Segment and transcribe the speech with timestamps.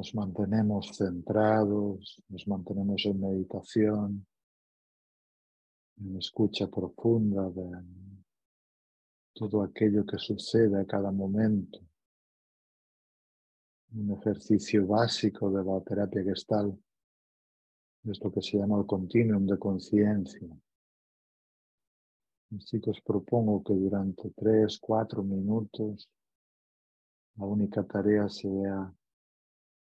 [0.00, 4.26] Nos mantenemos centrados, nos mantenemos en meditación,
[5.98, 7.84] en escucha profunda de
[9.34, 11.80] todo aquello que sucede a cada momento.
[13.92, 16.82] Un ejercicio básico de la terapia gestal
[18.04, 20.48] es lo que se llama el continuum de conciencia.
[22.56, 26.08] Así que os propongo que durante tres, cuatro minutos
[27.36, 28.94] la única tarea sea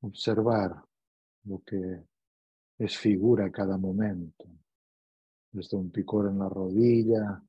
[0.07, 0.83] observar
[1.45, 2.05] lo que
[2.79, 4.47] es figura cada momento,
[5.53, 7.43] desde un picor en la rodilla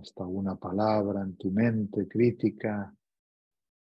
[0.00, 2.94] hasta una palabra en tu mente crítica,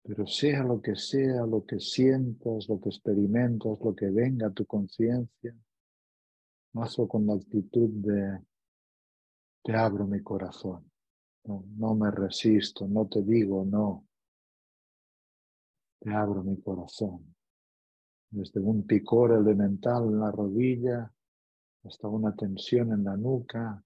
[0.02, 4.52] pero sea lo que sea, lo que sientas, lo que experimentas, lo que venga a
[4.52, 5.54] tu conciencia,
[6.74, 8.40] hazlo con la actitud de
[9.64, 10.90] te abro mi corazón.
[11.44, 14.06] No, me resisto, no te digo no.
[16.00, 17.36] Te abro mi corazón.
[18.32, 21.12] Desde un picor elemental en la rodilla
[21.84, 23.84] hasta una tensión en la nuca,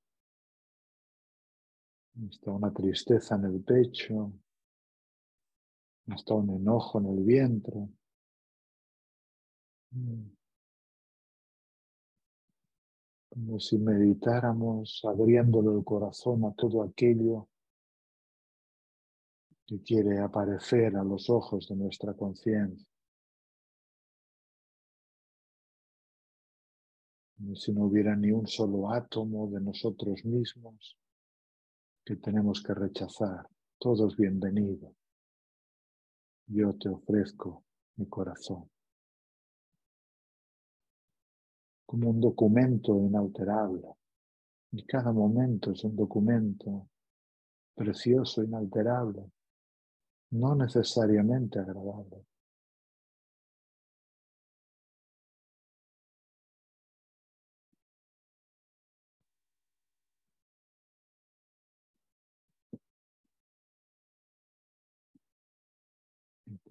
[2.28, 4.34] hasta una tristeza en el pecho,
[6.08, 7.88] hasta un enojo en el vientre.
[13.30, 17.48] Como si meditáramos abriéndole el corazón a todo aquello
[19.66, 22.93] que quiere aparecer a los ojos de nuestra conciencia.
[27.56, 30.98] Si no hubiera ni un solo átomo de nosotros mismos
[32.06, 33.48] que tenemos que rechazar.
[33.78, 34.94] Todos bienvenidos.
[36.48, 37.64] Yo te ofrezco
[37.96, 38.70] mi corazón.
[41.94, 43.88] como un documento inalterable.
[44.72, 46.90] Y cada momento es un documento
[47.76, 49.32] precioso, inalterable,
[50.32, 52.26] no necesariamente agradable.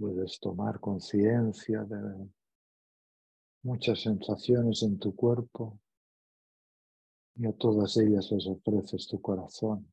[0.02, 2.28] Puedes tomar conciencia de
[3.62, 5.78] muchas sensaciones en tu cuerpo
[7.36, 9.86] y a todas ellas les ofreces tu corazón.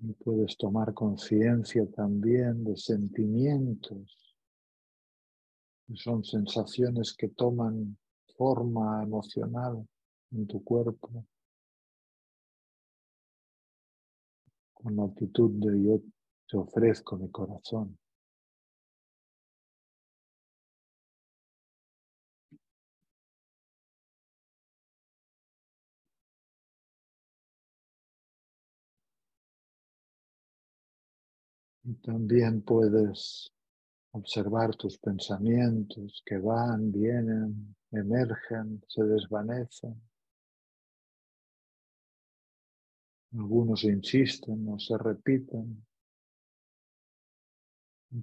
[0.00, 4.34] Y puedes tomar conciencia también de sentimientos,
[5.86, 7.98] que son sensaciones que toman
[8.38, 9.86] forma emocional
[10.32, 11.24] en tu cuerpo.
[14.78, 16.00] con la actitud de yo
[16.48, 17.98] te ofrezco mi corazón.
[31.84, 33.50] Y también puedes
[34.12, 40.07] observar tus pensamientos que van, vienen, emergen, se desvanecen.
[43.38, 45.86] Algunos insisten o se repiten.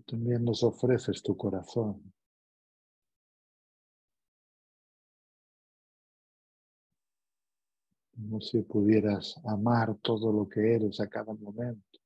[0.06, 2.12] También nos ofreces tu corazón.
[8.12, 12.00] Como si pudieras amar todo lo que eres a cada momento,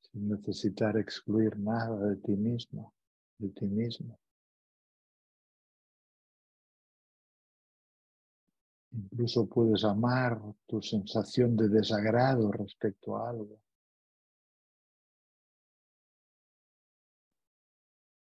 [0.00, 2.94] sin necesitar excluir nada de ti mismo,
[3.38, 4.16] de ti mismo.
[8.96, 13.60] Incluso puedes amar tu sensación de desagrado respecto a algo.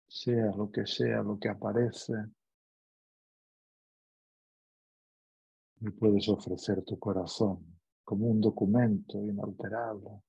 [0.08, 2.14] Sea lo que sea lo que aparece,
[5.80, 10.22] y puedes ofrecer tu corazón como un documento inalterable.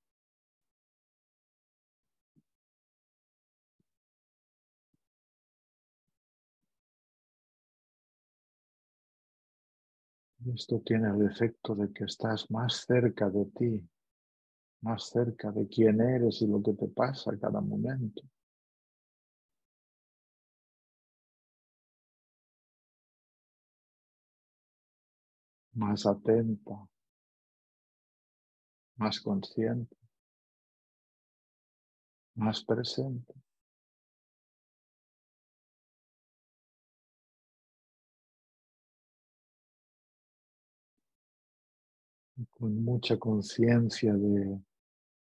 [10.55, 13.89] Esto tiene el efecto de que estás más cerca de ti,
[14.83, 18.23] más cerca de quién eres y lo que te pasa cada momento.
[25.75, 26.89] Más atenta,
[28.97, 29.95] más consciente,
[32.35, 33.42] más presente.
[42.63, 44.57] con mucha conciencia de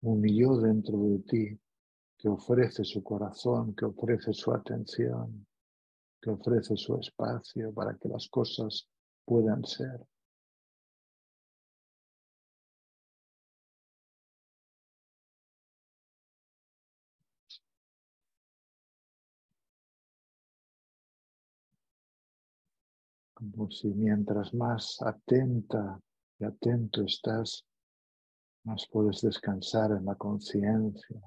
[0.02, 1.60] un yo dentro de ti
[2.18, 5.46] que ofrece su corazón, que ofrece su atención,
[6.20, 8.88] que ofrece su espacio para que las cosas
[9.24, 10.04] puedan ser.
[23.32, 25.98] como si mientras más atenta
[26.40, 27.64] y atento estás,
[28.64, 31.20] más puedes descansar en la conciencia.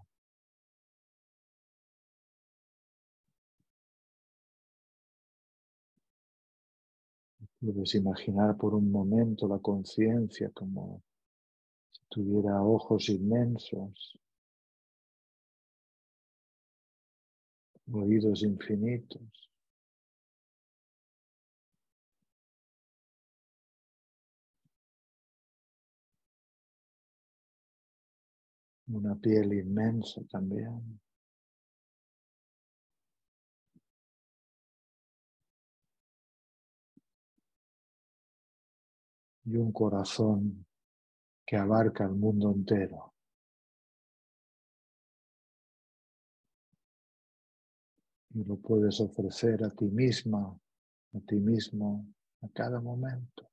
[7.60, 11.02] Puedes imaginar por un momento la conciencia como
[11.92, 14.20] si tuviera ojos inmensos,
[17.92, 19.53] oídos infinitos.
[28.88, 31.00] Una piel inmensa también.
[39.46, 40.66] y un corazón
[41.46, 43.14] que abarca el mundo entero.
[48.36, 50.58] Y lo puedes ofrecer a ti misma,
[51.14, 52.08] a ti mismo,
[52.42, 53.53] a cada momento.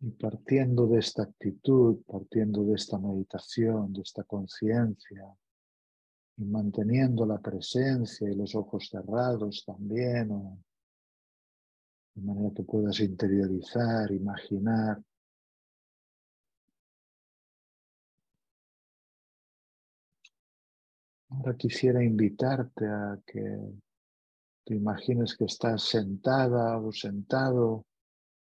[0.00, 5.34] Y partiendo de esta actitud, partiendo de esta meditación, de esta conciencia,
[6.36, 10.28] y manteniendo la presencia y los ojos cerrados también,
[12.14, 15.02] de manera que puedas interiorizar, imaginar.
[21.30, 23.58] Ahora quisiera invitarte a que
[24.64, 27.85] te imagines que estás sentada o sentado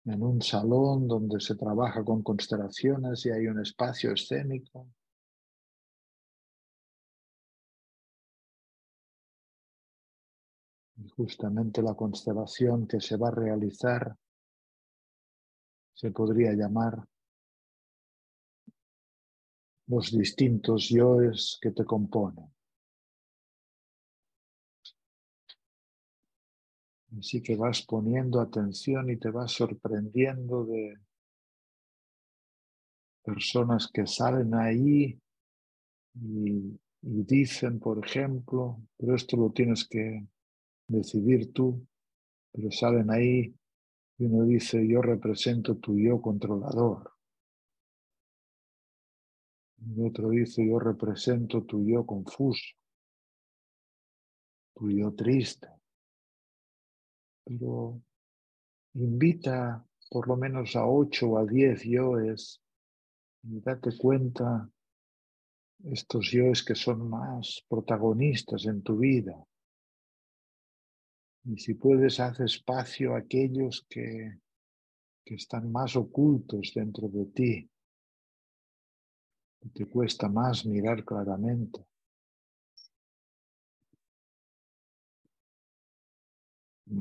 [0.06, 4.88] en un salón donde se trabaja con constelaciones y hay un espacio escénico.
[10.98, 14.16] Y justamente la constelación que se va a realizar
[15.94, 17.08] se podría llamar
[19.88, 22.55] los distintos yoes que te componen.
[27.18, 30.98] Así que vas poniendo atención y te vas sorprendiendo de
[33.24, 35.20] personas que salen ahí
[36.14, 40.28] y, dicen, por ejemplo, pero esto lo tienes que
[40.88, 41.86] decidir tú,
[42.52, 43.56] pero salen ahí
[44.18, 47.12] y uno dice, yo represento tu yo controlador.
[49.78, 52.76] Y otro dice, yo represento tu yo confuso,
[54.74, 55.75] tu yo triste.
[57.46, 58.02] Pero
[58.96, 62.62] invita por lo menos a ocho o a diez yoes
[63.44, 64.70] y date cuenta
[65.84, 69.36] estos yoes que son más protagonistas en tu vida,
[71.48, 74.40] y si puedes, haz espacio a aquellos que,
[75.24, 77.70] que están más ocultos dentro de ti.
[79.74, 81.86] Te cuesta más mirar claramente.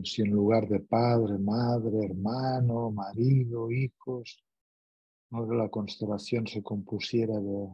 [0.05, 4.45] Si en lugar de padre, madre, hermano, marido, hijos,
[5.31, 7.69] la constelación se compusiera de,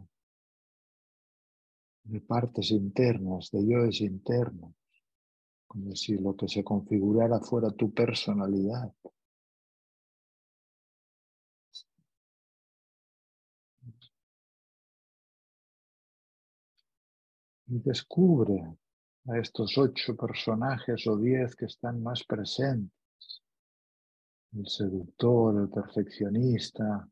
[2.05, 4.75] de partes internas, de yoes internos
[5.71, 8.93] como si lo que se configurara fuera tu personalidad.
[17.69, 18.76] Y descubre
[19.27, 23.43] a estos ocho personajes o diez que están más presentes.
[24.53, 27.09] El seductor, el perfeccionista,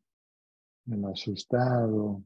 [0.87, 2.25] el asustado,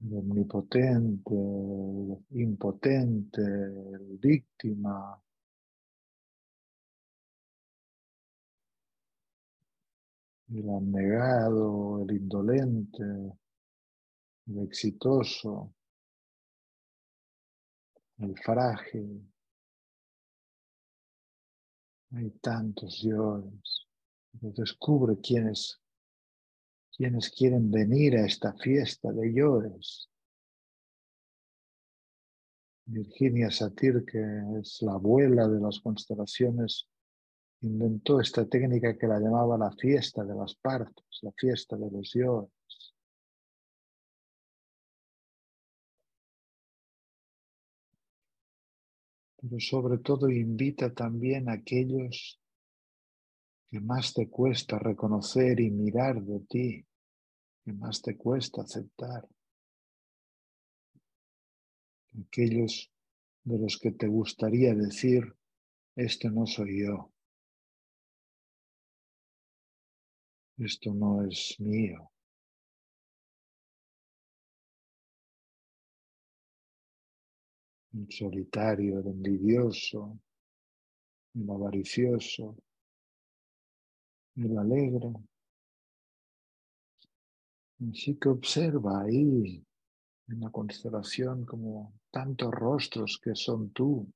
[0.00, 5.22] el omnipotente, el impotente, el víctima.
[10.48, 13.02] El abnegado, el indolente,
[14.46, 15.75] el exitoso,
[18.18, 19.32] el frágil.
[22.12, 23.86] Hay tantos dioses.
[24.32, 25.80] Descubre quién es
[26.96, 30.08] quienes quieren venir a esta fiesta de yoes.
[32.86, 34.22] Virginia Satir, que
[34.60, 36.88] es la abuela de las constelaciones,
[37.60, 42.12] inventó esta técnica que la llamaba la fiesta de las partes, la fiesta de los
[42.14, 42.48] yoes.
[49.48, 52.40] Pero sobre todo invita también a aquellos
[53.68, 56.86] que más te cuesta reconocer y mirar de ti,
[57.64, 59.28] que más te cuesta aceptar.
[62.26, 62.90] Aquellos
[63.44, 65.32] de los que te gustaría decir,
[65.94, 67.12] este no soy yo.
[70.58, 72.10] Esto no es mío.
[77.96, 80.18] El solitario, el envidioso,
[81.34, 82.56] el avaricioso,
[84.36, 85.12] el alegre.
[87.90, 89.64] Así que observa ahí
[90.28, 94.10] en la constelación como tantos rostros que son tú.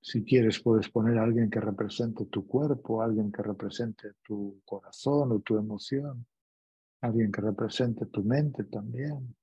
[0.00, 5.32] Si quieres puedes poner a alguien que represente tu cuerpo, alguien que represente tu corazón
[5.32, 6.24] o tu emoción,
[7.00, 9.36] alguien que represente tu mente también.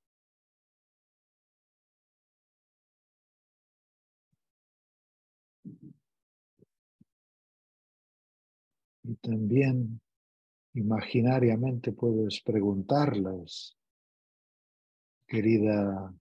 [9.07, 10.01] Y también
[10.73, 13.77] imaginariamente puedes preguntarles,
[15.27, 16.11] querida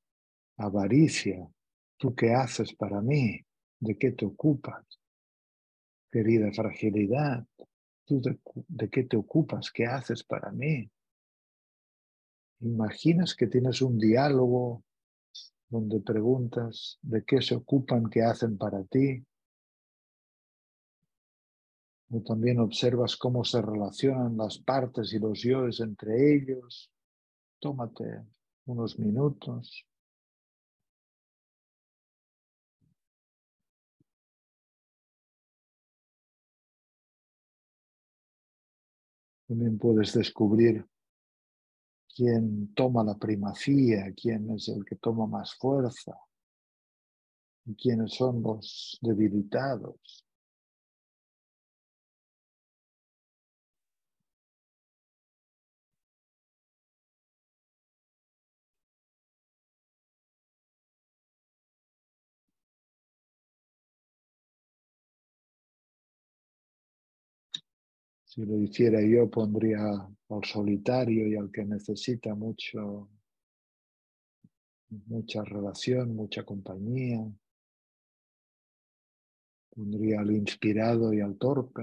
[0.59, 1.49] avaricia,
[1.97, 3.41] ¿tú qué haces para mí?
[3.81, 4.85] ¿De qué te ocupas?
[6.13, 7.47] Querida fragilidad,
[8.05, 8.39] ¿tú de,
[8.69, 9.71] de qué te ocupas?
[9.73, 10.91] ¿Qué haces para mí?
[12.61, 14.85] Imaginas que tienes un diálogo
[15.71, 19.25] donde preguntas de qué se ocupan, qué hacen para ti,
[22.25, 26.91] también observas cómo se relacionan las partes y los yoes entre ellos.
[27.59, 28.25] Tómate
[28.67, 29.85] unos minutos.
[39.47, 40.87] También puedes descubrir
[42.15, 46.17] quién toma la primacía, quién es el que toma más fuerza
[47.67, 50.24] y quiénes son los debilitados.
[68.35, 73.09] Si lo hiciera yo, pondría al solitario y al que necesita mucho,
[75.07, 77.25] mucha relación, mucha compañía.
[79.71, 81.83] Pondría al inspirado y al torpe.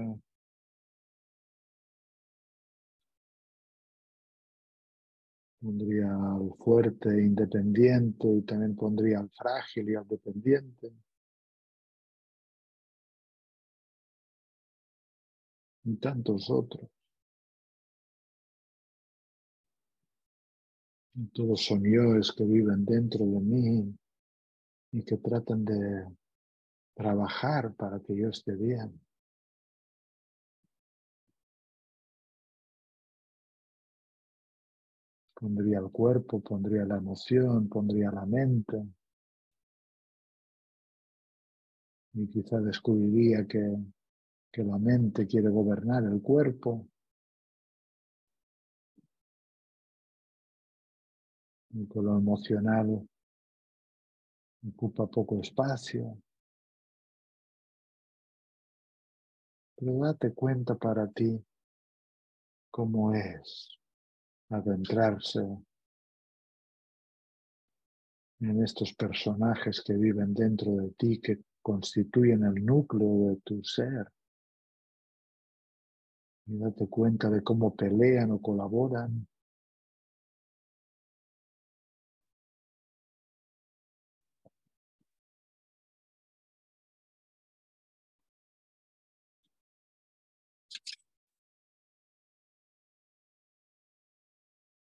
[5.58, 10.92] Pondría al fuerte e independiente y también pondría al frágil y al dependiente.
[15.84, 16.88] Y tantos otros.
[21.34, 23.98] Todos son yoes que viven dentro de mí
[24.92, 26.06] y que tratan de
[26.94, 28.98] trabajar para que yo esté bien.
[35.34, 38.86] Pondría el cuerpo, pondría la emoción, pondría la mente.
[42.14, 43.76] Y quizá descubriría que
[44.52, 46.86] que la mente quiere gobernar el cuerpo.
[51.70, 53.08] Y que lo emocional
[54.68, 56.18] ocupa poco espacio.
[59.74, 61.42] Pero date cuenta para ti
[62.70, 63.78] cómo es
[64.50, 65.40] adentrarse
[68.40, 74.12] en estos personajes que viven dentro de ti, que constituyen el núcleo de tu ser.
[76.46, 79.26] Y date cuenta de cómo pelean o colaboran.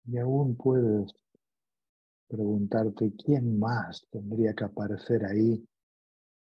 [0.07, 1.15] Y aún puedes
[2.29, 5.69] preguntarte quién más tendría que aparecer ahí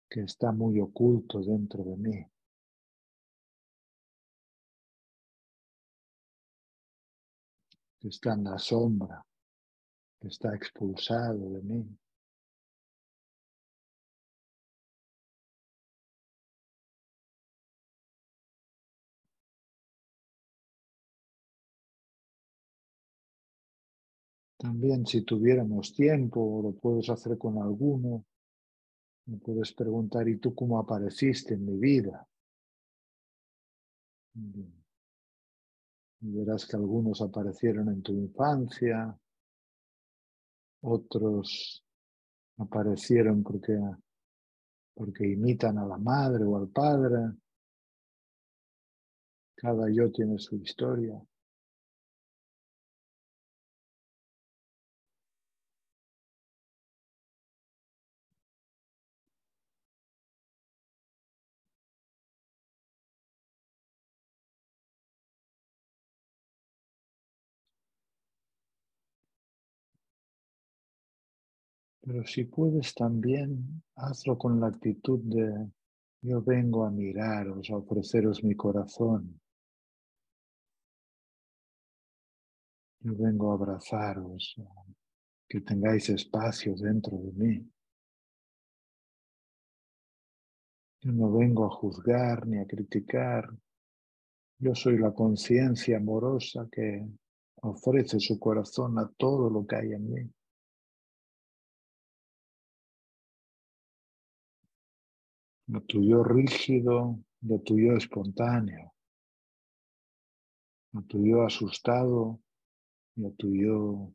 [0.10, 2.26] que está muy oculto dentro de mí.
[8.00, 9.26] Que está en la sombra,
[10.20, 11.98] que está expulsado de mí.
[24.58, 28.26] También si tuviéramos tiempo, lo puedes hacer con alguno,
[29.28, 32.28] me puedes preguntar, ¿y tú cómo apareciste en mi vida?
[34.36, 34.79] Y
[36.22, 39.18] verás que algunos aparecieron en tu infancia,
[40.82, 41.84] otros
[42.58, 43.78] aparecieron porque,
[44.94, 47.34] porque imitan a la madre o al padre.
[49.56, 51.22] Cada yo tiene su historia.
[72.10, 75.70] Pero si puedes también, hazlo con la actitud de
[76.24, 79.40] yo vengo a miraros, a ofreceros mi corazón.
[83.02, 84.56] Yo vengo a abrazaros,
[85.48, 87.72] que tengáis espacio dentro de mí.
[91.02, 93.48] Yo no vengo a juzgar ni a criticar.
[94.58, 97.08] Yo soy la conciencia amorosa que
[97.62, 100.34] ofrece su corazón a todo lo que hay en mí.
[105.72, 108.92] A tu yo rígido y a tu yo espontáneo.
[110.94, 112.40] A tu yo asustado
[113.16, 114.12] y a tu yo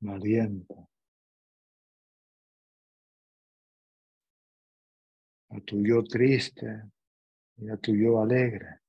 [0.00, 0.76] valiente.
[5.50, 6.84] A tu yo triste
[7.56, 8.80] y a tu yo alegre.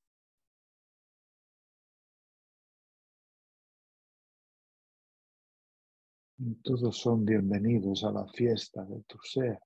[6.62, 9.58] Todos son bienvenidos a la fiesta de tu ser.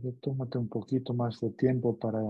[0.00, 2.20] Pero tómate un poquito más de tiempo para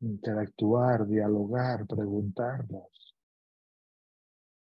[0.00, 3.14] interactuar, dialogar, preguntarlos.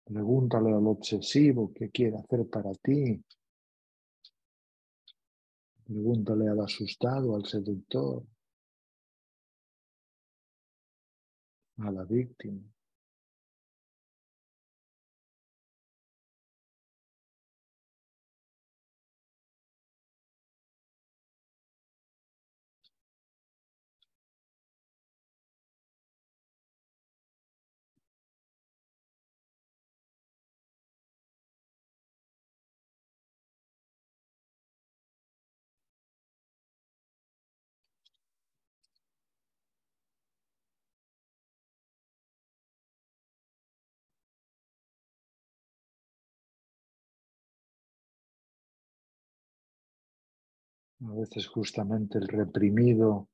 [0.04, 3.25] Pregúntale al obsesivo qué quiere hacer para ti.
[5.85, 8.23] Pregúntale al asustado, al seductor,
[11.78, 12.72] a la víctima.
[51.08, 53.28] A veces justamente el reprimido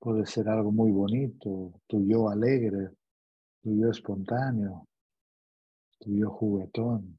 [0.00, 2.90] puede ser algo muy bonito, tu yo alegre,
[3.62, 4.88] tu yo espontáneo,
[6.00, 7.18] tu yo juguetón.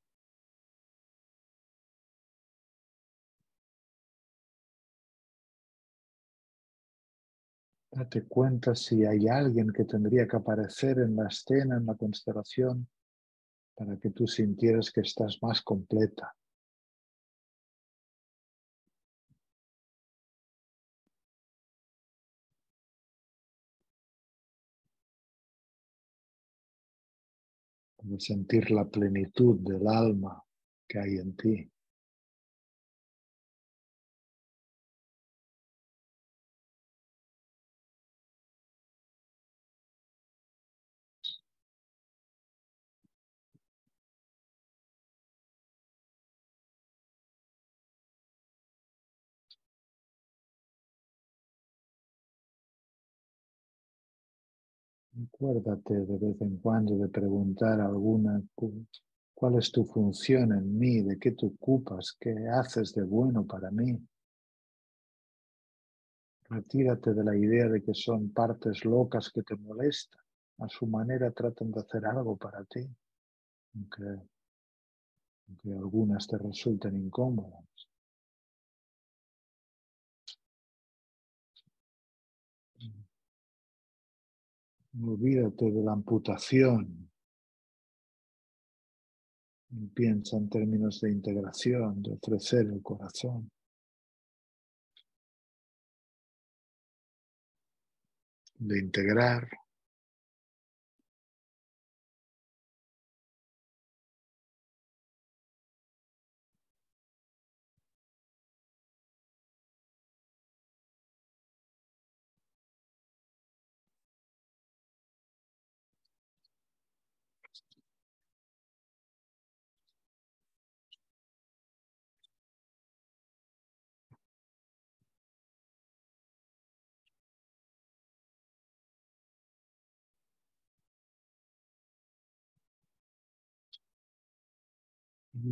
[7.92, 12.88] Date cuenta si hay alguien que tendría que aparecer en la escena, en la constelación,
[13.76, 16.36] para que tú sintieras que estás más completa.
[28.20, 30.42] Sentir la plenitud del alma
[30.88, 31.72] que hay en ti.
[55.20, 58.40] Acuérdate de vez en cuando de preguntar alguna
[59.34, 63.72] cuál es tu función en mí, de qué te ocupas, qué haces de bueno para
[63.72, 64.00] mí.
[66.50, 70.22] Retírate de la idea de que son partes locas que te molestan.
[70.60, 72.88] A su manera tratan de hacer algo para ti,
[73.76, 74.22] aunque,
[75.48, 77.87] aunque algunas te resulten incómodas.
[85.00, 87.10] Olvídate de la amputación.
[89.70, 93.52] Y piensa en términos de integración, de ofrecer el corazón.
[98.58, 99.48] De integrar.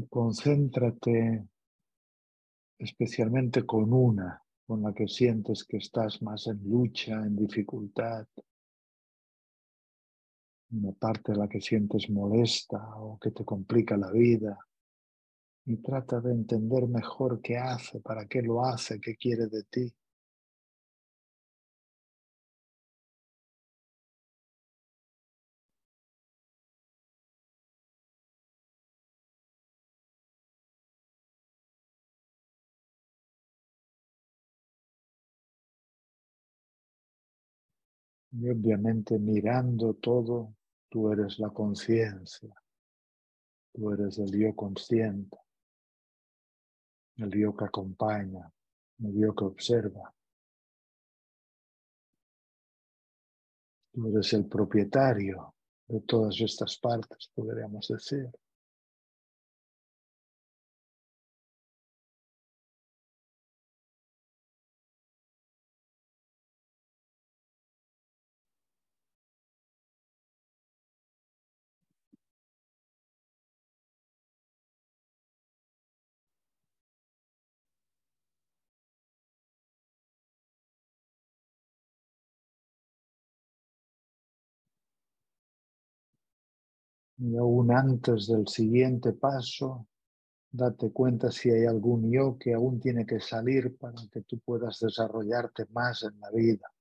[0.09, 1.47] Concéntrate
[2.77, 8.27] especialmente con una, con la que sientes que estás más en lucha, en dificultad,
[10.71, 14.57] una parte de la que sientes molesta o que te complica la vida.
[15.67, 19.95] Y trata de entender mejor qué hace, para qué lo hace, qué quiere de ti.
[38.37, 40.55] Y obviamente mirando todo,
[40.89, 42.53] tú eres la conciencia,
[43.73, 45.37] tú eres el yo consciente,
[47.15, 48.51] el yo que acompaña,
[48.99, 50.13] el yo que observa.
[53.93, 55.55] Tú eres el propietario
[55.87, 58.29] de todas estas partes, podríamos decir.
[87.27, 89.87] Y aún antes del siguiente paso,
[90.51, 94.79] date cuenta si hay algún yo que aún tiene que salir para que tú puedas
[94.79, 96.71] desarrollarte más en la vida.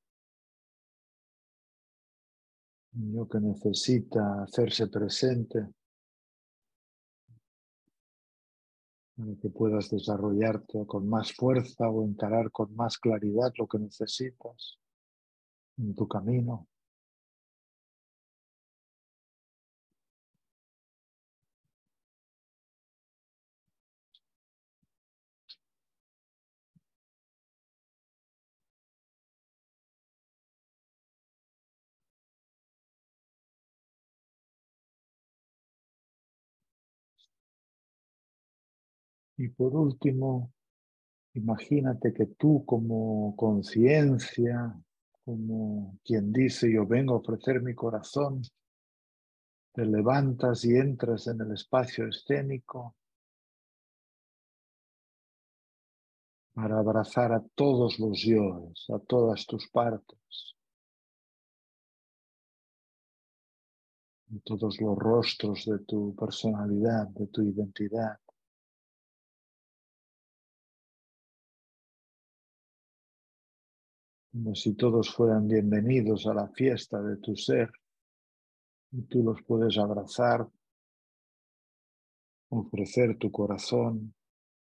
[2.93, 5.67] Un yo que necesita hacerse presente
[9.17, 14.79] para que puedas desarrollarte con más fuerza o encarar con más claridad lo que necesitas
[15.79, 16.69] en tu camino.
[39.45, 40.55] Y por último,
[41.35, 44.75] imagínate que tú como conciencia,
[45.23, 48.41] como quien dice yo vengo a ofrecer mi corazón,
[49.75, 52.97] te levantas y entras en el espacio escénico
[56.55, 60.57] para abrazar a todos los yoes, a todas tus partes,
[64.35, 68.24] a todos los rostros de tu personalidad, de tu identidad.
[74.35, 77.71] Como si todos fueran bienvenidos a la fiesta de tu ser
[78.91, 80.45] y tú los puedes abrazar,
[82.49, 84.13] ofrecer tu corazón,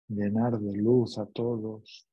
[0.07, 2.07] llenar de luz a todos.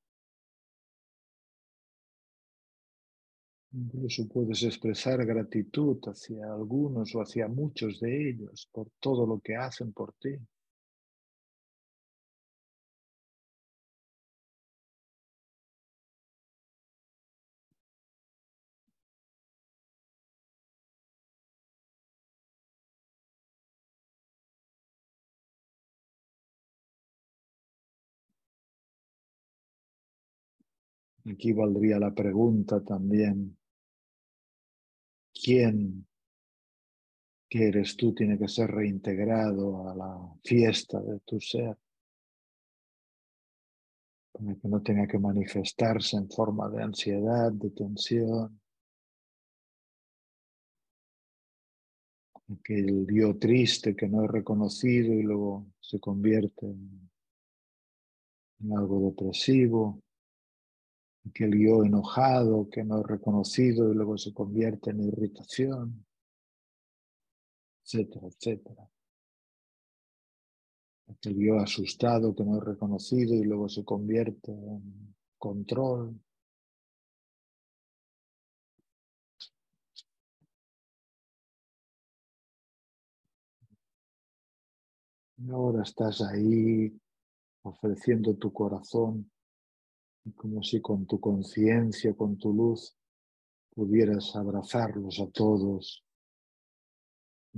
[3.73, 9.55] Incluso puedes expresar gratitud hacia algunos o hacia muchos de ellos por todo lo que
[9.55, 10.36] hacen por ti.
[31.27, 33.57] Aquí valdría la pregunta también,
[35.33, 36.07] ¿quién
[37.49, 41.75] que eres tú tiene que ser reintegrado a la fiesta de tu ser?
[44.33, 48.61] Para que no tenga que manifestarse en forma de ansiedad, de tensión.
[52.53, 57.09] Aquel yo triste que no he reconocido y luego se convierte en
[58.77, 60.04] algo depresivo
[61.27, 66.05] aquel yo enojado que no he reconocido y luego se convierte en irritación,
[67.83, 68.89] etcétera, etcétera.
[71.07, 76.19] Aquel yo asustado que no he reconocido y luego se convierte en control.
[85.38, 86.91] Y ahora estás ahí
[87.63, 89.29] ofreciendo tu corazón
[90.33, 92.95] como si con tu conciencia, con tu luz,
[93.73, 96.03] pudieras abrazarlos a todos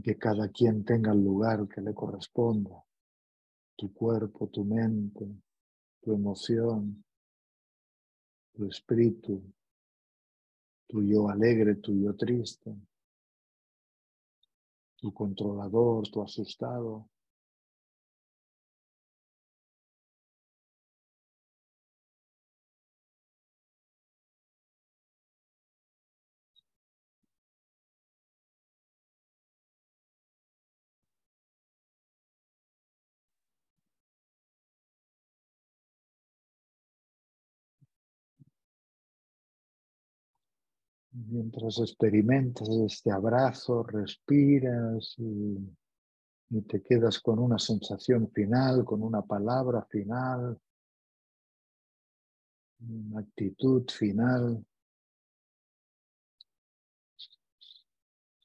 [0.04, 2.84] que cada quien tenga el lugar que le corresponda,
[3.76, 5.26] tu cuerpo, tu mente,
[6.02, 7.04] tu emoción,
[8.54, 9.42] tu espíritu,
[10.88, 12.76] tu yo alegre, tu yo triste,
[14.98, 17.10] tu controlador, tu asustado,
[41.26, 45.58] Mientras experimentas este abrazo, respiras y,
[46.62, 50.60] te quedas con una sensación final, con una palabra final,
[52.80, 54.64] una actitud final.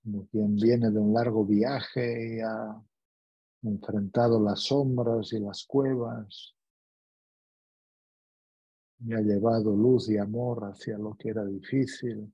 [0.03, 2.83] como quien viene de un largo viaje y ha
[3.63, 6.57] enfrentado las sombras y las cuevas
[8.99, 12.33] y ha llevado luz y amor hacia lo que era difícil.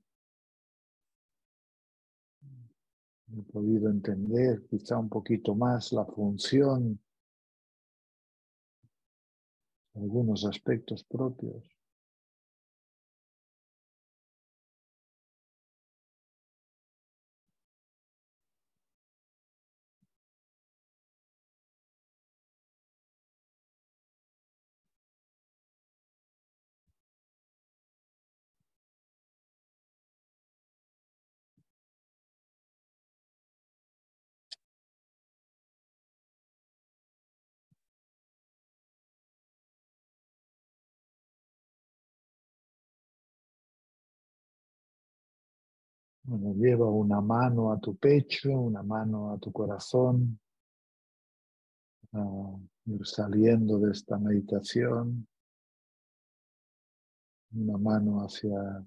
[3.31, 6.99] He podido entender quizá un poquito más la función,
[9.93, 11.78] algunos aspectos propios.
[46.31, 50.39] Bueno, lleva una mano a tu pecho, una mano a tu corazón,
[52.85, 55.27] ir saliendo de esta meditación,
[57.53, 58.85] una mano hacia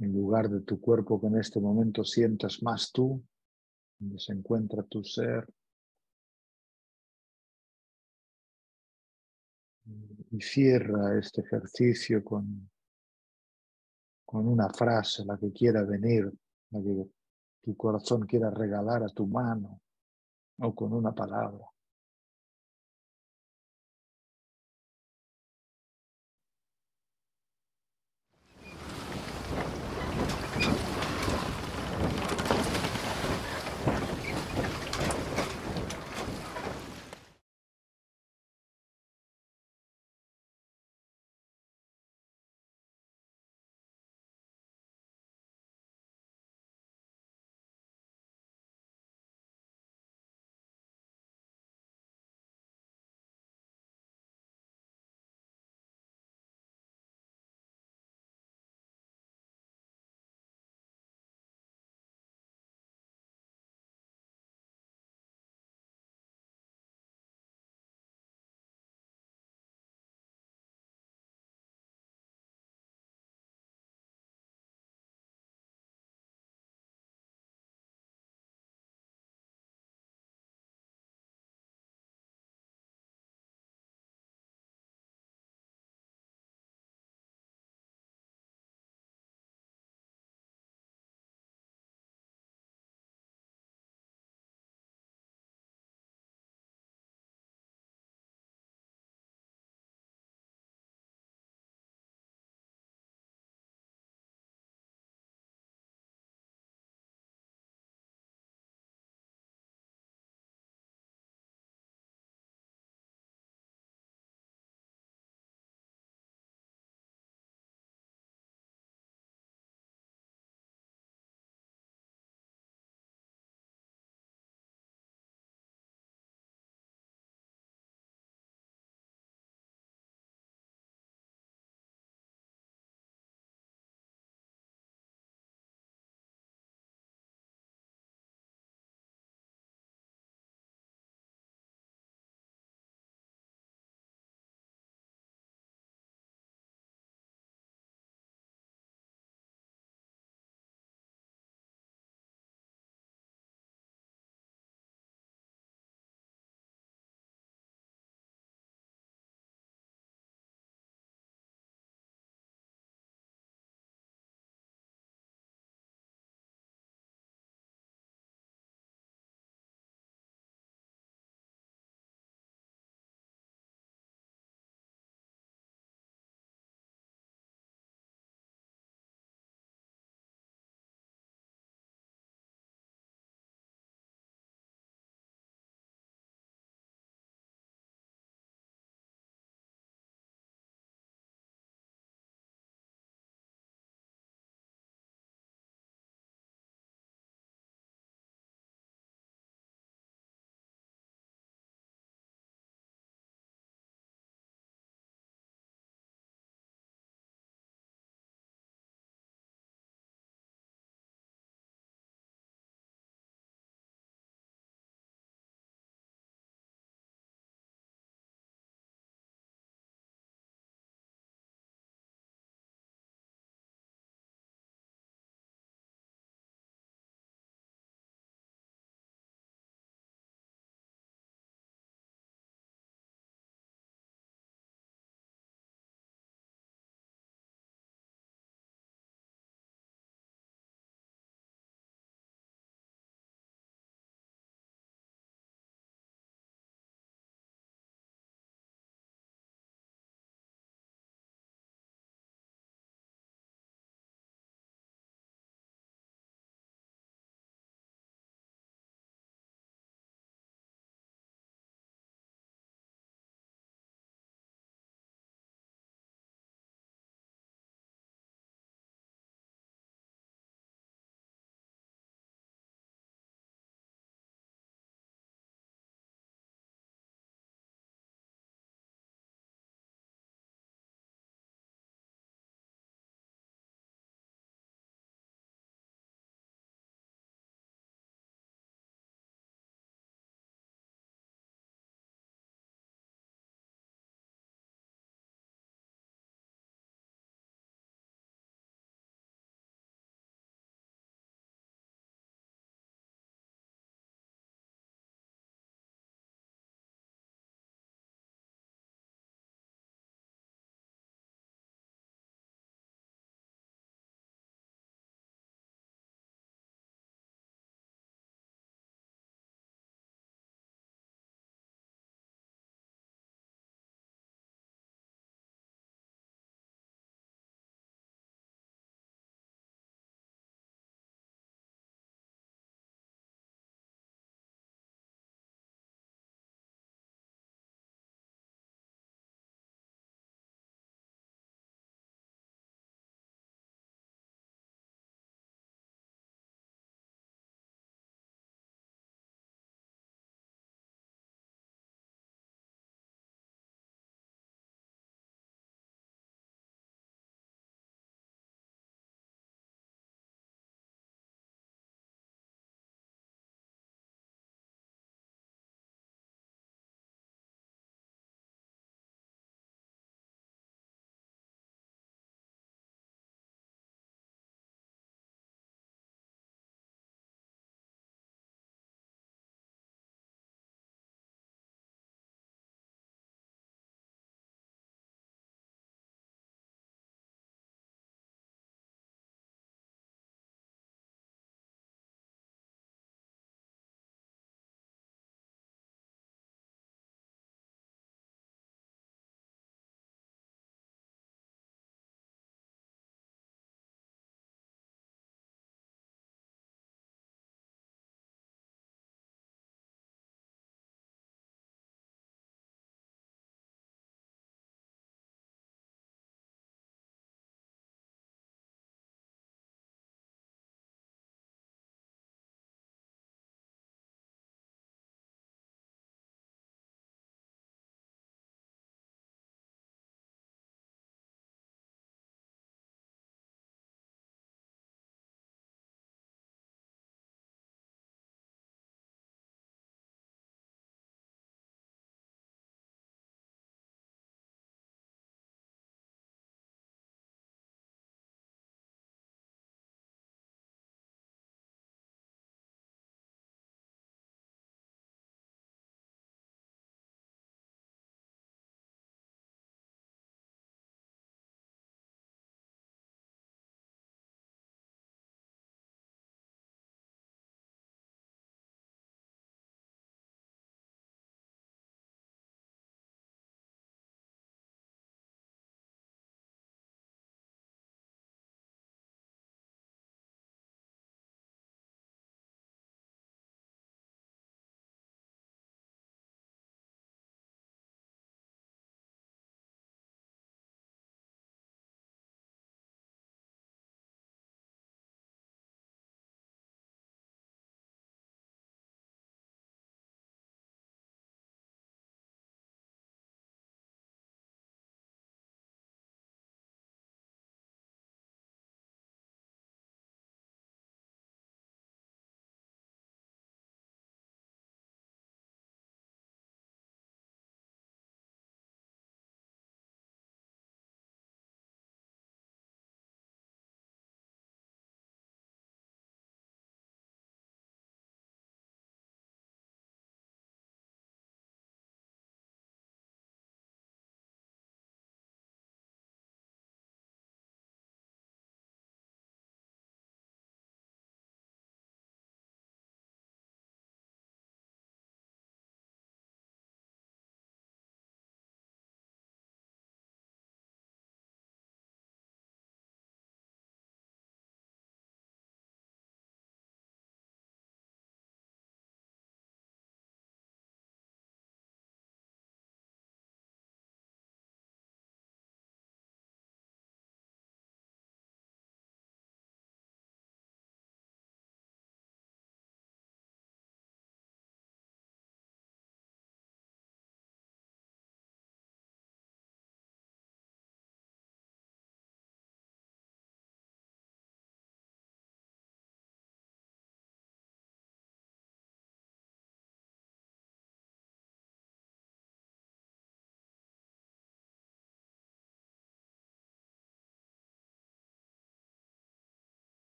[0.00, 3.24] el lugar de tu cuerpo que en este momento sientas más tú,
[3.98, 5.48] donde se encuentra tu ser.
[10.30, 12.68] Y cierra este ejercicio con,
[14.26, 16.30] con una frase, la que quiera venir
[16.82, 17.10] que
[17.62, 19.80] tu corazón quiera regalar a tu mano
[20.58, 21.66] o con una palabra.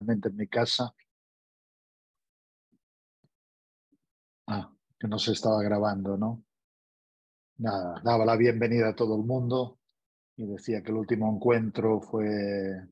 [0.00, 0.94] En mi casa.
[4.46, 6.42] Ah, que no se estaba grabando, ¿no?
[7.58, 9.78] Nada, daba la bienvenida a todo el mundo
[10.36, 12.88] y decía que el último encuentro fue,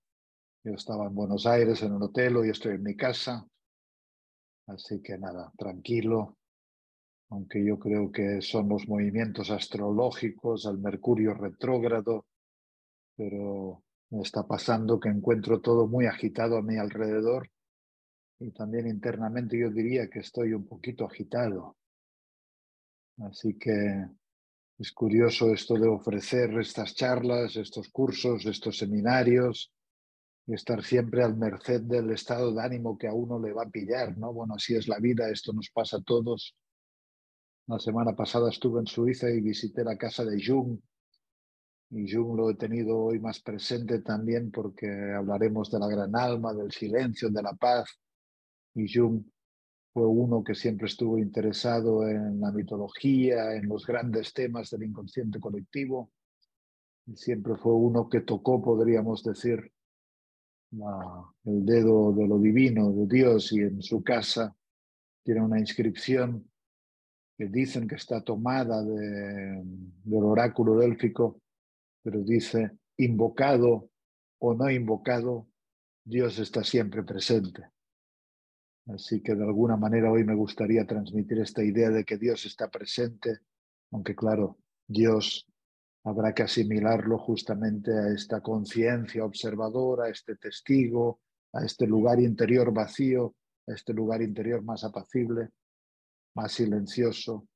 [0.64, 3.48] yo estaba en Buenos Aires en un hotel, y estoy en mi casa,
[4.66, 6.36] así que nada, tranquilo,
[7.30, 12.26] aunque yo creo que son los movimientos astrológicos, al Mercurio retrógrado,
[13.16, 17.50] pero está pasando que encuentro todo muy agitado a mi alrededor
[18.40, 21.76] y también internamente yo diría que estoy un poquito agitado.
[23.18, 24.06] Así que
[24.78, 29.72] es curioso esto de ofrecer estas charlas, estos cursos, estos seminarios
[30.46, 33.70] y estar siempre al merced del estado de ánimo que a uno le va a
[33.70, 34.32] pillar, ¿no?
[34.32, 36.54] Bueno, así es la vida, esto nos pasa a todos.
[37.66, 40.78] La semana pasada estuve en Suiza y visité la casa de Jung,
[41.90, 44.86] y Jung lo he tenido hoy más presente también porque
[45.16, 47.98] hablaremos de la gran alma, del silencio, de la paz.
[48.74, 49.22] Y Jung
[49.94, 55.40] fue uno que siempre estuvo interesado en la mitología, en los grandes temas del inconsciente
[55.40, 56.12] colectivo.
[57.06, 59.72] Y siempre fue uno que tocó, podríamos decir,
[60.70, 64.54] el dedo de lo divino, de Dios, y en su casa
[65.22, 66.50] tiene una inscripción
[67.38, 69.62] que dicen que está tomada de,
[70.04, 71.40] del oráculo délfico
[72.02, 73.90] pero dice, invocado
[74.38, 75.48] o no invocado,
[76.04, 77.70] Dios está siempre presente.
[78.86, 82.68] Así que de alguna manera hoy me gustaría transmitir esta idea de que Dios está
[82.68, 83.40] presente,
[83.90, 85.46] aunque claro, Dios
[86.04, 91.20] habrá que asimilarlo justamente a esta conciencia observadora, a este testigo,
[91.52, 93.34] a este lugar interior vacío,
[93.66, 95.50] a este lugar interior más apacible,
[96.34, 97.46] más silencioso,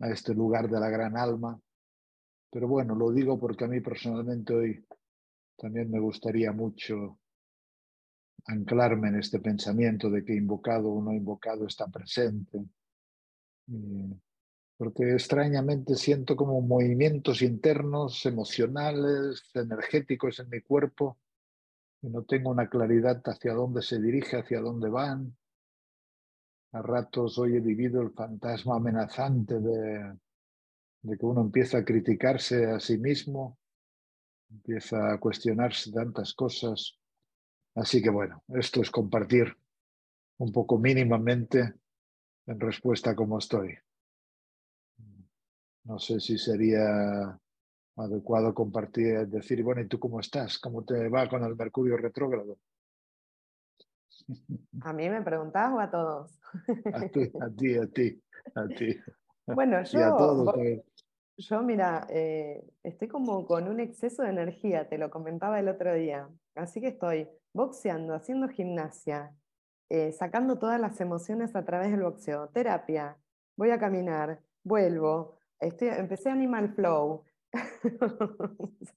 [0.00, 1.60] a este lugar de la gran alma,
[2.50, 4.86] pero bueno, lo digo porque a mí personalmente hoy
[5.56, 7.18] también me gustaría mucho
[8.46, 12.64] anclarme en este pensamiento de que invocado o no invocado está presente.
[14.76, 21.18] Porque extrañamente siento como movimientos internos, emocionales, energéticos en mi cuerpo
[22.02, 25.36] y no tengo una claridad hacia dónde se dirige, hacia dónde van.
[26.72, 30.14] A ratos hoy he vivido el fantasma amenazante de,
[31.06, 33.58] de que uno empieza a criticarse a sí mismo,
[34.50, 36.98] empieza a cuestionarse tantas cosas.
[37.76, 39.56] Así que bueno, esto es compartir
[40.38, 41.74] un poco mínimamente
[42.46, 43.78] en respuesta a cómo estoy.
[45.84, 47.38] No sé si sería
[47.96, 50.58] adecuado compartir, decir, bueno, ¿y tú cómo estás?
[50.58, 52.58] ¿Cómo te va con el Mercurio retrógrado?
[54.80, 56.40] ¿A mí me preguntás o a todos?
[56.92, 58.22] A ti, a ti, a ti,
[58.56, 58.96] a ti.
[59.46, 60.54] Bueno, yo, a todos,
[61.38, 65.94] yo, mira, eh, estoy como con un exceso de energía, te lo comentaba el otro
[65.94, 66.28] día.
[66.54, 69.34] Así que estoy boxeando, haciendo gimnasia,
[69.90, 73.18] eh, sacando todas las emociones a través del boxeo, terapia,
[73.56, 77.24] voy a caminar, vuelvo, estoy, empecé Animal Flow.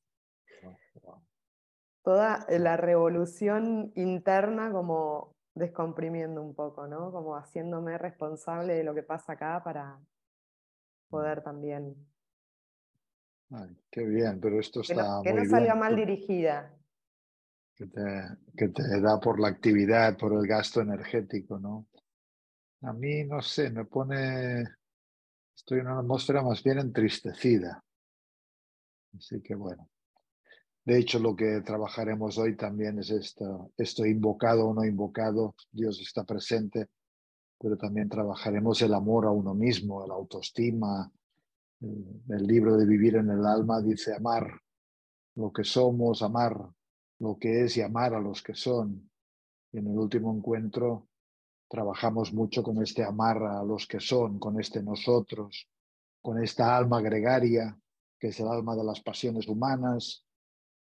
[2.03, 7.11] Toda la revolución interna como descomprimiendo un poco, ¿no?
[7.11, 9.99] Como haciéndome responsable de lo que pasa acá para
[11.09, 12.08] poder también
[13.91, 16.75] qué bien, pero esto está que no, que no salga mal dirigida.
[17.75, 18.01] Que te,
[18.57, 21.87] que te da por la actividad, por el gasto energético, ¿no?
[22.81, 24.63] A mí, no sé, me pone,
[25.55, 27.83] estoy en una atmósfera más bien entristecida.
[29.17, 29.89] Así que bueno.
[30.85, 35.99] De hecho, lo que trabajaremos hoy también es esto, esto invocado o no invocado, Dios
[36.01, 36.87] está presente,
[37.59, 41.11] pero también trabajaremos el amor a uno mismo, la autoestima,
[41.81, 44.61] el libro de Vivir en el Alma dice amar
[45.35, 46.57] lo que somos, amar
[47.19, 49.09] lo que es y amar a los que son.
[49.71, 51.07] En el último encuentro
[51.69, 55.69] trabajamos mucho con este amar a los que son, con este nosotros,
[56.21, 57.77] con esta alma gregaria,
[58.19, 60.25] que es el alma de las pasiones humanas.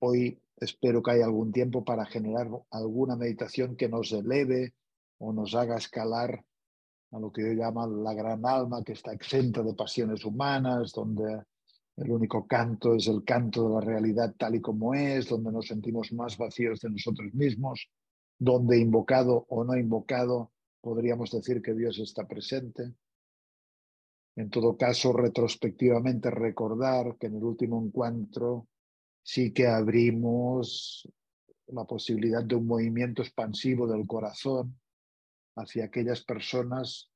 [0.00, 4.74] Hoy espero que haya algún tiempo para generar alguna meditación que nos eleve
[5.18, 6.44] o nos haga escalar
[7.12, 11.42] a lo que yo llamo la gran alma, que está exenta de pasiones humanas, donde
[11.96, 15.66] el único canto es el canto de la realidad tal y como es, donde nos
[15.66, 17.88] sentimos más vacíos de nosotros mismos,
[18.38, 22.94] donde invocado o no invocado podríamos decir que Dios está presente.
[24.36, 28.68] En todo caso, retrospectivamente recordar que en el último encuentro
[29.22, 31.06] sí que abrimos
[31.66, 34.80] la posibilidad de un movimiento expansivo del corazón
[35.56, 37.10] hacia aquellas personas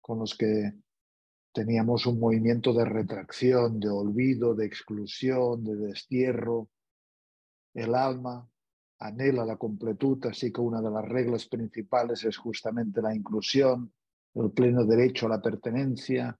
[0.00, 0.72] con los que
[1.52, 6.68] teníamos un movimiento de retracción, de olvido, de exclusión, de destierro.
[7.72, 8.46] El alma
[8.98, 13.92] anhela la completud, así que una de las reglas principales es justamente la inclusión,
[14.34, 16.38] el pleno derecho a la pertenencia.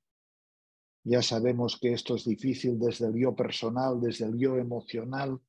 [1.05, 5.41] Ya sabemos que esto es difícil desde el yo personal, desde el yo emocional.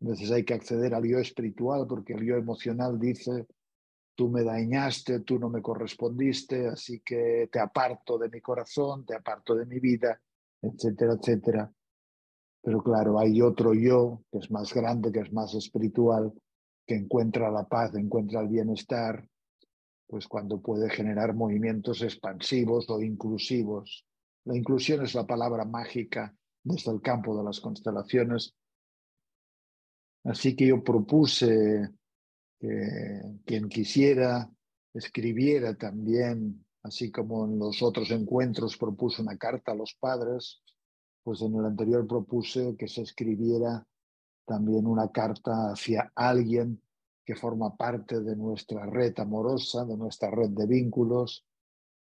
[0.00, 3.46] A veces hay que acceder al yo espiritual porque el yo emocional dice,
[4.14, 9.14] tú me dañaste, tú no me correspondiste, así que te aparto de mi corazón, te
[9.14, 10.20] aparto de mi vida,
[10.62, 11.72] etcétera, etcétera.
[12.62, 16.32] Pero claro, hay otro yo que es más grande, que es más espiritual,
[16.86, 19.28] que encuentra la paz, encuentra el bienestar,
[20.06, 24.06] pues cuando puede generar movimientos expansivos o inclusivos.
[24.44, 28.54] La inclusión es la palabra mágica desde el campo de las constelaciones.
[30.24, 31.90] Así que yo propuse
[32.64, 34.50] que quien quisiera
[34.94, 40.62] escribiera también, así como en los otros encuentros propuso una carta a los padres,
[41.22, 43.86] pues en el anterior propuse que se escribiera
[44.46, 46.80] también una carta hacia alguien
[47.24, 51.44] que forma parte de nuestra red amorosa, de nuestra red de vínculos,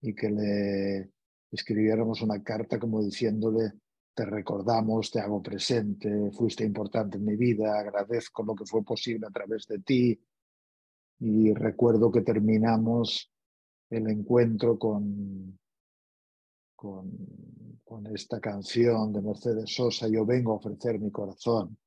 [0.01, 1.11] y que le
[1.51, 3.73] escribiéramos una carta como diciéndole,
[4.14, 9.25] te recordamos, te hago presente, fuiste importante en mi vida, agradezco lo que fue posible
[9.25, 10.19] a través de ti.
[11.19, 13.32] Y recuerdo que terminamos
[13.90, 15.58] el encuentro con,
[16.75, 17.11] con,
[18.14, 21.77] esta canción de Mercedes Sosa, Yo vengo a ofrecer mi corazón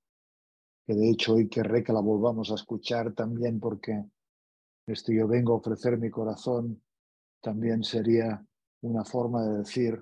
[0.87, 4.05] que de hecho hoy querré que la volvamos a escuchar también porque
[4.87, 6.81] esto yo vengo a ofrecer mi corazón
[7.43, 8.47] también sería
[8.83, 10.01] una forma de decir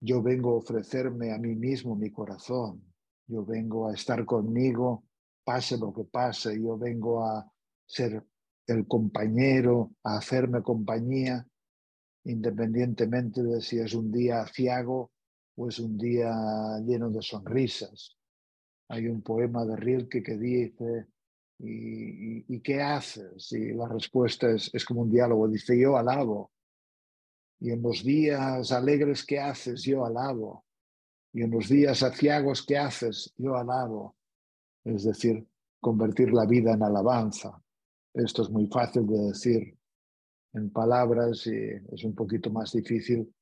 [0.00, 2.82] yo vengo a ofrecerme a mí mismo mi corazón,
[3.26, 5.04] yo vengo a estar conmigo,
[5.44, 7.50] pase lo que pase, yo vengo a
[7.84, 8.24] ser
[8.68, 11.46] el compañero, a hacerme compañía,
[12.24, 15.10] independientemente de si es un día aciago
[15.56, 16.30] o es un día
[16.86, 18.16] lleno de sonrisas.
[18.88, 21.06] Hay un poema de Rilke que dice,
[21.58, 23.50] ¿y, qué haces?
[23.52, 26.52] Y la respuesta es, es como un diálogo, dice, yo alabo.
[27.60, 30.64] Y en los días alegres que haces, yo alabo.
[31.32, 34.14] Y en los días aciagos que haces, yo alabo.
[34.84, 35.46] Es decir,
[35.80, 37.62] convertir la vida en alabanza.
[38.18, 39.78] Esto es muy fácil de decir
[40.52, 41.56] en palabras y
[41.94, 43.32] es un poquito más difícil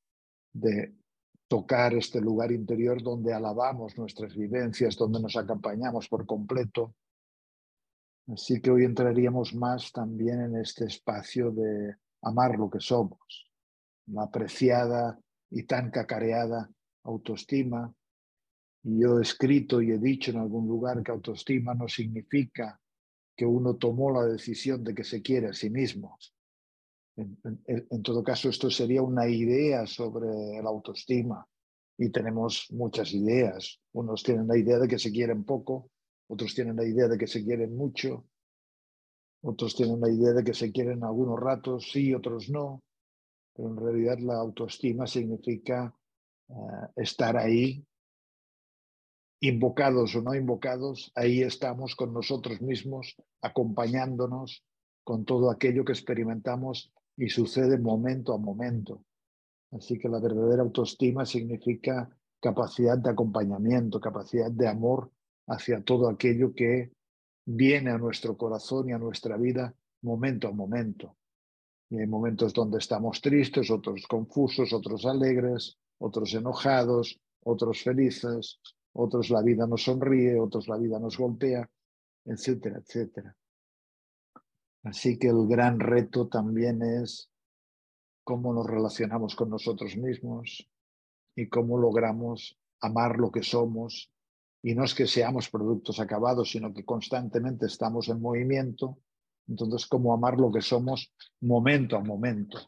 [0.53, 0.95] de
[1.49, 6.95] tocar este lugar interior donde alabamos nuestras vivencias, donde nos acompañamos por completo.
[8.29, 13.51] Así que hoy entraríamos más también en este espacio de amar lo que somos,
[14.09, 16.71] la apreciada y tan cacareada
[17.05, 17.95] autoestima.
[18.83, 22.79] Y yo he escrito y he dicho en algún lugar que autoestima no significa
[23.37, 26.19] que uno tomó la decisión de que se quiere a sí mismo,
[27.17, 30.29] en, todo caso, esto sería una idea sobre
[30.63, 31.47] la autoestima
[31.97, 33.81] y tenemos muchas ideas.
[33.93, 35.91] Unos tienen la idea de que se quieren poco,
[36.29, 38.27] otros tienen la idea de que se quieren mucho,
[39.43, 42.83] otros tienen la idea de que se quieren algunos ratos, sí, otros no.
[43.55, 45.95] Pero en realidad la autoestima significa
[46.49, 46.53] eh,
[46.97, 47.83] estar ahí,
[49.49, 54.65] invocados o no invocados, ahí estamos con nosotros mismos, acompañándonos
[55.05, 59.03] con todo aquello que experimentamos y sucede momento a momento.
[59.73, 62.09] Así que la verdadera autoestima significa
[62.41, 65.11] capacidad de acompañamiento, capacidad de amor
[65.47, 66.93] hacia todo aquello que
[67.45, 71.17] viene a nuestro corazón y a nuestra vida momento a momento.
[71.91, 78.61] Y hay momentos donde estamos tristes, otros confusos, otros alegres, otros enojados, otros felices,
[78.97, 81.69] otros la vida nos sonríe, otros la vida nos golpea,
[82.25, 83.37] etcétera, etcétera.
[84.85, 87.31] Así que el gran reto también es
[88.25, 90.69] cómo nos relacionamos con nosotros mismos
[91.35, 94.11] y cómo logramos amar lo que somos.
[94.63, 98.99] Y no es que seamos productos acabados, sino que constantemente estamos en movimiento.
[99.47, 102.59] Entonces, cómo amar lo que somos momento a momento.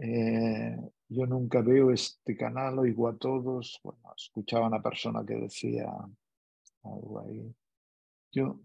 [0.00, 0.76] Eh,
[1.08, 3.80] yo nunca veo este canal, oigo a todos.
[3.82, 5.90] Bueno, escuchaba a una persona que decía
[6.82, 7.54] algo ahí.
[8.32, 8.60] Yo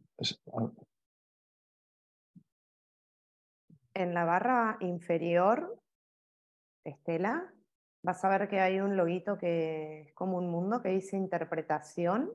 [3.94, 5.80] en la barra inferior,
[6.84, 7.54] Estela,
[8.04, 12.32] vas a ver que hay un loguito que es como un mundo que dice interpretación.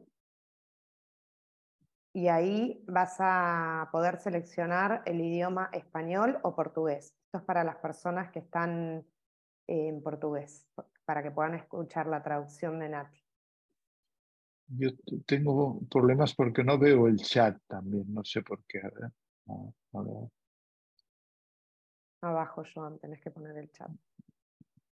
[2.14, 7.14] Y ahí vas a poder seleccionar el idioma español o portugués.
[7.26, 9.04] Esto es para las personas que están
[9.68, 10.66] en portugués,
[11.04, 13.22] para que puedan escuchar la traducción de Nati.
[14.70, 14.90] Yo
[15.26, 18.80] tengo problemas porque no veo el chat también, no sé por qué.
[22.20, 23.90] Abajo, Joan, tenés que poner el chat.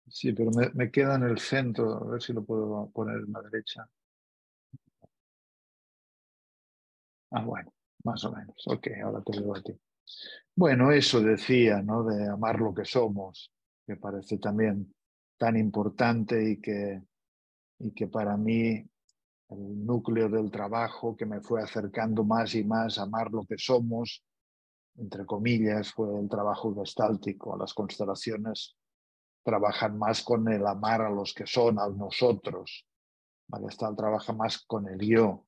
[0.08, 3.42] Sí, pero me, queda en el centro, a ver si lo puedo poner en la
[3.42, 3.90] derecha.
[7.32, 7.74] Ah, bueno,
[8.04, 8.56] más o menos.
[8.68, 9.74] Ok, ahora te veo a ti.
[10.56, 12.04] Bueno, eso decía, ¿no?
[12.04, 13.52] De amar lo que somos,
[13.85, 14.93] que parece también
[15.38, 17.01] tan importante y que,
[17.80, 18.85] y que para mí
[19.49, 23.57] el núcleo del trabajo que me fue acercando más y más a amar lo que
[23.57, 24.23] somos,
[24.97, 27.57] entre comillas, fue el trabajo gestáltico.
[27.57, 28.75] Las constelaciones
[29.43, 32.88] trabajan más con el amar a los que son, a nosotros.
[33.95, 35.45] Trabaja más con el yo.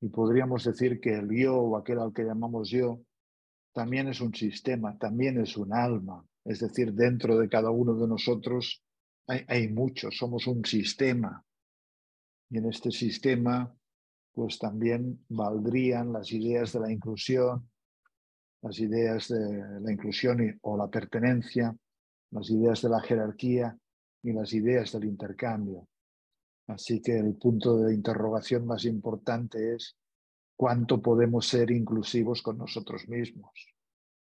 [0.00, 3.00] Y podríamos decir que el yo, o aquel al que llamamos yo,
[3.72, 6.24] también es un sistema, también es un alma.
[6.48, 8.82] Es decir, dentro de cada uno de nosotros
[9.26, 11.44] hay, muchos, somos un sistema.
[12.48, 13.70] Y en este sistema,
[14.32, 17.68] pues también valdrían las ideas de la inclusión,
[18.62, 21.76] las ideas de la inclusión o la pertenencia,
[22.30, 23.76] las ideas de la jerarquía
[24.22, 25.86] y las ideas del intercambio.
[26.66, 29.98] Así que el punto de interrogación más importante es
[30.56, 33.52] cuánto podemos ser inclusivos con nosotros mismos.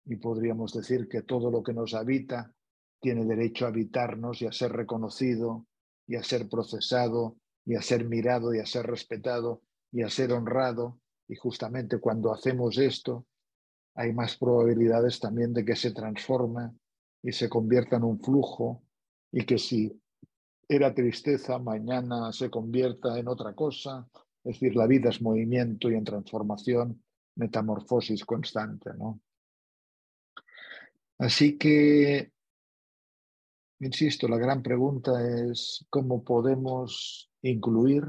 [0.05, 2.53] Y podríamos decir que todo lo que nos habita
[3.01, 5.67] tiene derecho a habitarnos y a ser reconocido
[6.07, 10.33] y a ser procesado y a ser mirado y a ser respetado y a ser
[10.33, 11.01] honrado.
[11.29, 13.27] Y justamente cuando hacemos esto,
[13.95, 16.71] hay más probabilidades también de que se transforme
[17.23, 18.83] y se convierta en un flujo
[19.31, 20.01] y que si
[20.69, 24.09] era tristeza, mañana se convierta en otra cosa.
[24.45, 27.03] Es decir, la vida es movimiento y en transformación,
[27.37, 28.91] metamorfosis constante.
[28.95, 29.21] ¿no?
[31.23, 32.33] Así que,
[33.79, 38.03] insisto, la gran pregunta es cómo podemos incluir,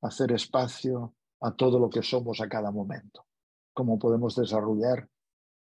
[0.00, 3.26] hacer espacio a todo lo que somos a cada momento.
[3.74, 5.06] Cómo podemos desarrollar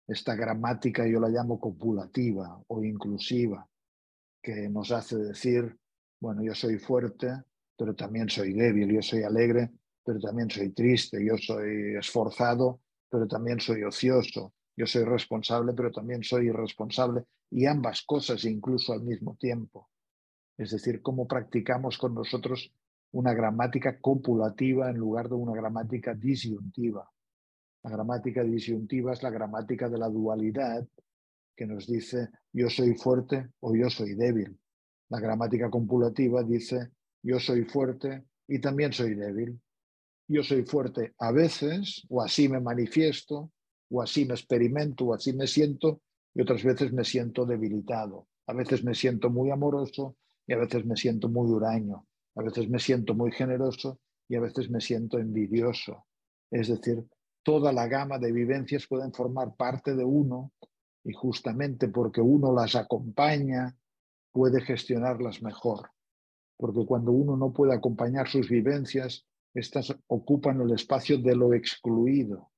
[0.07, 3.67] esta gramática, yo la llamo copulativa o inclusiva,
[4.39, 5.75] que nos hace decir,
[6.19, 7.29] bueno, yo soy fuerte,
[7.75, 9.71] pero también soy débil, yo soy alegre,
[10.05, 15.91] pero también soy triste, yo soy esforzado, pero también soy ocioso, yo soy responsable, pero
[15.91, 19.91] también soy irresponsable, y ambas cosas incluso al mismo tiempo.
[20.57, 22.73] Es decir, cómo practicamos con nosotros
[23.11, 27.07] una gramática copulativa en lugar de una gramática disyuntiva.
[27.83, 30.87] La gramática disyuntiva es la gramática de la dualidad
[31.55, 34.57] que nos dice yo soy fuerte o yo soy débil.
[35.09, 36.89] La gramática copulativa dice
[37.21, 39.61] yo soy fuerte y también soy débil.
[40.27, 43.51] Yo soy fuerte a veces, o así me manifiesto,
[43.91, 46.01] o así me experimento, o así me siento,
[46.33, 48.27] y otras veces me siento debilitado.
[48.47, 50.15] A veces me siento muy amoroso
[50.47, 52.05] y a veces me siento muy huraño.
[52.35, 56.05] A veces me siento muy generoso y a veces me siento envidioso.
[56.49, 57.03] Es decir,
[57.43, 60.53] toda la gama de vivencias pueden formar parte de uno
[61.03, 63.75] y justamente porque uno las acompaña,
[64.31, 65.89] puede gestionarlas mejor.
[66.57, 72.50] Porque cuando uno no puede acompañar sus vivencias, estas ocupan el espacio de lo excluido.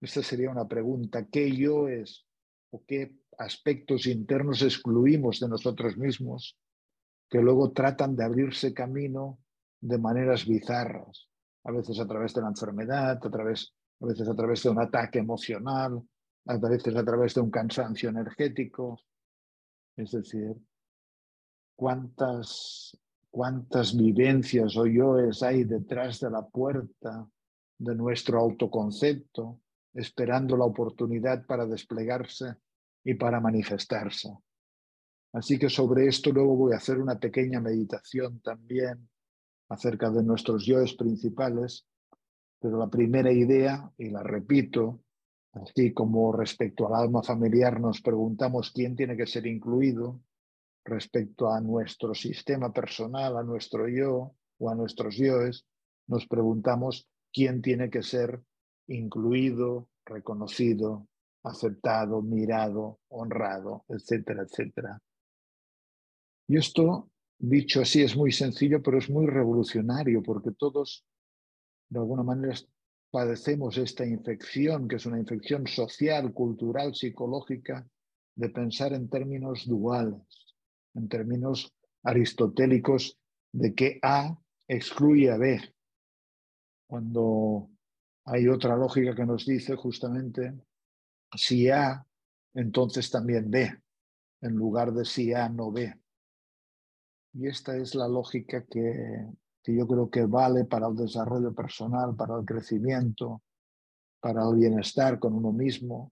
[0.00, 1.26] Esta sería una pregunta.
[1.26, 2.26] ¿Qué yo es
[2.70, 6.56] o qué aspectos internos excluimos de nosotros mismos
[7.28, 9.38] que luego tratan de abrirse camino
[9.80, 11.28] de maneras bizarras?
[11.64, 14.80] A veces a través de la enfermedad, a través a veces a través de un
[14.80, 16.00] ataque emocional,
[16.46, 19.00] a veces a través de un cansancio energético.
[19.96, 20.54] Es decir,
[21.74, 22.96] cuántas,
[23.30, 27.28] cuántas vivencias o yoes hay detrás de la puerta
[27.78, 29.60] de nuestro autoconcepto,
[29.98, 32.56] esperando la oportunidad para desplegarse
[33.04, 34.30] y para manifestarse.
[35.32, 39.08] Así que sobre esto luego voy a hacer una pequeña meditación también
[39.68, 41.86] acerca de nuestros yoes principales
[42.60, 45.00] pero la primera idea, y la repito,
[45.52, 50.20] así como respecto al alma familiar nos preguntamos quién tiene que ser incluido,
[50.84, 55.66] respecto a nuestro sistema personal, a nuestro yo o a nuestros yoes,
[56.06, 58.42] nos preguntamos quién tiene que ser
[58.88, 61.06] incluido, reconocido,
[61.42, 65.00] aceptado, mirado, honrado, etcétera, etcétera.
[66.48, 71.04] Y esto, dicho así, es muy sencillo, pero es muy revolucionario porque todos
[71.90, 72.54] de alguna manera
[73.10, 77.86] padecemos esta infección, que es una infección social, cultural, psicológica,
[78.34, 80.54] de pensar en términos duales,
[80.94, 83.18] en términos aristotélicos
[83.52, 85.60] de que A excluye a B,
[86.86, 87.70] cuando
[88.28, 90.54] hay otra lógica que nos dice justamente
[91.34, 92.06] si A,
[92.54, 93.82] entonces también B,
[94.40, 95.94] en lugar de si A no B.
[97.34, 99.28] Y esta es la lógica que
[99.68, 103.42] que yo creo que vale para el desarrollo personal, para el crecimiento,
[104.18, 106.10] para el bienestar con uno mismo,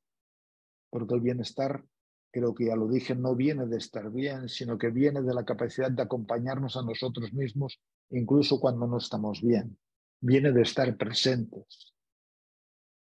[0.90, 1.82] porque el bienestar,
[2.30, 5.46] creo que ya lo dije, no viene de estar bien, sino que viene de la
[5.46, 7.80] capacidad de acompañarnos a nosotros mismos,
[8.10, 9.78] incluso cuando no estamos bien.
[10.20, 11.95] Viene de estar presentes.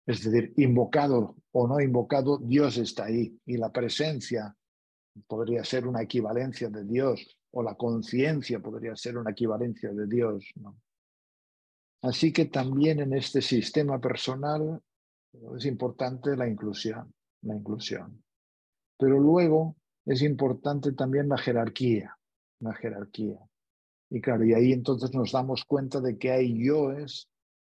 [0.08, 4.56] Es decir, invocado o no invocado, Dios está ahí y la presencia
[5.26, 10.46] podría ser una equivalencia de Dios o la conciencia podría ser una equivalencia de Dios.
[12.00, 14.80] Así que también en este sistema personal
[15.54, 17.12] es importante la inclusión,
[17.42, 18.24] la inclusión.
[18.98, 22.16] Pero luego es importante también la jerarquía,
[22.60, 23.38] la jerarquía.
[24.08, 27.28] Y claro, y ahí entonces nos damos cuenta de que hay yoes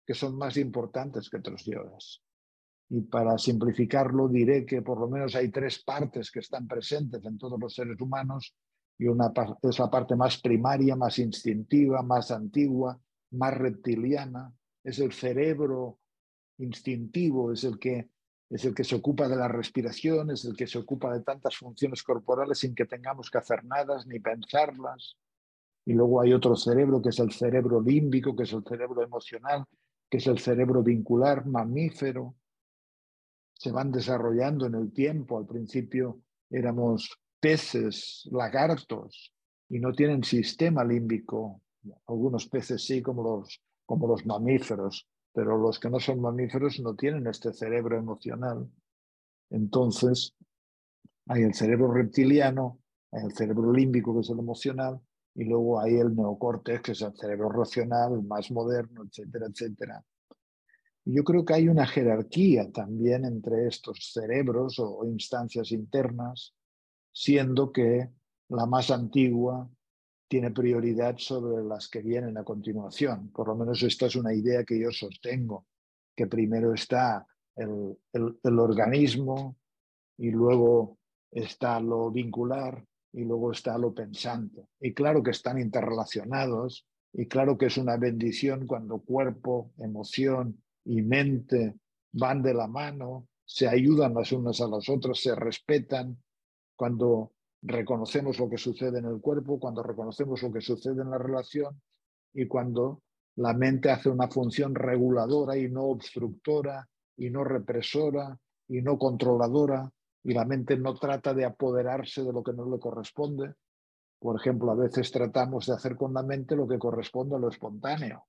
[0.06, 2.22] que son más importantes que otros yoes.
[2.90, 7.38] Y para simplificarlo diré que por lo menos hay tres partes que están presentes en
[7.38, 8.54] todos los seres humanos
[8.98, 13.00] y una es la parte más primaria, más instintiva, más antigua,
[13.32, 16.00] más reptiliana, es el cerebro
[16.60, 18.10] instintivo, es el que
[18.50, 21.58] es el que se ocupa de la respiración, es el que se ocupa de tantas
[21.58, 25.16] funciones corporales sin que tengamos que hacer nada ni pensarlas.
[25.86, 29.66] Y luego hay otro cerebro que es el cerebro límbico, que es el cerebro emocional,
[30.14, 32.36] que es el cerebro vincular, mamífero.
[33.56, 35.40] Se van desarrollando en el tiempo.
[35.40, 39.34] Al principio éramos peces, lagartos,
[39.70, 41.64] y no tienen sistema límbico.
[42.06, 46.94] Algunos peces sí, como los, como los mamíferos, pero los que no son mamíferos no
[46.94, 48.70] tienen este cerebro emocional.
[49.50, 50.36] Entonces,
[51.26, 52.78] hay el cerebro reptiliano,
[53.12, 55.02] hay el cerebro límbico, que es el emocional,
[55.36, 60.04] y luego hay el neocórtex, que es el cerebro racional, más moderno, etcétera, etcétera.
[61.06, 66.54] Yo creo que hay una jerarquía también entre estos cerebros o instancias internas,
[67.12, 68.10] siendo que
[68.50, 69.70] la más antigua
[70.28, 73.30] tiene prioridad sobre las que vienen a continuación.
[73.32, 75.68] Por lo menos esta es una idea que yo sostengo,
[76.16, 79.58] que primero está el, el, organismo
[80.18, 80.98] y luego
[81.30, 82.84] está lo vincular
[83.14, 84.68] y luego está lo pensante.
[84.80, 91.02] Y claro que están interrelacionados y claro que es una bendición cuando cuerpo, emoción y
[91.02, 91.76] mente
[92.12, 96.18] van de la mano, se ayudan las unas a las otras, se respetan,
[96.76, 101.18] cuando reconocemos lo que sucede en el cuerpo, cuando reconocemos lo que sucede en la
[101.18, 101.80] relación
[102.34, 103.04] y cuando
[103.36, 109.92] la mente hace una función reguladora y no obstructora y no represora y no controladora
[110.24, 113.54] y la mente no trata de apoderarse de lo que no le corresponde.
[114.20, 117.50] Por ejemplo, a veces tratamos de hacer con la mente lo que corresponde a lo
[117.50, 118.26] espontáneo.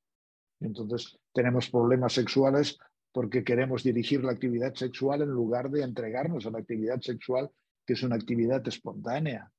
[0.61, 2.79] Entonces tenemos problemas sexuales
[3.13, 7.51] porque queremos dirigir la actividad sexual en lugar de entregarnos a la actividad sexual
[7.87, 9.53] que es una actividad espontánea.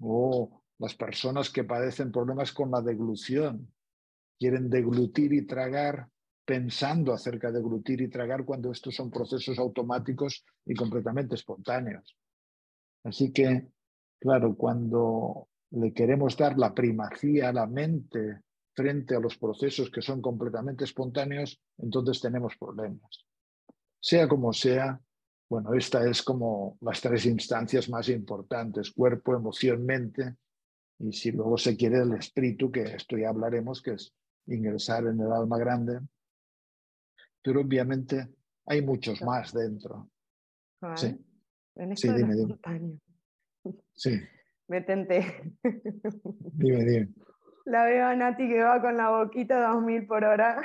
[0.00, 3.72] O las personas que padecen problemas con la deglución,
[4.38, 6.08] quieren deglutir y tragar
[6.52, 12.14] pensando acerca de deglutir y tragar cuando estos son procesos automáticos y completamente espontáneos.
[13.04, 13.68] Así que,
[14.20, 18.42] claro, cuando le queremos dar la primacía a la mente
[18.74, 23.24] frente a los procesos que son completamente espontáneos, entonces tenemos problemas.
[23.98, 25.00] Sea como sea,
[25.48, 30.36] bueno, esta es como las tres instancias más importantes, cuerpo, emoción, mente,
[30.98, 34.12] y si luego se quiere el espíritu, que esto ya hablaremos, que es
[34.48, 36.00] ingresar en el alma grande,
[37.42, 38.34] pero obviamente
[38.66, 40.08] hay muchos más dentro.
[40.96, 41.18] Sí.
[41.74, 42.58] En esto sí, dime, dime.
[43.94, 44.20] Sí.
[44.68, 45.52] Me tenté.
[46.54, 47.14] Dime, dime.
[47.64, 50.60] La veo a Nati que va con la boquita a 2000 por hora.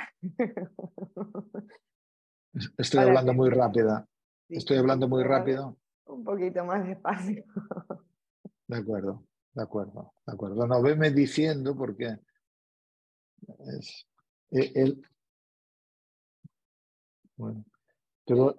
[2.76, 4.08] Estoy hablando muy rápida.
[4.48, 5.78] Estoy hablando muy rápido.
[6.06, 7.44] Un poquito más despacio.
[8.66, 9.24] De acuerdo,
[9.54, 10.66] de acuerdo, de acuerdo.
[10.66, 12.18] No, veme diciendo porque
[13.76, 14.06] es,
[14.50, 15.02] e, el,
[17.38, 17.64] bueno,
[18.26, 18.56] pero,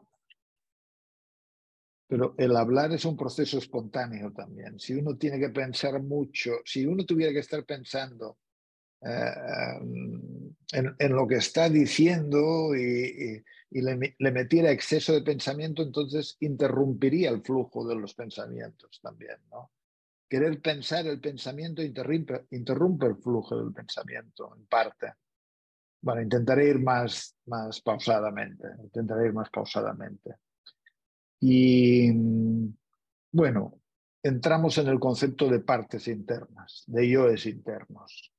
[2.08, 4.80] pero el hablar es un proceso espontáneo también.
[4.80, 8.40] Si uno tiene que pensar mucho, si uno tuviera que estar pensando
[9.02, 9.80] eh,
[10.74, 17.30] en, en, lo que está diciendo y, y le, metiera exceso de pensamiento, entonces interrumpiría
[17.30, 19.38] el flujo de los pensamientos también.
[19.52, 19.72] ¿no?
[20.28, 25.14] Querer pensar el pensamiento interrumpe, interrumpe el flujo del pensamiento, en parte.
[26.02, 30.36] Bueno, intentaré ir más, más pausadamente, intentaré ir más pausadamente.
[31.42, 32.12] Y
[33.32, 33.80] bueno,
[34.24, 38.32] entramos en el concepto de partes internas, de yoes internos.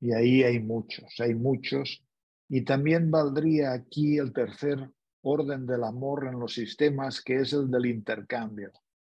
[0.00, 2.02] Y ahí hay muchos, hay muchos
[2.48, 4.90] y también valdría aquí el tercer
[5.22, 8.70] orden del amor en los sistemas, que es el del intercambio,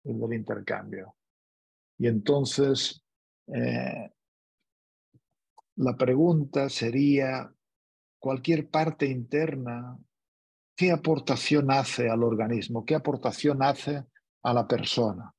[0.06, 1.16] el del intercambio.
[1.98, 3.04] Y entonces,
[3.48, 4.10] eh,
[5.76, 7.52] la pregunta sería,
[8.28, 9.98] cualquier parte interna,
[10.76, 12.84] ¿qué aportación hace al organismo?
[12.84, 14.04] ¿Qué aportación hace
[14.44, 15.34] a la persona?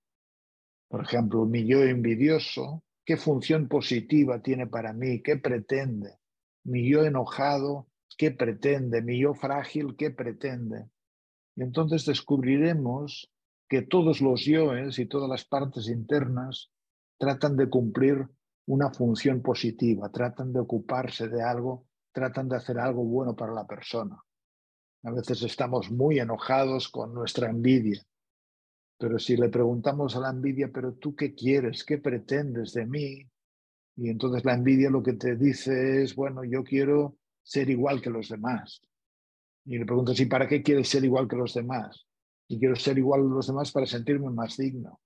[0.89, 5.21] Por ejemplo, mi yo envidioso, ¿qué función positiva tiene para mí?
[5.23, 6.17] ¿Qué pretende?
[6.65, 9.03] mi yo enojado, ¿qué pretende?
[9.03, 10.89] Mi yo frágil, ¿qué pretende?
[11.57, 13.31] Y entonces descubriremos
[13.69, 16.71] que todos los yoes y todas las partes internas
[17.19, 18.27] tratan de cumplir
[18.67, 23.67] una función positiva, tratan de ocuparse de algo, tratan de hacer algo bueno para la
[23.67, 24.23] persona.
[25.05, 28.03] A veces estamos muy enojados con nuestra envidia,
[28.99, 33.29] pero si le preguntamos a la envidia, pero tú qué quieres, qué pretendes de mí,
[33.97, 38.11] y entonces la envidia lo que te dice es, bueno, yo quiero ser igual que
[38.11, 38.81] los demás.
[39.65, 42.07] Y le preguntas, ¿y para qué quieres ser igual que los demás?
[42.47, 45.01] Y quiero ser igual que los demás para sentirme más digno.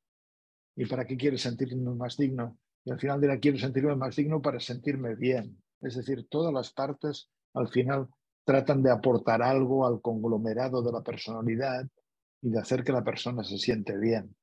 [0.77, 2.59] ¿Y para qué quieres sentirme más digno?
[2.85, 5.62] Y al final dirá, quiero sentirme más digno para sentirme bien.
[5.83, 8.09] Es decir, todas las partes al final
[8.45, 11.87] tratan de aportar algo al conglomerado de la personalidad
[12.41, 14.35] y de hacer que la persona se siente bien.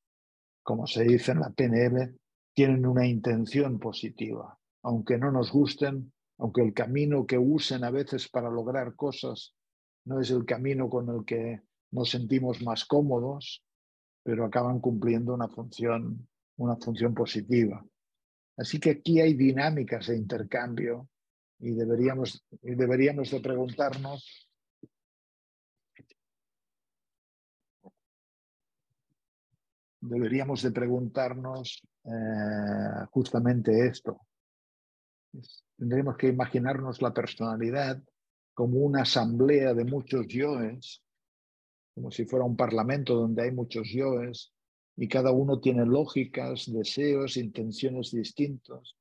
[0.64, 2.16] Como se dice en la PNL,
[2.54, 4.58] tienen una intención positiva.
[4.84, 9.54] Aunque no nos gusten, aunque el camino que usen a veces para lograr cosas
[10.06, 11.62] no es el camino con el que
[11.92, 13.64] nos sentimos más cómodos,
[14.24, 16.28] pero acaban cumpliendo una función,
[16.58, 17.84] una función positiva.
[18.58, 21.08] Así que aquí hay dinámicas de intercambio
[21.60, 24.50] y deberíamos, deberíamos de preguntarnos
[30.02, 34.22] deberíamos de preguntarnos eh, justamente esto.
[35.78, 38.02] Tendremos que imaginarnos la personalidad
[38.54, 41.04] como una asamblea de muchos yoes,
[41.94, 44.54] como si fuera un parlamento donde hay muchos yoes,
[44.96, 48.98] y cada uno tiene lógicas, deseos, intenciones distintos.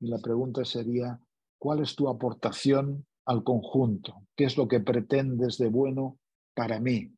[0.00, 1.20] Y la pregunta sería,
[1.58, 4.22] ¿cuál es tu aportación al conjunto?
[4.36, 6.18] ¿Qué es lo que pretendes de bueno
[6.54, 7.12] para mí?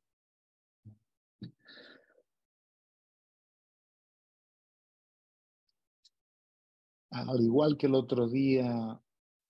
[7.10, 9.00] al igual que el otro día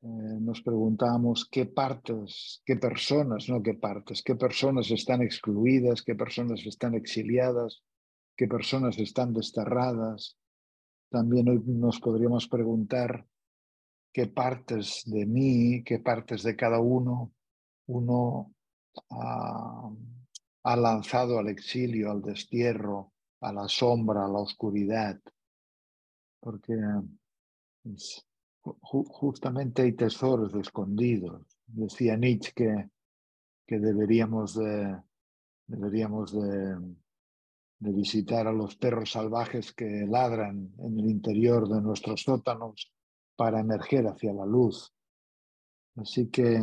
[0.03, 0.07] eh,
[0.41, 6.65] nos preguntábamos qué partes, qué personas, no qué partes, qué personas están excluidas, qué personas
[6.67, 7.83] están exiliadas,
[8.37, 10.39] qué personas están desterradas.
[11.11, 13.27] También hoy nos podríamos preguntar
[14.13, 17.33] qué partes de mí, qué partes de cada uno
[17.91, 18.55] uno
[19.11, 19.91] ha,
[20.63, 25.19] ha lanzado al exilio, al destierro, a la sombra, a la oscuridad.
[26.41, 26.75] Porque
[28.63, 31.43] justamente hay tesoros escondidos.
[31.67, 32.53] Decía Nietzsche
[33.67, 35.01] que, deberíamos, de,
[35.67, 36.77] deberíamos de,
[37.79, 42.93] de, visitar a los perros salvajes que ladran en el interior de nuestros sótanos
[43.41, 44.93] para emerger hacia la luz.
[45.97, 46.63] Así que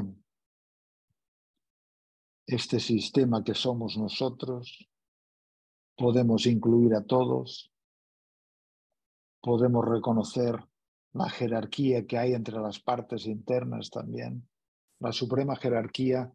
[2.45, 4.87] este sistema que somos nosotros
[5.97, 7.73] podemos incluir a todos,
[9.41, 10.63] podemos reconocer
[11.13, 14.47] la jerarquía que hay entre las partes internas también.
[14.99, 16.31] La suprema jerarquía,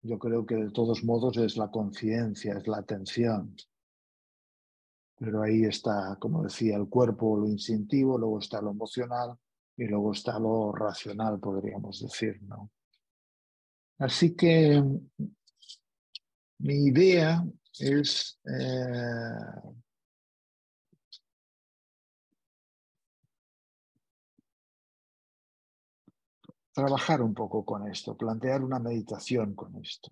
[0.00, 3.54] yo creo que de todos modos es la conciencia, es la atención.
[5.18, 9.38] Pero ahí está, como decía, el cuerpo, lo instintivo, luego está lo emocional
[9.78, 12.70] y luego está lo racional, podríamos decir, ¿no?
[13.98, 14.82] Así que
[16.58, 17.44] mi idea
[17.78, 19.78] es eh,
[26.72, 30.10] trabajar un poco con esto, plantear una meditación con esto.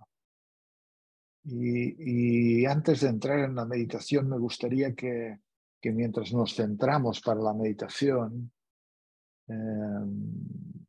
[1.45, 5.41] Y, antes de entrar en la meditación, me gustaría que,
[5.83, 8.51] mientras nos centramos para la meditación,
[9.49, 10.87] em,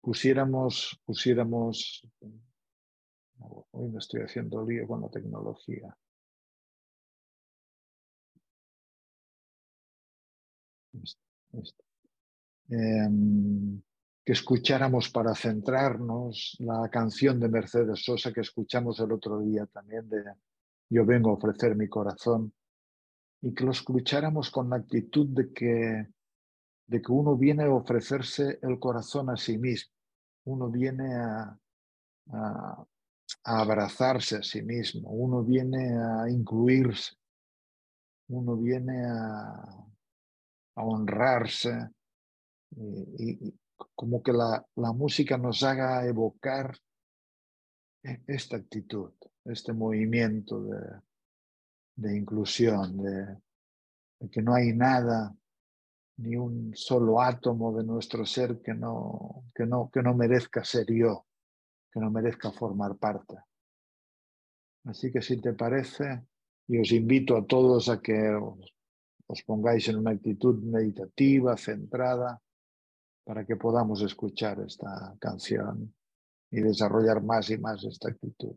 [0.00, 2.06] pusiéramos, pusiéramos,
[3.70, 5.96] hoy me estoy haciendo lío con la tecnología.
[12.68, 13.80] Em,
[14.24, 20.08] que escucháramos para centrarnos la canción de Mercedes Sosa que escuchamos el otro día también
[20.08, 20.22] de
[20.88, 22.52] Yo vengo a ofrecer mi corazón
[23.42, 26.06] y que lo escucháramos con la actitud de que,
[26.90, 29.92] de que uno viene a ofrecerse el corazón a sí mismo,
[30.46, 31.56] uno viene a,
[33.44, 37.14] abrazarse a sí mismo, uno viene a incluirse,
[38.30, 39.86] uno viene a,
[40.74, 41.90] honrarse.
[43.18, 43.54] Y,
[43.94, 46.76] como que la, música nos haga evocar
[48.02, 49.12] e, esta actitud,
[49.44, 50.60] este movimiento
[51.94, 53.38] de inclusión, de,
[54.28, 55.36] que no hay nada,
[56.20, 60.86] ni un solo átomo de nuestro ser que no, que no, que no merezca ser
[60.92, 61.26] yo,
[61.90, 63.36] que no merezca formar parte.
[64.84, 66.22] Así que si te parece,
[66.68, 68.38] y os invito a todos a que
[69.26, 72.40] os pongáis en una actitud meditativa, centrada,
[73.24, 75.94] para que podamos escuchar esta canción
[76.50, 78.56] y desarrollar más y más esta actitud.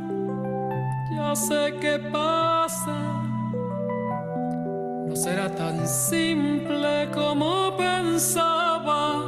[1.15, 2.97] ya sé qué pasa.
[5.07, 9.23] No será tan simple como pensaba,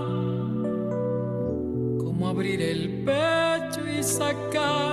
[1.97, 4.92] como abrir el pecho y sacar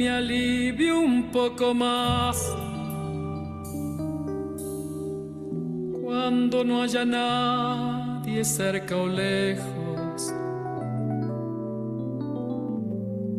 [0.00, 2.56] me alivie un poco más
[6.02, 10.32] cuando no haya nadie cerca o lejos.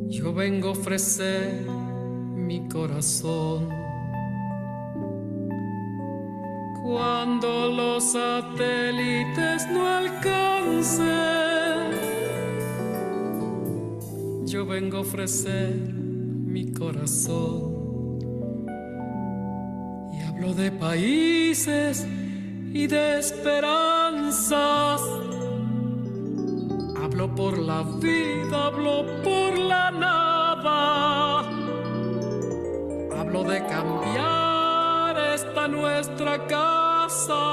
[0.09, 1.65] Yo vengo a ofrecer
[2.35, 3.67] mi corazón.
[6.83, 11.07] Cuando los satélites no alcancen,
[14.45, 16.00] yo vengo a ofrecer
[16.51, 18.19] mi corazón.
[20.13, 22.05] Y hablo de países
[22.73, 25.01] y de esperanzas.
[27.01, 31.39] Hablo por la vida, hablo por la nada.
[33.17, 37.43] Hablo de cambiar esta nuestra casa.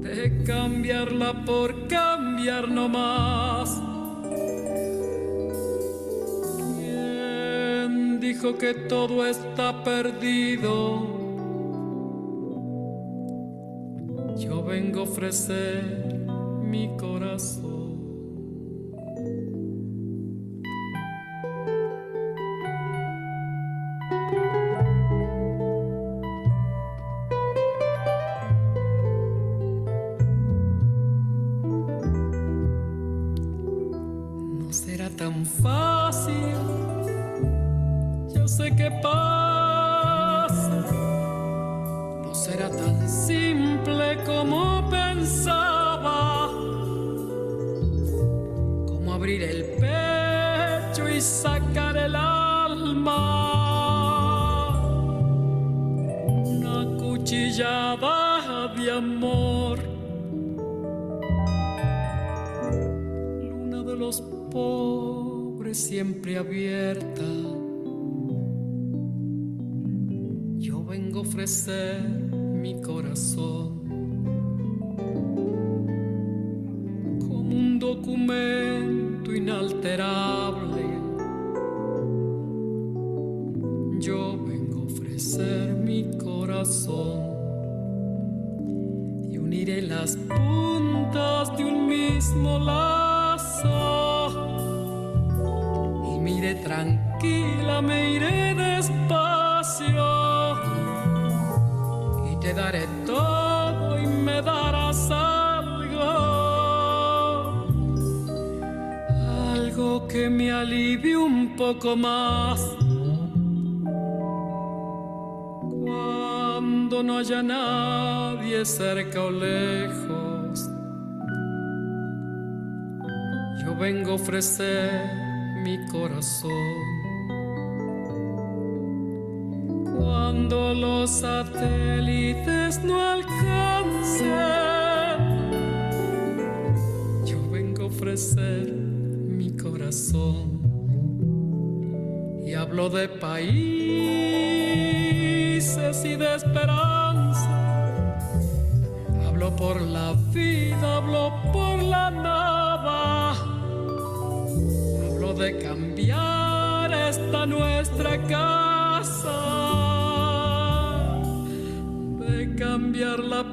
[0.00, 3.91] De cambiarla por cambiar no más.
[8.32, 11.20] Dijo que todo está perdido?
[14.64, 16.16] vengo a ofrecer
[16.62, 17.81] mi corazón.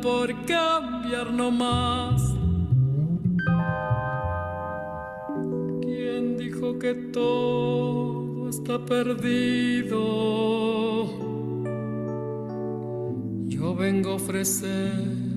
[0.02, 2.36] Por cambiar no más.
[5.82, 9.98] ¿Quién dijo que todo está perdido?
[13.48, 15.30] Yo vengo a ofrecer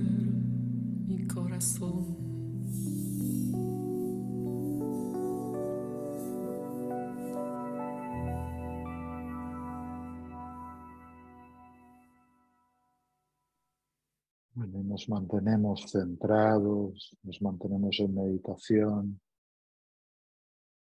[14.93, 19.19] nos mantenemos centrados, nos mantenemos en meditación,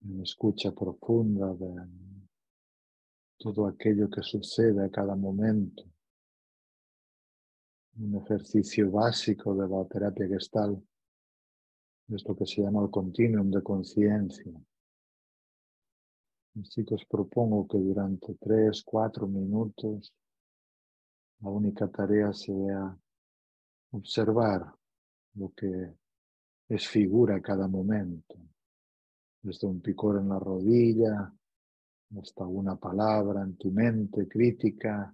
[0.02, 1.88] en escucha profunda de
[3.38, 5.86] todo aquello que sucede a cada momento.
[7.96, 10.86] Un ejercicio básico de la terapia gestal
[12.10, 14.52] es lo que se llama el continuum de conciencia.
[16.60, 20.14] Así que os propongo que durante tres, cuatro minutos
[21.40, 22.98] la única tarea sea
[23.94, 24.74] observar
[25.36, 25.94] lo que
[26.68, 28.36] es figura cada momento,
[29.42, 31.32] desde un picor en la rodilla
[32.20, 35.14] hasta una palabra en tu mente crítica,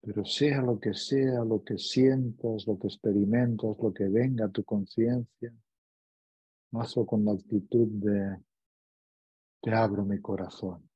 [0.00, 4.50] pero sea lo que sea, lo que sientas, lo que experimentas, lo que venga a
[4.50, 5.52] tu conciencia,
[6.72, 8.38] hazlo con la actitud de
[9.60, 10.88] te abro mi corazón,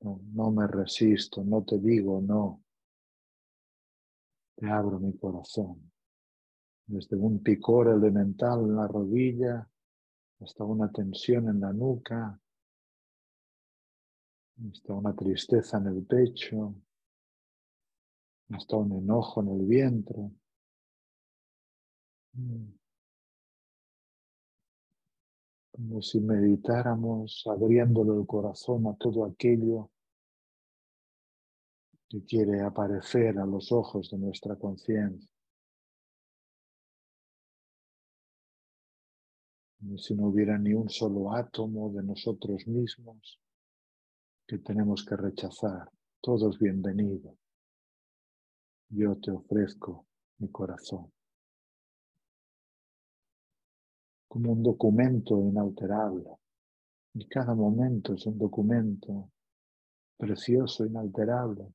[0.00, 2.62] no, no me resisto, no te digo no,
[4.56, 5.93] te abro mi corazón
[6.86, 9.68] desde un picor elemental en la rodilla
[10.40, 12.38] hasta una tensión en la nuca,
[14.70, 16.74] hasta una tristeza en el pecho,
[18.50, 20.30] hasta un enojo en el vientre.
[25.70, 29.90] Como si meditáramos abriéndole el corazón a todo aquello
[32.08, 35.33] que quiere aparecer a los ojos de nuestra conciencia.
[39.98, 43.38] Si no hubiera ni un solo átomo de nosotros mismos
[44.46, 45.90] que tenemos que rechazar.
[46.20, 47.34] Todos bienvenidos.
[48.88, 50.06] Yo te ofrezco
[50.38, 51.12] mi corazón.
[54.28, 56.30] Como un documento inalterable.
[57.14, 59.30] Y cada momento es un documento
[60.16, 61.72] precioso, inalterable,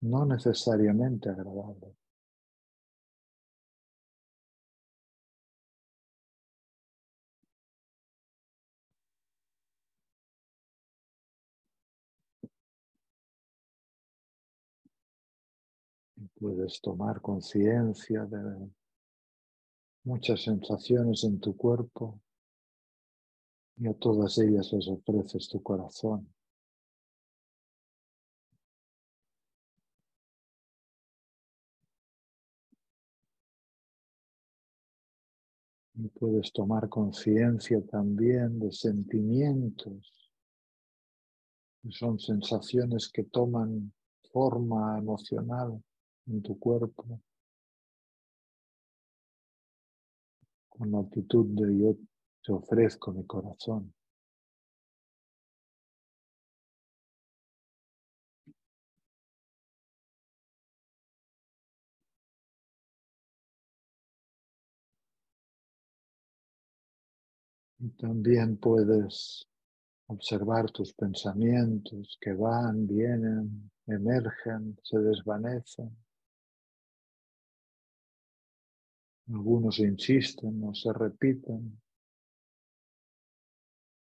[0.00, 1.94] no necesariamente agradable.
[16.42, 18.68] Puedes tomar conciencia de
[20.02, 22.20] muchas sensaciones en tu cuerpo
[23.76, 26.34] y a todas ellas les ofreces tu corazón.
[35.94, 40.32] Y puedes tomar conciencia también de sentimientos,
[41.80, 43.92] que son sensaciones que toman
[44.32, 45.80] forma emocional
[46.26, 47.20] en tu cuerpo,
[50.68, 51.96] con la actitud de yo
[52.42, 53.94] te ofrezco mi corazón.
[67.78, 69.44] Y también puedes
[70.06, 75.90] observar tus pensamientos que van, vienen, emergen, se desvanecen.
[79.32, 81.80] Algunos insisten o se repiten.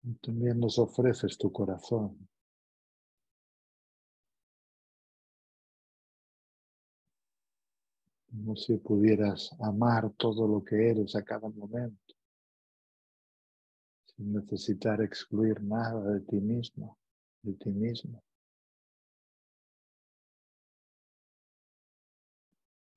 [0.01, 2.27] Y también nos ofreces tu corazón.
[8.31, 12.15] Como si pudieras amar todo lo que eres a cada momento,
[14.15, 16.97] sin necesitar excluir nada de ti mismo,
[17.43, 18.23] de ti mismo.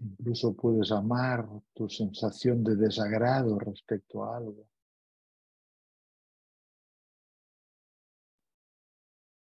[0.03, 4.67] Incluso puedes amar tu sensación de desagrado respecto a algo.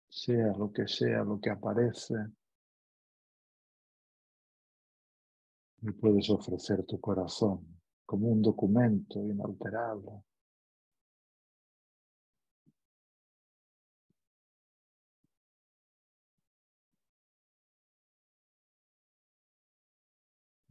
[0.07, 2.13] Sea lo que sea, lo que aparece.
[5.81, 7.65] Y puedes ofrecer tu corazón
[8.05, 10.11] como un documento inalterable.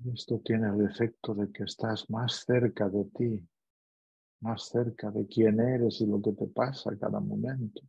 [0.07, 3.49] Esto tiene el efecto de que estás más cerca de ti,
[4.41, 7.83] más cerca de quién eres y lo que te pasa cada momento.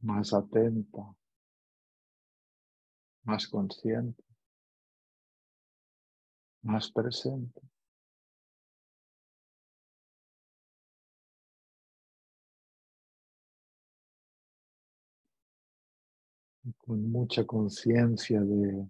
[0.00, 1.14] Más atenta,
[3.22, 4.24] más consciente,
[6.62, 7.60] más presente.
[16.88, 18.88] Con mucha conciencia de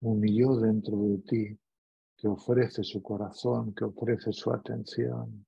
[0.00, 1.58] un yo dentro de ti
[2.16, 5.44] que ofrece su corazón, que ofrece su atención,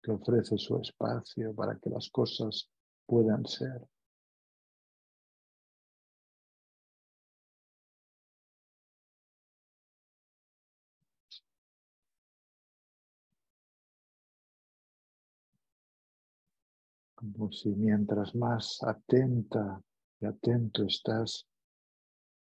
[0.00, 2.70] que ofrece su espacio para que las cosas
[3.06, 3.82] puedan ser.
[17.16, 19.82] Como si mientras más atenta
[20.20, 21.46] y atento estás,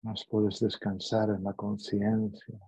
[0.02, 2.60] más puedes descansar en la conciencia.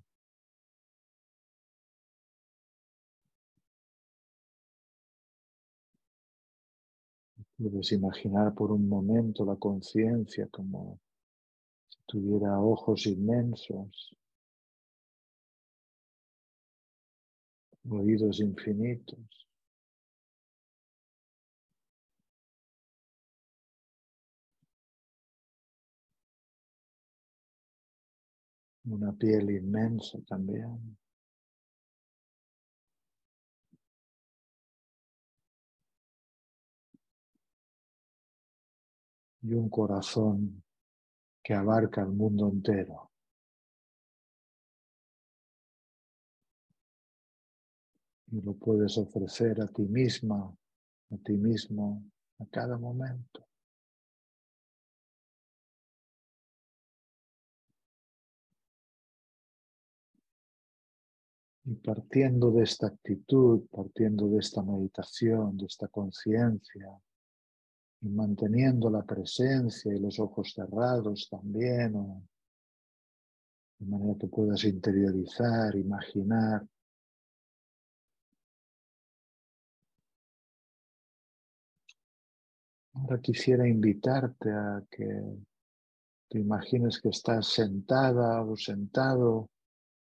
[7.58, 11.00] Puedes imaginar por un momento la conciencia como
[11.90, 14.16] si tuviera ojos inmensos,
[17.90, 19.39] oídos infinitos.
[28.90, 30.98] Una piel inmensa también.
[39.42, 40.64] Y un corazón
[41.42, 43.11] que abarca el mundo entero.
[48.32, 50.53] Y lo puedes ofrecer a ti misma,
[51.11, 52.03] a ti mismo,
[52.40, 53.49] a cada momento.
[61.70, 67.00] Y partiendo de esta actitud, partiendo de esta meditación, de esta conciencia,
[68.02, 71.94] y manteniendo la presencia y los ojos cerrados también,
[73.78, 76.68] de manera que puedas interiorizar, imaginar.
[82.94, 85.06] Ahora quisiera invitarte a que
[86.30, 89.52] te imagines que estás sentada o sentado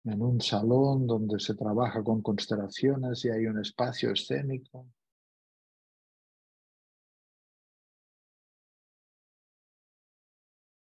[0.06, 4.86] en un salón donde se trabaja con constelaciones y hay un espacio escénico.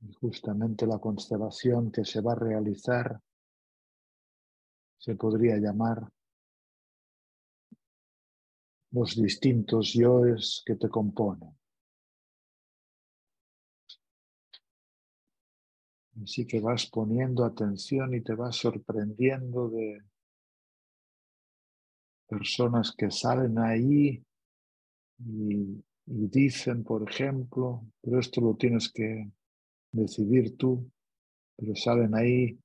[0.01, 3.20] Y justamente la constelación que se va a realizar
[4.99, 6.07] se podría llamar
[8.91, 11.58] los distintos yoes que te componen.
[16.22, 20.02] Así que vas poniendo atención y te vas sorprendiendo de
[22.26, 24.24] personas que salen ahí
[25.20, 29.30] y, dicen, por ejemplo, pero esto lo tienes que
[29.92, 30.90] decidir tú,
[31.56, 32.58] pero salen ahí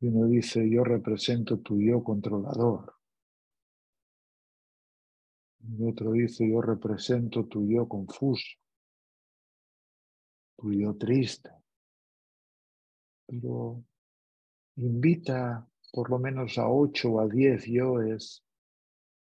[0.00, 2.94] y uno dice, yo represento tu yo controlador.
[5.60, 8.56] Y otro dice, yo represento tu yo confuso,
[10.56, 11.55] tu yo triste
[13.26, 13.82] pero
[14.76, 18.42] invita por lo menos a ocho o a diez yoes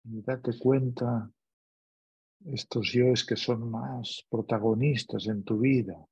[0.03, 1.31] y date cuenta
[2.45, 6.05] estos yoes que son más protagonistas en tu vida.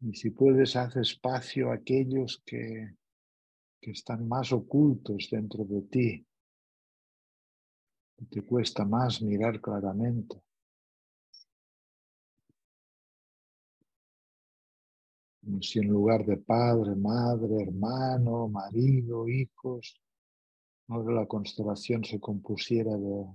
[0.00, 2.96] Y si puedes, haz espacio a aquellos que,
[3.80, 6.26] que están más ocultos dentro de ti.
[8.30, 10.42] Te cuesta más mirar claramente.
[15.60, 20.00] Si en lugar de padre, madre, hermano, marido, hijos,
[20.88, 23.26] la constelación se compusiera de,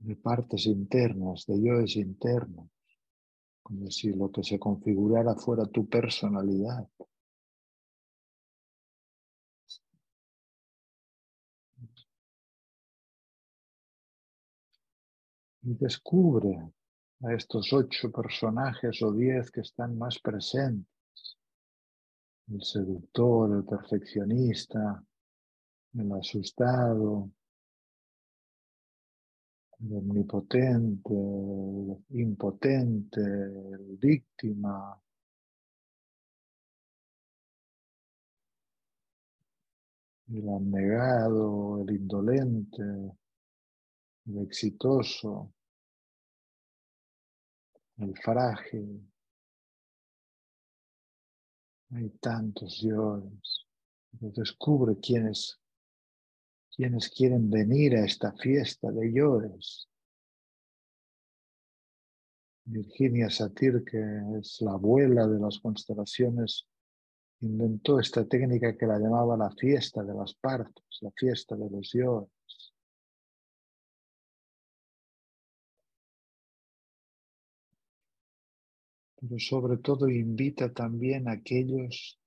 [0.00, 2.68] de partes internas, de yoes internos,
[3.62, 6.88] como si lo que se configurara fuera tu personalidad.
[15.62, 16.72] Y descubre
[17.22, 21.38] a estos ocho personajes o diez que están más presentes.
[22.48, 25.02] El seductor, el perfeccionista,
[25.94, 27.30] el asustado,
[29.80, 35.00] el omnipotente, el impotente, el víctima.
[40.26, 42.82] El abnegado, el indolente,
[44.26, 45.52] el exitoso,
[47.98, 49.10] el frágil.
[51.90, 53.66] Hay tantos yoes.
[54.12, 55.60] Descubre quiénes
[56.74, 59.88] quienes quieren venir a esta fiesta de yoes.
[62.66, 64.00] Virginia Satir, que
[64.40, 66.66] es la abuela de las constelaciones,
[67.40, 71.92] inventó esta técnica que la llamaba la fiesta de las partes, la fiesta de los
[71.92, 72.28] yoes.
[79.26, 82.20] Pero sobre todo invita también a aquellos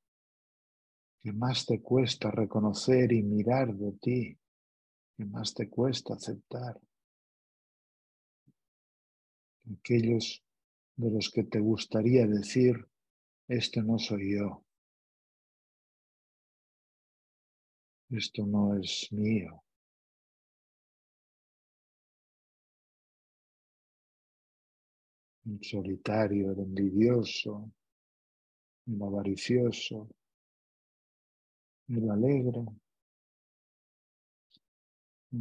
[1.22, 4.40] que más te cuesta reconocer y mirar de ti,
[5.16, 6.80] que más te cuesta aceptar.
[9.80, 10.44] Aquellos
[10.96, 12.88] de los que te gustaría decir,
[13.48, 14.66] esto no soy yo,
[18.10, 19.67] esto no es mío.
[25.48, 27.72] El solitario, el envidioso,
[28.86, 30.10] el avaricioso,
[31.88, 32.66] el alegre.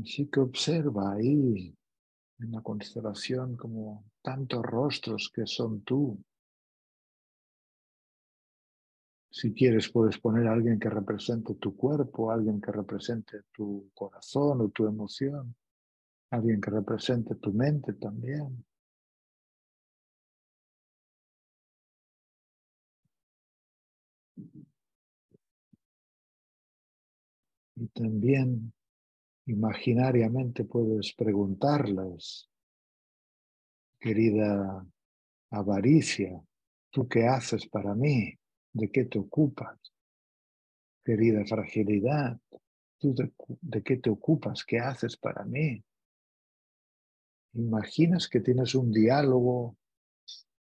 [0.01, 1.75] Así que observa ahí
[2.39, 6.23] en la constelación como tantos rostros que son tú.
[9.31, 14.60] Si quieres, puedes poner a alguien que represente tu cuerpo, alguien que represente tu corazón
[14.60, 15.55] o tu emoción,
[16.31, 18.65] alguien que represente tu mente también.
[27.76, 28.72] Y también
[29.46, 32.48] imaginariamente puedes preguntarles,
[34.00, 34.86] querida
[35.50, 36.42] avaricia,
[36.90, 38.34] ¿tú qué haces para mí?
[38.72, 39.78] ¿De qué te ocupas?
[41.05, 42.40] Querida fragilidad,
[42.98, 44.64] ¿tú de, de qué te ocupas?
[44.64, 45.82] ¿Qué haces para mí?
[47.52, 49.76] Imaginas que tienes un diálogo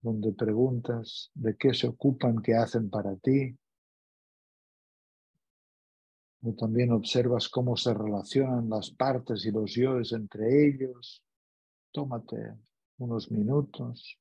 [0.02, 3.58] donde preguntas de qué se ocupan, qué hacen para ti,
[6.54, 11.24] también observas cómo se relacionan las partes y los yoes entre ellos.
[11.92, 12.56] Tómate
[12.98, 14.20] unos minutos.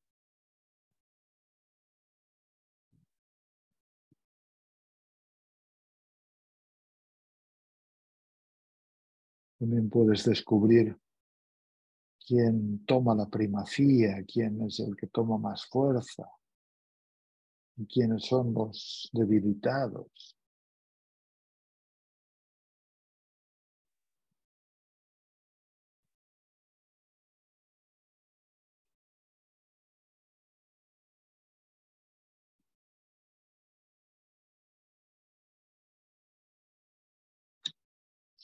[9.59, 10.99] También puedes descubrir
[12.27, 16.29] quién toma la primacía, quién es el que toma más fuerza
[17.77, 20.34] y quiénes son los debilitados.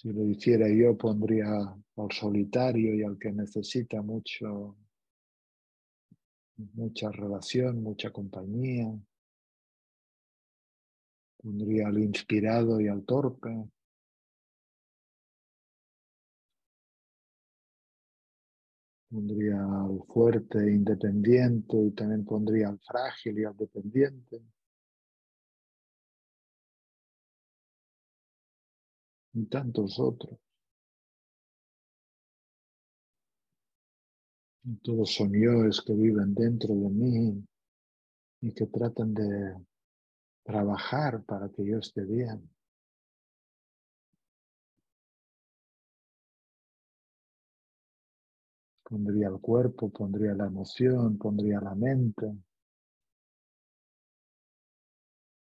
[0.01, 4.75] Si lo hiciera yo, pondría al solitario y al que necesita mucho,
[6.57, 8.99] mucha relación, mucha compañía.
[11.37, 13.51] Pondría al inspirado y al torpe.
[19.11, 24.41] Pondría al fuerte e independiente y también pondría al frágil y al dependiente.
[29.33, 30.39] Y tantos otros.
[34.83, 37.45] todos son yoes que viven dentro de mí
[38.43, 39.57] y que tratan de
[40.45, 42.49] trabajar para que yo esté bien.
[48.85, 52.27] Pondría el cuerpo, pondría la emoción, pondría la mente.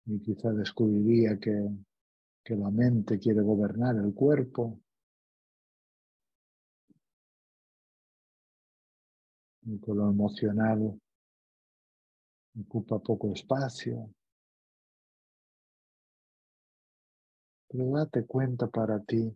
[0.06, 1.68] Y quizá descubriría que
[2.44, 4.80] que la mente quiere gobernar el cuerpo.
[9.66, 11.00] Y que lo emocional
[12.60, 14.14] ocupa poco espacio.
[17.70, 19.36] Pero date cuenta para ti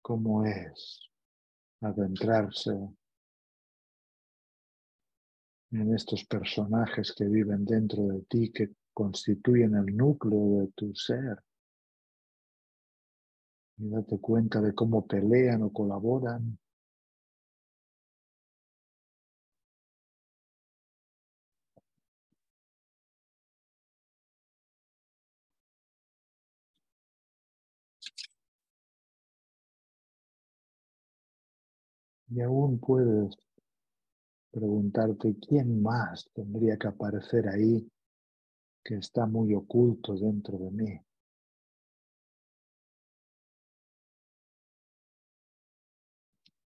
[0.00, 1.10] cómo es
[1.80, 2.70] adentrarse
[5.72, 11.42] en estos personajes que viven dentro de ti, que constituyen el núcleo de tu ser
[13.76, 16.58] y date cuenta de cómo pelean o colaboran.
[32.30, 33.36] Y aún puedes
[34.50, 37.86] preguntarte quién más tendría que aparecer ahí
[38.84, 41.00] que está muy oculto dentro de mí.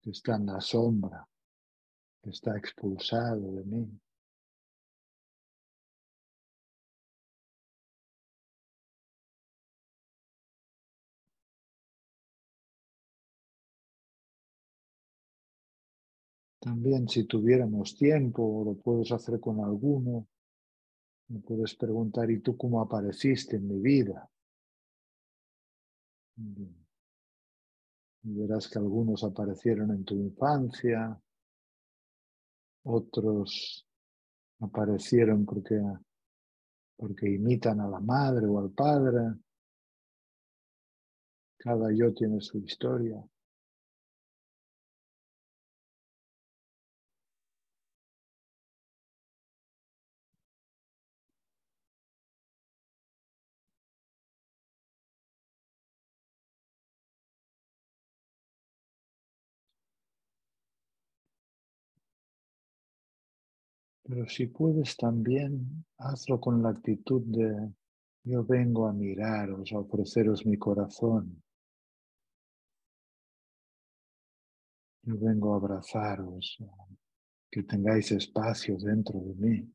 [0.02, 1.26] Que está en la sombra,
[2.22, 4.00] que está expulsado de mí.
[16.60, 20.26] También si tuviéramos tiempo, lo puedes hacer con alguno,
[21.28, 24.28] me puedes preguntar, ¿y tú cómo apareciste en mi vida?
[26.36, 26.80] Y
[28.23, 31.20] verás que algunos aparecieron en tu infancia,
[32.84, 33.86] otros
[34.60, 35.81] aparecieron porque,
[36.97, 39.34] porque imitan a la madre o al padre.
[41.58, 43.23] Cada yo tiene su historia.
[64.10, 67.72] Pero si puedes también, hazlo con la actitud de
[68.24, 71.40] yo vengo a miraros, a ofreceros mi corazón.
[75.02, 76.58] Yo vengo a abrazaros,
[77.52, 79.74] que tengáis espacio dentro de mí.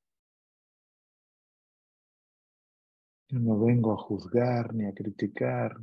[3.29, 5.77] Yo no vengo a juzgar ni a criticar.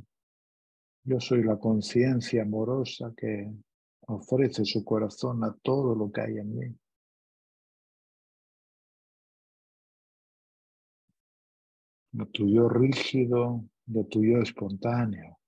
[1.03, 3.51] Yo soy la conciencia amorosa que
[4.01, 6.82] ofrece su corazón a todo lo que hay en mí.
[12.13, 15.39] Lo tuyo rígido, lo tuyo espontáneo,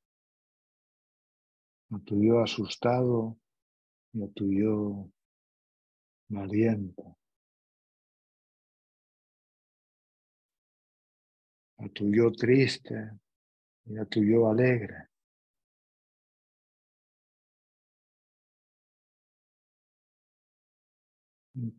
[1.90, 3.38] lo tuyo asustado,
[4.14, 5.12] lo tuyo
[6.30, 7.04] valiente,
[11.78, 13.12] lo tuyo triste
[13.86, 15.10] y lo tuyo alegre.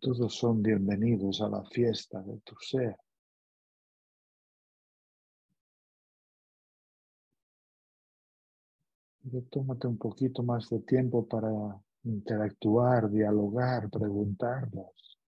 [0.00, 2.96] todos son bienvenidos a la fiesta de tu ser.
[9.50, 11.50] Tómate un poquito más de tiempo para
[12.04, 15.18] interactuar, dialogar, preguntarlos.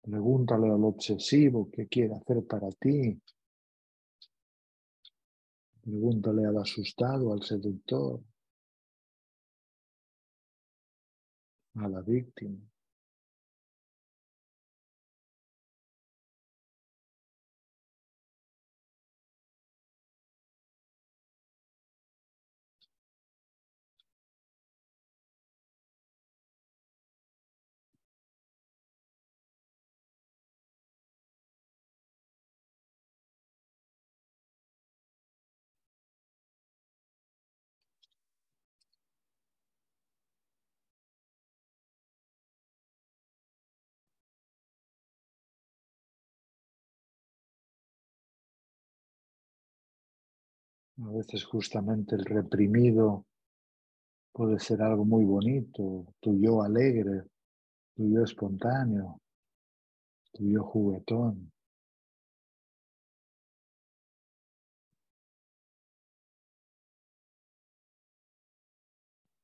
[0.00, 3.20] Pregúntale al obsesivo qué quiere hacer para ti.
[5.82, 8.20] Pregúntale al asustado, al seductor,
[11.74, 12.58] a la víctima.
[51.08, 53.24] A veces justamente el reprimido
[54.30, 57.22] puede ser algo muy bonito, tu yo alegre,
[57.96, 59.18] tu yo espontáneo,
[60.32, 61.50] tu yo juguetón.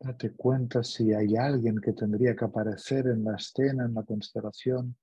[0.01, 4.95] Date cuenta si hay alguien que tendría que aparecer en la escena, en la constelación,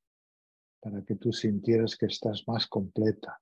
[0.80, 3.41] para que tú sintieras que estás más completa.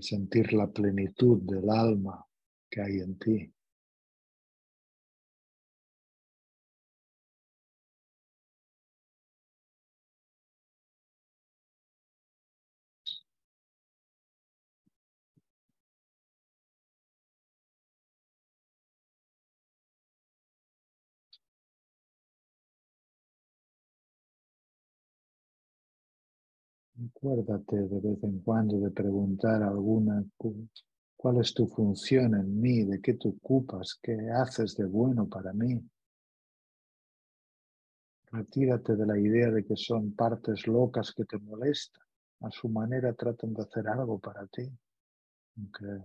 [0.00, 2.24] Sentir la plenitud del alma
[2.70, 3.52] que hay en ti.
[27.20, 30.24] Acuérdate de vez en cuando de preguntar alguna
[31.16, 35.52] cuál es tu función en mí, de qué te ocupas, qué haces de bueno para
[35.52, 35.82] mí.
[38.30, 42.04] Retírate de la idea de que son partes locas que te molestan.
[42.42, 44.70] A su manera tratan de hacer algo para ti,
[45.56, 46.04] aunque,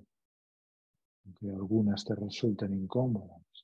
[1.26, 3.63] aunque algunas te resulten incómodas.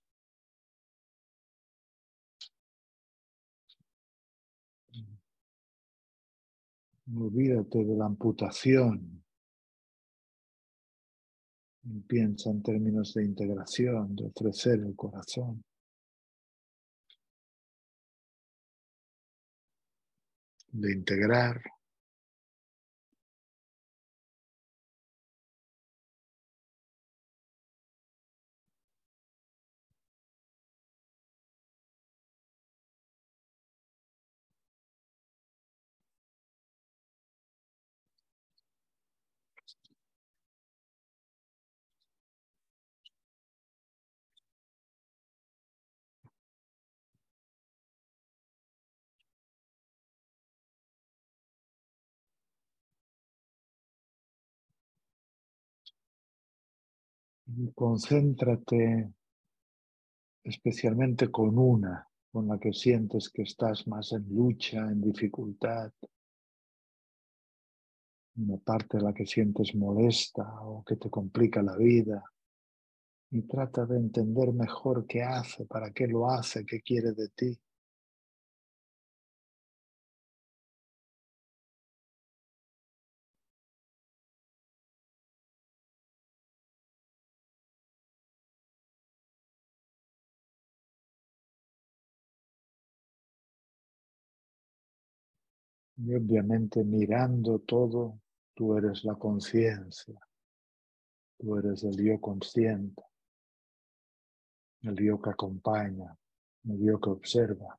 [7.16, 9.24] Olvídate de la amputación.
[11.84, 15.64] Y piensa en términos de integración, de ofrecer el corazón.
[20.72, 21.62] De integrar.
[57.74, 59.14] Concéntrate
[60.44, 65.92] especialmente con una, con la que sientes que estás más en lucha, en dificultad,
[68.36, 72.24] una parte de la que sientes molesta o que te complica la vida.
[73.32, 77.60] Y trata de entender mejor qué hace, para qué lo hace, qué quiere de ti.
[96.02, 98.22] Y obviamente mirando todo,
[98.54, 100.18] tú eres la conciencia,
[101.38, 103.04] tú eres el yo consciente,
[104.84, 106.18] el yo que acompaña,
[106.70, 107.78] el yo que observa.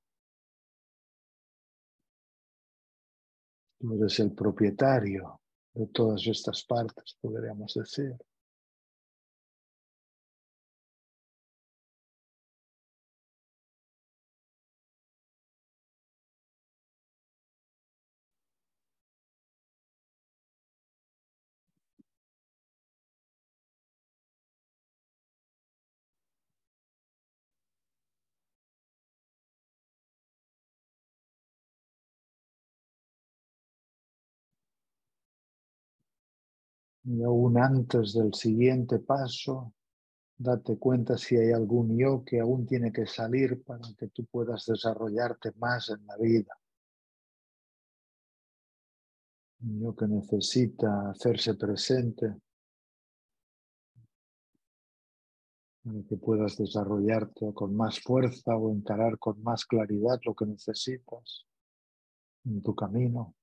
[3.78, 5.40] Tú eres el propietario
[5.72, 8.14] de todas estas partes, podríamos decir.
[37.12, 39.74] Y aún antes del siguiente paso,
[40.38, 44.64] date cuenta si hay algún yo que aún tiene que salir para que tú puedas
[44.66, 46.56] desarrollarte más en la vida.
[49.62, 52.36] Un yo que necesita hacerse presente
[55.82, 61.44] para que puedas desarrollarte con más fuerza o encarar con más claridad lo que necesitas
[62.44, 63.34] en tu camino.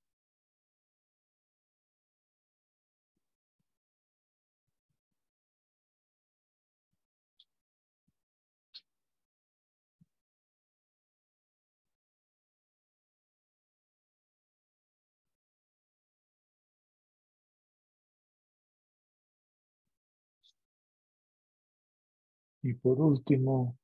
[22.68, 23.78] Y por último,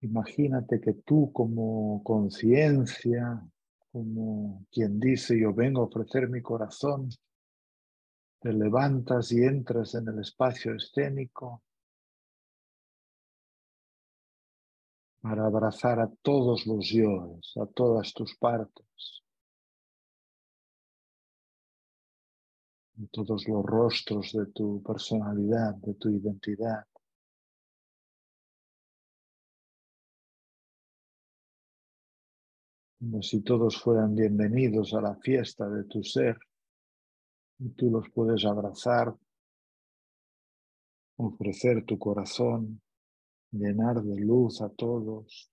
[0.00, 3.40] imagínate que tú como conciencia,
[3.92, 7.08] como quien dice yo vengo a ofrecer mi corazón,
[8.40, 11.62] te levantas y entras en el espacio escénico
[15.20, 19.22] para abrazar a todos los yoes, a todas tus partes,
[23.00, 26.89] a todos los rostros de tu personalidad, de tu identidad.
[33.00, 36.36] Como si todos fueran bienvenidos a la fiesta de tu ser
[37.58, 39.14] y tú los puedes abrazar,
[41.16, 42.82] ofrecer tu corazón,
[43.52, 45.50] llenar de luz a todos.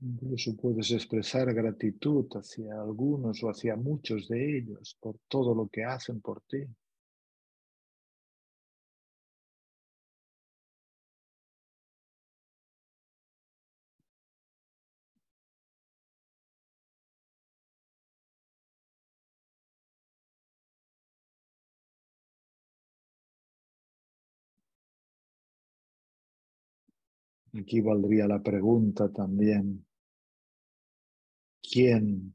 [0.00, 5.84] Incluso puedes expresar gratitud hacia algunos o hacia muchos de ellos por todo lo que
[5.84, 6.66] hacen por ti.
[27.54, 29.84] Aquí valdría la pregunta también,
[31.60, 32.34] ¿quién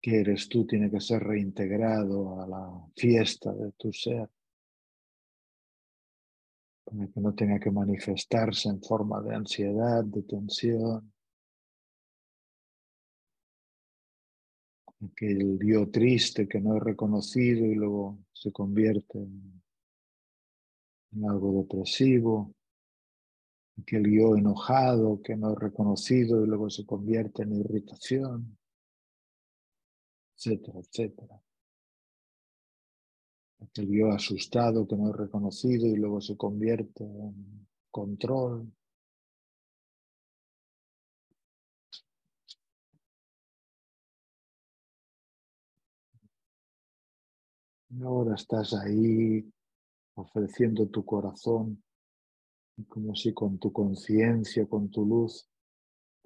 [0.00, 4.30] que eres tú tiene que ser reintegrado a la fiesta de tu ser?
[6.84, 11.12] Para que no tenga que manifestarse en forma de ansiedad, de tensión.
[15.04, 19.62] Aquel yo triste que no he reconocido y luego se convierte en
[21.28, 22.54] algo depresivo.
[23.80, 28.58] Aquel yo enojado que no he reconocido y luego se convierte en irritación,
[30.36, 31.42] etcétera, etcétera.
[33.60, 38.70] Aquel yo asustado que no he reconocido y luego se convierte en control.
[47.90, 49.50] Y ahora estás ahí
[50.14, 51.82] ofreciendo tu corazón
[52.84, 55.48] como si con tu conciencia, con tu luz,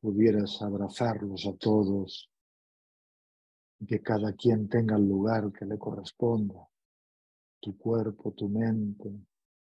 [0.00, 2.30] pudieras abrazarlos a todos
[3.86, 6.68] que cada quien tenga el lugar que le corresponda,
[7.60, 9.10] tu cuerpo, tu mente,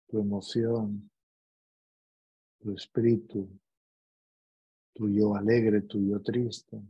[0.08, 1.10] tu emoción,
[2.58, 3.48] tu espíritu,
[4.94, 6.80] tu yo alegre, tu yo triste,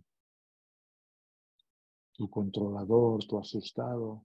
[2.12, 4.25] tu controlador, tu asustado.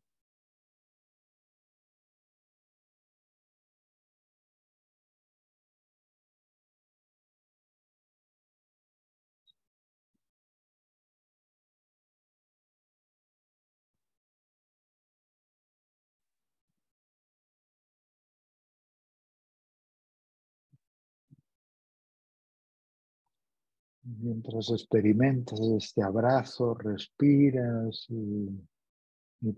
[24.10, 28.48] Mientras experimentas este abrazo, respiras y,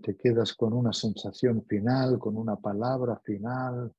[0.02, 3.94] te quedas con una sensación final, con una palabra final,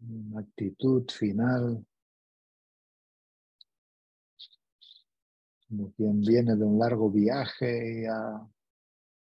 [0.00, 1.84] una actitud final.
[5.68, 8.46] Como quien viene de un largo viaje y ha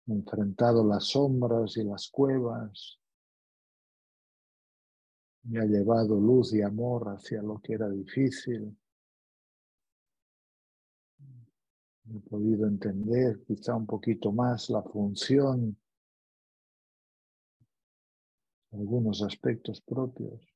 [0.07, 2.99] enfrentado las sombras y las cuevas
[5.45, 8.77] y ha llevado luz y amor hacia lo que era difícil.
[12.13, 15.77] He podido entender quizá un poquito más la función,
[18.71, 20.54] algunos aspectos propios.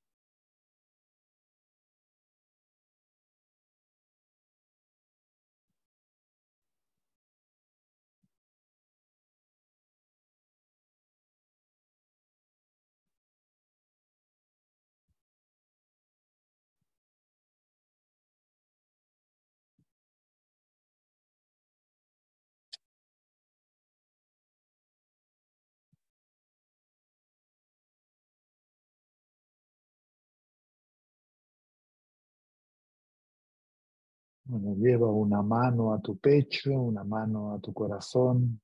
[34.51, 38.59] Bueno, lleva una mano a tu pecho, una mano a tu corazón,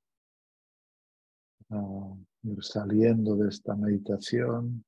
[2.41, 4.83] ir saliendo de esta meditación,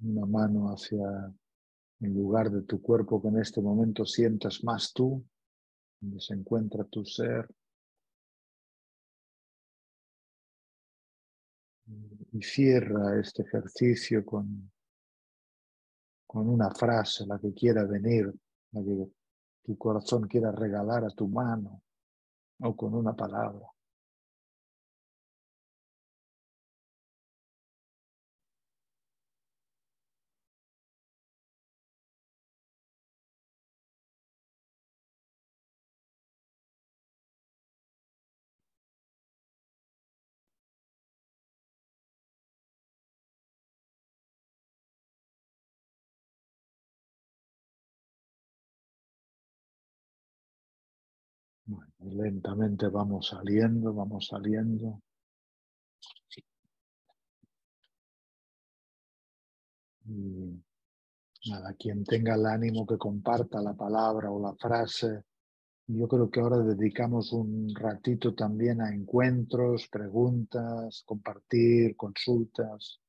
[0.00, 1.32] una mano hacia
[2.00, 5.24] el lugar de tu cuerpo que en este momento sientas más tú,
[5.98, 7.48] donde se encuentra tu ser.
[12.30, 14.70] Y cierra este ejercicio con,
[16.26, 18.30] con una frase, la que quiera venir
[18.84, 19.10] que
[19.64, 21.82] tu corazón quiera regalar a tu mano
[22.60, 23.66] o con una palabra.
[52.16, 55.00] Lentamente vamos saliendo, vamos saliendo.
[60.06, 60.62] Y
[61.50, 65.24] nada, quien tenga el ánimo que comparta la palabra o la frase.
[65.88, 73.00] Yo creo que ahora dedicamos un ratito también a encuentros, preguntas, compartir, consultas.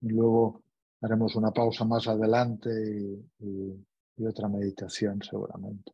[0.00, 0.62] Y luego
[1.00, 2.70] haremos una pausa más adelante
[3.38, 5.92] y otra meditación seguramente.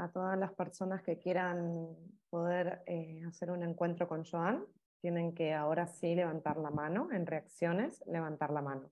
[0.00, 1.94] A todas las personas que quieran
[2.30, 4.64] poder eh, hacer un encuentro con Joan,
[5.00, 8.90] tienen que ahora sí levantar la mano, en reacciones, levantar la mano.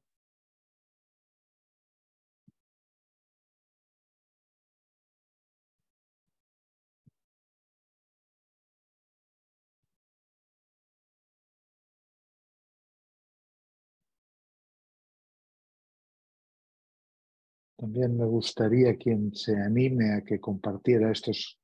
[17.78, 21.56] También me gustaría quien se anime a que compartiera, esto es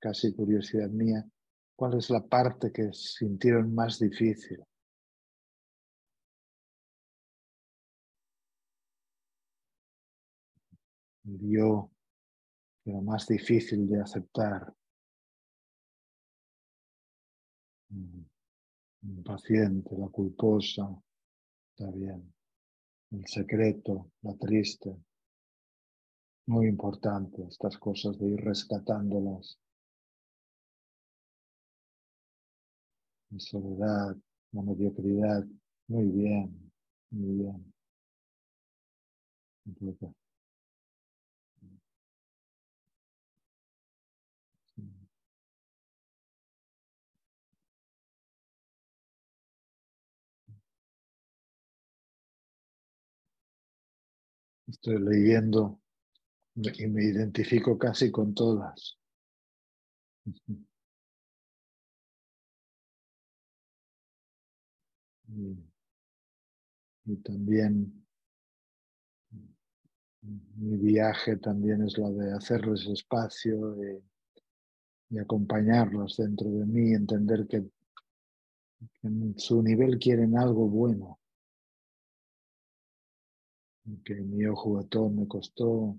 [0.00, 1.24] casi curiosidad mía,
[1.76, 4.58] cuál es la parte que sintieron más difícil.
[11.24, 11.90] Yo,
[12.84, 14.74] era más difícil de aceptar.
[17.90, 18.24] Mm.
[19.02, 20.88] impaciente, la culposa,
[21.70, 22.32] está bien,
[23.12, 24.96] el secreto, la triste.
[26.50, 29.56] Muy importante estas cosas de ir rescatándolas.
[33.32, 34.16] La soledad,
[34.52, 35.44] la mediocridad,
[35.88, 36.70] muy bien,
[37.10, 37.72] muy bien.
[54.66, 55.79] Estoy leyendo
[56.78, 58.98] y me identifico casi con todas.
[65.28, 68.06] Y, también
[70.22, 77.64] mi viaje también es la de hacerles espacio y, acompañarlos dentro de mí, entender que
[79.02, 81.20] en su nivel quieren algo bueno
[84.04, 85.96] que mi ojo todo me costó.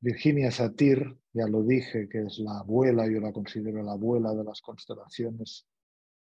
[0.00, 4.44] Virginia Satir, ya lo dije, que es la abuela, yo la considero la abuela de
[4.44, 5.66] las constelaciones.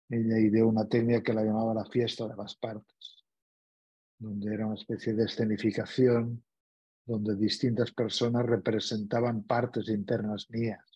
[0.10, 3.24] Ella ideó una técnica que la llamaba la fiesta de las partes,
[4.20, 6.44] donde era una especie de escenificación,
[7.06, 10.96] donde distintas personas representaban partes internas mías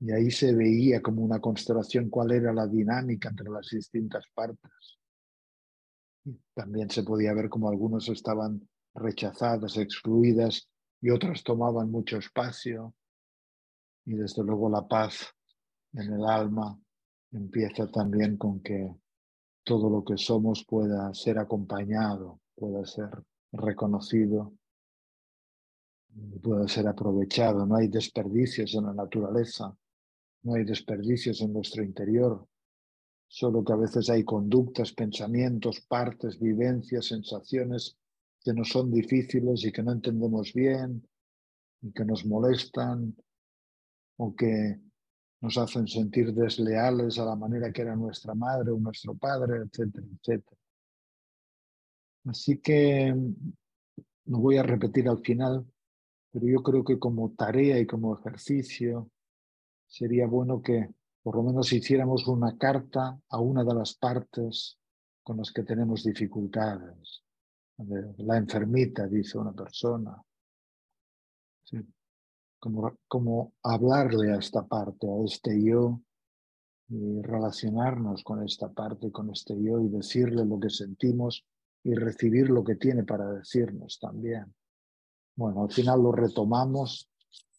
[0.00, 4.98] y ahí se veía como una constelación cuál era la dinámica entre las distintas partes.
[6.54, 10.68] También se podía ver como algunos estaban rechazadas, excluidas
[11.00, 12.94] y otras tomaban mucho espacio.
[14.04, 15.34] Y desde luego la paz
[15.92, 16.78] en el alma
[17.32, 18.94] empieza también con que
[19.64, 23.10] todo lo que somos pueda ser acompañado, pueda ser
[23.52, 24.54] reconocido
[26.42, 27.66] pueda ser aprovechado.
[27.66, 29.74] No hay desperdicios en la naturaleza.
[30.42, 32.46] No hay desperdicios en nuestro interior,
[33.28, 37.96] solo que a veces hay conductas, pensamientos, partes, vivencias, sensaciones
[38.42, 41.06] que nos son difíciles y que no entendemos bien
[41.82, 43.14] y que nos molestan
[44.16, 44.80] o que
[45.40, 50.06] nos hacen sentir desleales a la manera que era nuestra madre o nuestro padre, etcétera,
[50.18, 50.56] etcétera.
[52.24, 53.14] Así que
[54.24, 55.64] no voy a repetir al final,
[56.32, 59.10] pero yo creo que como tarea y como ejercicio
[59.86, 60.90] sería bueno que
[61.28, 64.78] por lo menos hiciéramos una carta a una de las partes
[65.22, 67.22] con las que tenemos dificultades.
[68.16, 70.16] La enfermita, dice una persona.
[72.58, 76.00] Como, como hablarle a esta parte, a este yo,
[76.88, 81.44] y relacionarnos con esta parte, con este yo, y decirle lo que sentimos
[81.84, 84.54] y recibir lo que tiene para decirnos también.
[85.36, 87.10] Bueno, al final lo retomamos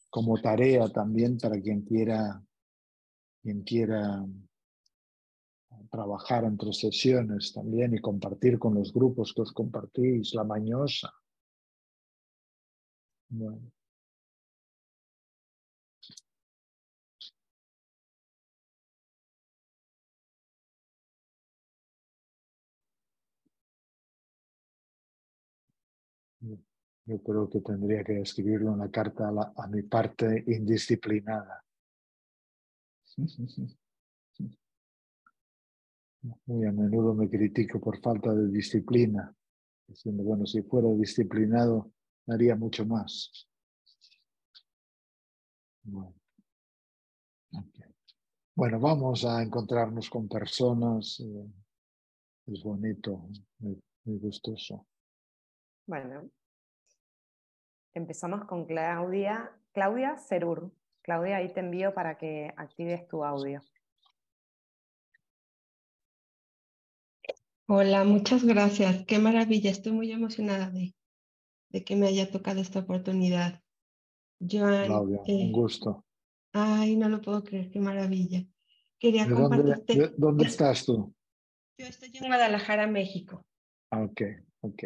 [0.09, 2.43] como tarea también para quien quiera,
[3.42, 4.26] quien quiera
[5.92, 11.11] trabajar entre sesiones también y compartir con los grupos que os compartís, la mañosa.
[13.30, 13.72] Bueno.
[27.06, 31.64] Yo creo que tendría que escribirle una carta a, mi parte indisciplinada.
[36.45, 39.33] Muy a menudo me critico por falta de disciplina,
[39.88, 41.91] diciendo, bueno, si fuera disciplinado,
[42.27, 43.48] haría mucho más.
[48.56, 51.19] Bueno, vamos a encontrarnos con personas.
[51.22, 51.48] Eh,
[52.48, 54.85] es bonito, muy, muy gustoso.
[55.85, 56.30] Bueno,
[57.93, 60.72] Empezamos con Claudia, Claudia Cerur.
[61.02, 63.61] Claudia, ahí te envío para que actives tu audio.
[67.68, 69.06] Hola, muchas gracias.
[69.06, 69.69] Qué maravilla.
[69.69, 70.95] Estoy muy emocionada de,
[71.69, 73.61] de que me haya tocado esta oportunidad.
[74.40, 76.06] Claudia, un eh, gusto.
[76.52, 78.44] Ay, no lo puedo creer, qué maravilla.
[78.98, 79.95] Quería compartirte.
[79.95, 81.14] Dónde, ¿Dónde estás tú?
[81.78, 83.45] Yo estoy en Guadalajara, México.
[83.92, 84.22] Ah, ok,
[84.61, 84.84] ok.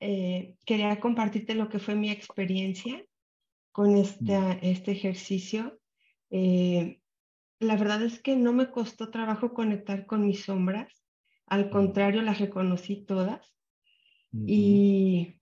[0.00, 3.04] Eh, quería compartirte lo que fue mi experiencia
[3.72, 5.80] con este, este ejercicio.
[6.30, 7.00] Eh,
[7.58, 11.02] la verdad es que no me costó trabajo conectar con mis sombras,
[11.46, 13.54] al contrario, las reconocí todas.
[14.46, 15.38] Y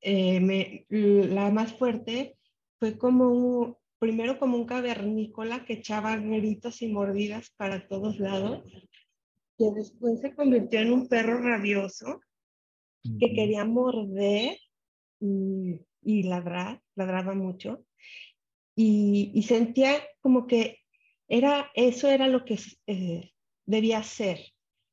[0.00, 2.36] eh, me, la más fuerte
[2.78, 8.64] fue como primero como un cavernícola que echaba gritos y mordidas para todos lados,
[9.58, 12.20] que después se convirtió en un perro rabioso
[13.02, 14.58] que quería morder
[15.20, 17.84] y, ladrar, ladraba mucho.
[18.76, 20.78] y, sentía como que
[21.28, 23.32] era, eso era lo que eh,
[23.66, 24.40] debía ser.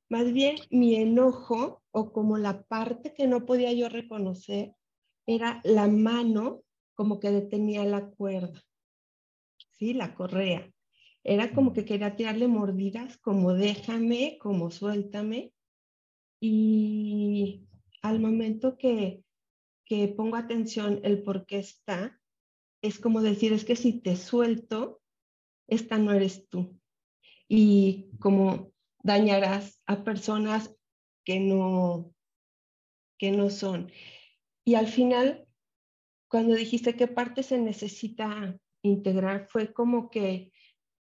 [0.09, 4.73] Más bien mi enojo o como la parte que no podía yo reconocer
[5.27, 6.63] era la mano
[6.95, 8.61] como que detenía la cuerda,
[9.71, 9.93] ¿sí?
[9.93, 10.71] La correa.
[11.23, 15.53] Era como que quería tirarle mordidas, como déjame, como suéltame.
[16.41, 17.67] Y
[18.01, 19.23] al momento que,
[19.89, 22.21] que pongo atención el por qué está,
[22.81, 25.01] es como decir, es que si te suelto,
[25.67, 26.79] esta no eres tú.
[27.47, 30.75] Y como dañarás a personas
[31.25, 32.13] que no,
[33.17, 33.91] que no son.
[34.63, 35.47] Y al final,
[36.29, 40.51] cuando dijiste qué parte se necesita integrar, fue como que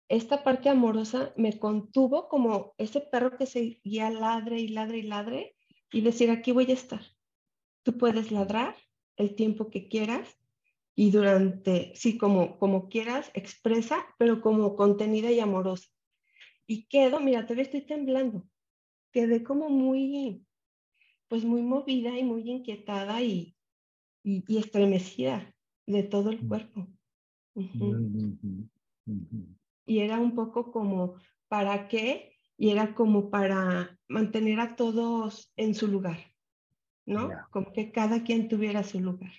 [0.07, 5.56] esta parte amorosa me contuvo como ese perro que seguía ladre y ladre y ladre
[5.91, 7.16] y decir, aquí voy a estar.
[7.88, 8.75] Tú puedes ladrar
[9.16, 10.38] el tiempo que quieras
[10.93, 15.88] y durante, sí, como, como quieras, expresa, pero como contenida y amorosa.
[16.66, 18.45] Y quedo, mira, todavía estoy temblando.
[19.14, 20.45] Quedé como muy,
[21.30, 23.56] pues muy movida y muy inquietada y,
[24.22, 26.48] y, estremecida de todo el mm.
[26.49, 26.90] cuerpo.
[29.85, 31.16] Y era un poco como,
[31.48, 32.33] ¿para qué?
[32.57, 36.36] Y era como para mantener a todos en su lugar,
[37.07, 37.31] ¿no?
[37.49, 39.31] Como que cada quien tuviera su lugar.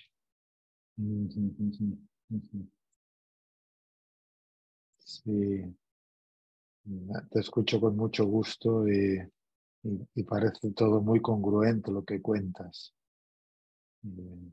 [4.97, 5.63] Sí,
[7.31, 9.19] te escucho con mucho gusto y,
[10.15, 12.93] y, parece todo muy congruente lo que cuentas.
[14.03, 14.51] Eh,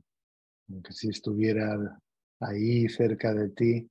[0.69, 1.99] aunque si estuviera
[2.39, 3.89] ahí cerca de ti,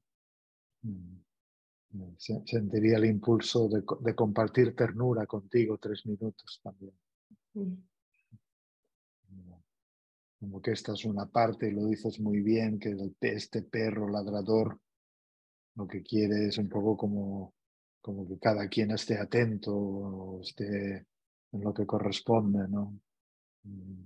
[0.83, 6.95] mm, sentiría el impulso de, de, compartir ternura contigo tres minutos también.
[7.55, 7.75] Mm.
[10.47, 14.81] Como que esta es una parte, y lo dices muy bien, que este perro ladrador
[15.75, 17.53] lo que quiere es un poco como,
[18.01, 21.05] como que cada quien esté atento, esté
[21.51, 22.97] en lo que corresponde, ¿no?
[23.65, 24.05] Mm.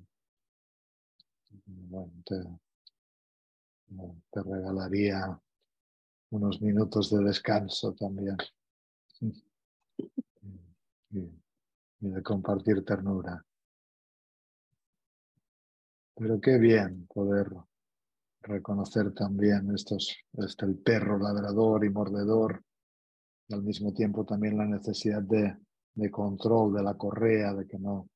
[3.88, 5.38] Bueno, te regalaría
[6.30, 8.36] unos minutos de descanso también.
[11.12, 11.28] Y,
[12.08, 13.44] de compartir ternura.
[16.20, 17.46] Pero qué bien poder
[18.42, 22.62] reconocer también estos, este, el perro ladrador y mordedor,
[23.48, 25.56] y al mismo tiempo también la necesidad de,
[25.94, 28.10] de control de la correa, de que, no,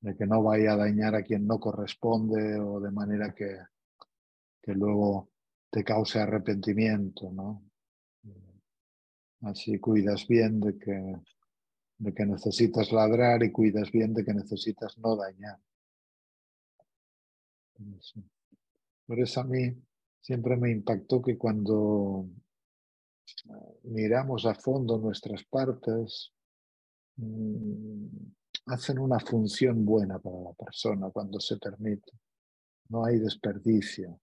[0.00, 3.56] de que no vaya a dañar a quien no corresponde o de manera que,
[4.60, 5.30] que luego
[5.70, 7.62] te cause arrepentimiento, ¿no?
[9.42, 11.16] Así cuidas bien de que,
[11.98, 15.60] de que necesitas ladrar y cuidas bien de que necesitas no dañar.
[19.06, 19.74] Por eso a mí
[20.20, 22.28] siempre me impactó que cuando
[23.48, 26.32] eh, miramos a fondo nuestras partes,
[27.16, 28.06] mm,
[28.66, 32.12] hacen una función buena para la persona cuando se permite.
[32.88, 34.20] No hay desperdicio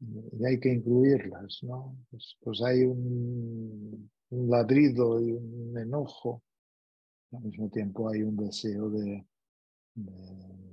[0.00, 1.96] y hay que incluirlas, ¿no?
[2.10, 6.42] Pues, pues hay un, ladrido y un enojo,
[7.32, 9.26] al mismo tiempo hay un deseo de,
[9.94, 10.71] de,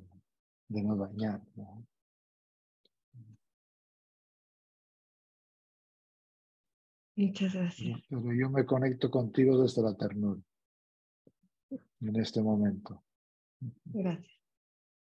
[0.70, 1.86] no dañar, ¿no?
[7.16, 8.00] Muchas gracias.
[8.10, 10.40] Pero yo me conecto contigo desde la ternura
[11.70, 13.04] en este momento.
[13.86, 14.40] Gracias.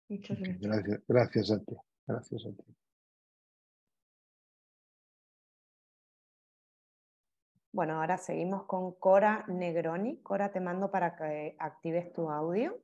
[0.09, 0.61] Muchas gracias.
[0.61, 1.77] Gracias, gracias a ti.
[2.07, 2.75] Gracias a ti.
[7.73, 10.23] Bueno, ahora seguimos con Cora Negroni.
[10.23, 12.83] Cora, te mando para que actives tu audio.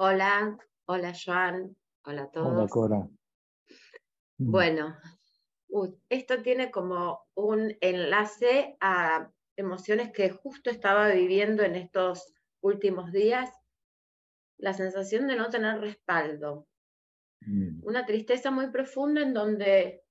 [0.00, 2.46] Hola, hola Joan, hola a todos.
[2.46, 3.08] Hola Cora.
[4.38, 4.50] Mm.
[4.52, 4.96] Bueno,
[6.08, 13.50] esto tiene como un enlace a emociones que justo estaba viviendo en estos últimos días.
[14.56, 16.68] La sensación de no tener respaldo,
[17.40, 17.80] Mm.
[17.84, 20.04] Una tristeza muy profunda en donde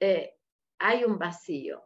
[0.00, 0.34] eh,
[0.78, 1.84] hay un vacío.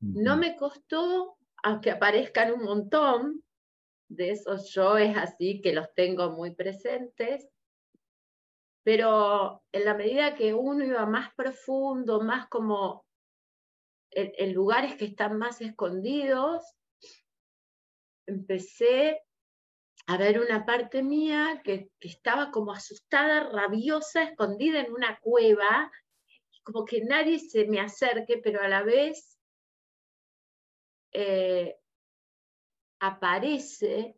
[0.00, 3.44] No me costó, aunque aparezcan un montón
[4.16, 7.48] de esos yoes así que los tengo muy presentes,
[8.84, 13.04] pero en la medida que uno iba más profundo, más como
[14.10, 16.62] en lugares que están más escondidos,
[18.26, 19.22] empecé
[20.06, 25.90] a ver una parte mía que, estaba como asustada, rabiosa, escondida en una cueva,
[26.64, 29.38] como que nadie se me acerque, pero a la vez
[31.12, 31.76] eh,
[33.02, 34.16] aparece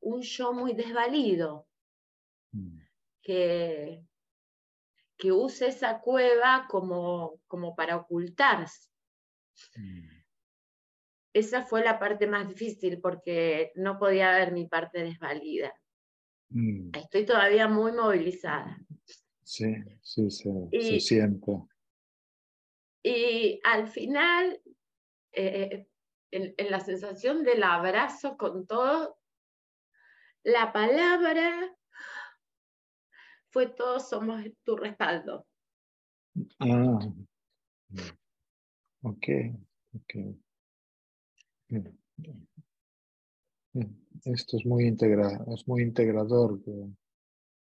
[0.00, 1.68] un yo muy desvalido,
[2.50, 2.78] mm.
[3.22, 4.04] que,
[5.16, 8.90] que use esa cueva como, como para ocultarse.
[9.76, 10.08] Mm.
[11.32, 15.72] Esa fue la parte más difícil porque no podía ver mi parte desvalida.
[16.48, 16.90] Mm.
[16.96, 18.76] Estoy todavía muy movilizada.
[19.44, 21.52] Sí, sí, se siente.
[23.04, 24.60] Y al final,
[25.32, 25.86] eh,
[26.34, 29.18] en, la sensación del abrazo con todo,
[30.42, 31.76] la palabra
[33.50, 35.46] fue todos somos tu respaldo.
[36.58, 36.98] Ah,
[39.02, 39.26] ok,
[39.94, 40.14] ok.
[44.24, 46.88] Esto es muy, integra es muy integrador, que,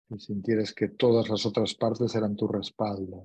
[0.09, 3.25] que, sintieras que todas las otras partes eran tu respaldo.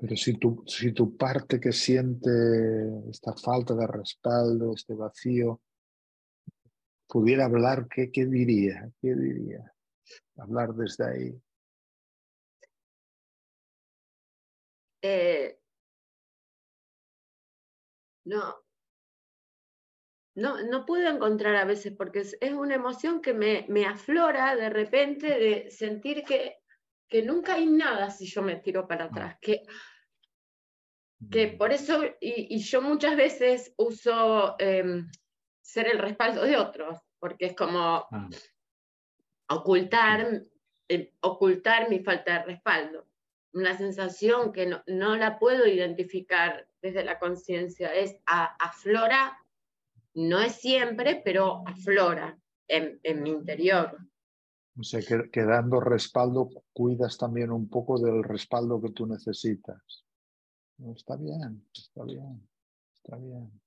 [0.00, 2.30] Pero si tu, si parte que siente
[3.10, 5.60] esta falta de respaldo, este vacío,
[7.08, 8.88] pudiera hablar, ¿qué, qué diría?
[9.02, 9.72] ¿Qué diría?
[10.36, 11.42] Hablar desde ahí.
[15.02, 15.58] Eh,
[18.24, 18.54] no,
[20.36, 24.70] no, no puedo encontrar a veces porque es, una emoción que me, me, aflora de
[24.70, 26.57] repente de sentir que,
[27.08, 29.08] que, nunca hay nada si yo me tiro para ah.
[29.08, 29.62] atrás, que,
[31.30, 31.58] que mm.
[31.58, 35.10] por eso, y, yo muchas veces uso em,
[35.60, 38.28] ser el respaldo de otros, porque es como ah.
[39.48, 40.42] ocultar,
[40.88, 43.08] em, ocultar mi falta de respaldo.
[43.54, 49.38] Una sensación que no, no la puedo identificar desde la conciencia, es aflora
[50.18, 53.96] no es siempre, pero aflora en, mi interior.
[54.78, 60.04] O sea, que, dando respaldo cuidas también un poco del respaldo que tú necesitas.
[60.94, 62.48] está bien, está bien,
[62.94, 63.60] está bien.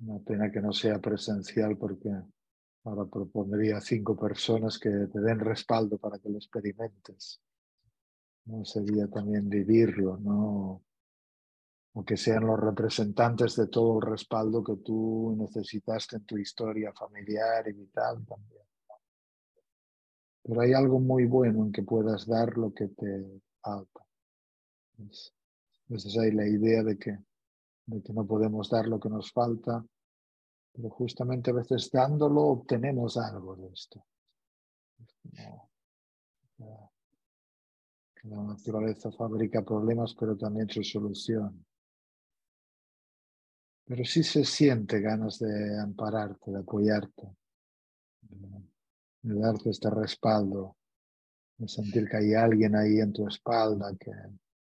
[0.00, 2.10] Una pena que no sea presencial porque
[2.82, 7.40] ahora propondría cinco personas que te den respaldo para que lo experimentes.
[8.46, 10.83] No sería también vivirlo, no
[11.96, 16.92] o que sean los representantes de todo el respaldo que tú necesitaste en tu historia
[16.92, 18.64] familiar y vital también.
[20.42, 24.04] Pero hay algo muy bueno en que puedas dar lo que te falta.
[24.98, 27.16] Entonces hay la idea de que,
[27.86, 29.84] de que no podemos dar lo que nos falta,
[30.72, 34.04] pero justamente a veces dándolo obtenemos algo de esto.
[38.24, 41.64] la naturaleza fabrica problemas, pero también su solución.
[43.86, 47.36] Pero sí se siente ganas de ampararte, de apoyarte,
[48.22, 50.76] de, darte este respaldo,
[51.58, 54.12] de sentir que hay alguien ahí en tu espalda, que,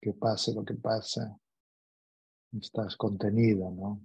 [0.01, 1.21] que pase lo que pase,
[2.59, 4.01] estás contenido, ¿no?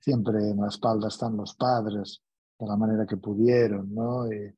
[0.00, 2.22] Siempre en la espalda están los padres,
[2.58, 4.32] de la manera que pudieron, ¿no?
[4.32, 4.54] Y,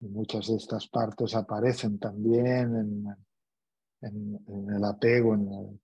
[0.00, 3.25] y muchas de estas partes aparecen también en,
[4.00, 5.30] en, el apego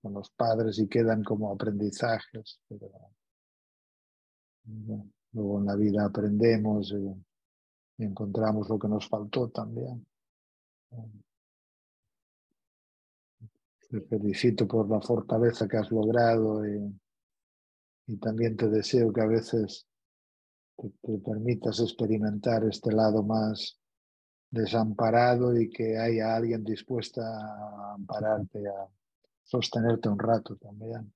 [0.01, 2.59] con los padres y quedan como aprendizajes.
[2.67, 2.89] Pero,
[5.33, 10.05] luego en la vida aprendemos y, encontramos lo que nos faltó también.
[13.89, 16.99] Te felicito por la fortaleza que has logrado y,
[18.07, 19.87] y también te deseo que a veces
[20.75, 23.79] te permitas experimentar este lado más
[24.53, 28.87] desamparado y que haya alguien dispuesta a ampararte, a
[29.41, 31.11] sostenerte un rato también.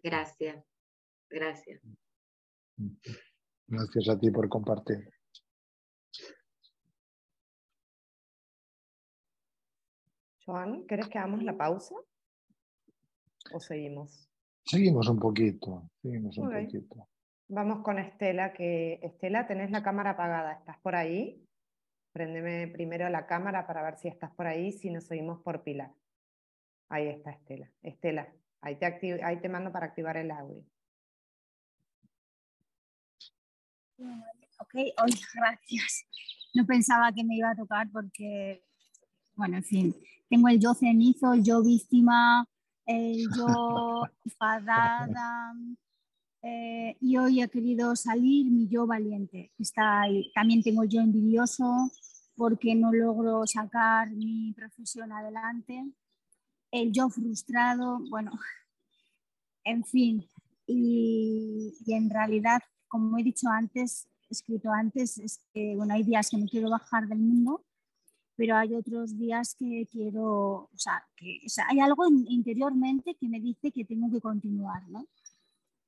[0.00, 0.64] Gracias,
[1.28, 1.82] gracias.
[3.66, 5.10] Gracias a ti por compartir.
[10.44, 11.96] Joan, ¿quieres que hagamos la pausa?
[13.52, 14.28] ¿O seguimos?
[14.64, 17.08] Seguimos un poquito, seguimos un poquito.
[17.54, 21.46] Vamos con Estela, que Estela, tenés la cámara apagada, ¿estás por ahí?
[22.10, 25.92] Préndeme primero la cámara para ver si estás por ahí, si nos seguimos por Pilar.
[26.88, 27.70] Ahí está Estela.
[27.82, 28.32] Estela,
[28.62, 30.64] ahí te, ahí te mando para activar el audio.
[33.98, 36.06] Ok, hoy gracias.
[36.54, 38.64] No pensaba que me iba a tocar porque,
[39.34, 39.94] bueno, en fin,
[40.30, 42.48] tengo el yo cenizo, el yo víctima,
[42.86, 45.52] el yo enfadada,
[46.42, 49.52] eh, y hoy he querido salir mi yo valiente.
[49.58, 50.04] Está
[50.34, 51.90] También tengo yo envidioso
[52.36, 55.84] porque no logro sacar mi profesión adelante.
[56.70, 58.32] El yo frustrado, bueno,
[59.64, 60.26] en fin.
[60.66, 66.38] Y, en realidad, como he dicho antes, escrito antes, es que bueno, hay días que
[66.38, 67.64] me quiero bajar del mundo,
[68.34, 73.70] pero hay otros días que quiero, o sea, que hay algo interiormente que me dice
[73.70, 75.06] que tengo que continuar, ¿no?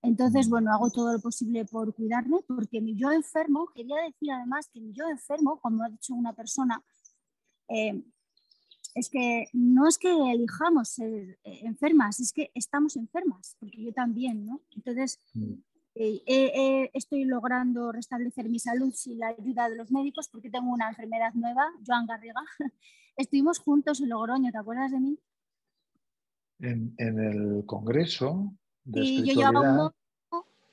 [0.05, 4.68] Entonces, bueno, hago todo lo posible por cuidarme, porque mi yo enfermo, quería decir además
[4.73, 6.83] que mi yo enfermo, como ha dicho una persona,
[7.68, 8.02] eh,
[8.94, 13.92] es que no es que elijamos ser eh, enfermas, es que estamos enfermas, porque yo
[13.92, 14.60] también, ¿no?
[14.76, 15.55] Entonces, mm.
[15.94, 20.91] eh, estoy logrando restablecer mi salud sin la ayuda de los médicos porque tengo una
[20.91, 22.42] enfermedad nueva, Joan Garriga.
[23.16, 25.18] Estuvimos juntos en Logroño, ¿te acuerdas de mí?
[26.58, 28.55] En, en el Congreso
[28.87, 29.95] y yo llevaba un modo,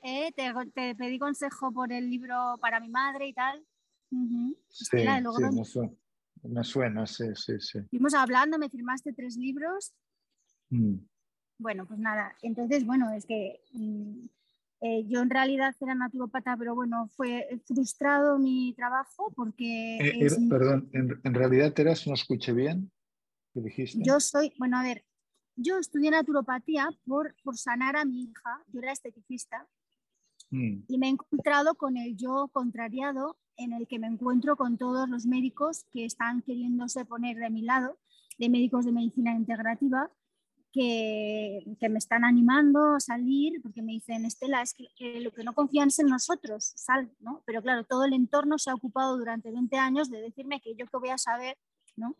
[0.02, 3.64] eh, te, te, pedí consejo por el libro para mi madre y tal.
[4.10, 5.92] Sí, sí me, suena,
[6.42, 7.78] me, suena, sí, sí, sí.
[7.78, 9.94] Estuvimos hablando, me firmaste tres libros.
[10.70, 10.96] Mm.
[11.58, 14.24] Bueno, pues nada, entonces, bueno, es que mm,
[14.80, 19.98] eh, yo en realidad era naturopata, pero bueno, fue frustrado mi trabajo porque...
[19.98, 22.90] Eh, perdón, en, en, realidad eras, no escuché bien,
[23.54, 24.02] ¿qué dijiste?
[24.04, 25.04] Yo soy, bueno, a ver,
[25.56, 29.68] yo estudié naturopatía por, por sanar a mi hija, yo era esteticista,
[30.50, 30.84] mm.
[30.88, 35.08] y me he encontrado con el yo contrariado en el que me encuentro con todos
[35.08, 37.98] los médicos que están queriéndose poner de mi lado,
[38.38, 40.10] de médicos de medicina integrativa,
[40.72, 45.44] que, que, me están animando a salir porque me dicen, Estela, es que, lo que
[45.44, 47.42] no confían es en nosotros, sal, ¿no?
[47.44, 50.86] Pero claro, todo el entorno se ha ocupado durante 20 años de decirme que yo
[50.86, 51.58] qué voy a saber,
[51.94, 52.16] ¿no?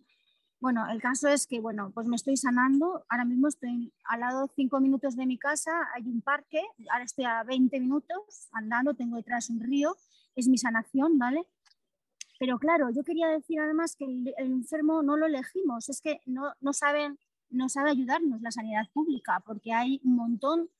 [0.63, 3.05] Bueno, el caso es que, bueno, pues me estoy sanando.
[3.09, 7.25] Ahora mismo estoy al lado cinco minutos de mi casa, hay un parque, ahora estoy
[7.25, 9.97] a 20 minutos andando, tengo detrás un río,
[10.37, 11.49] es mi sanación, ¿vale?
[12.39, 16.53] Pero claro, yo quería decir además que el, enfermo no lo elegimos, es que no,
[16.61, 17.19] no, saben,
[17.51, 20.71] no sabe ayudarnos la sanidad pública, porque hay un montón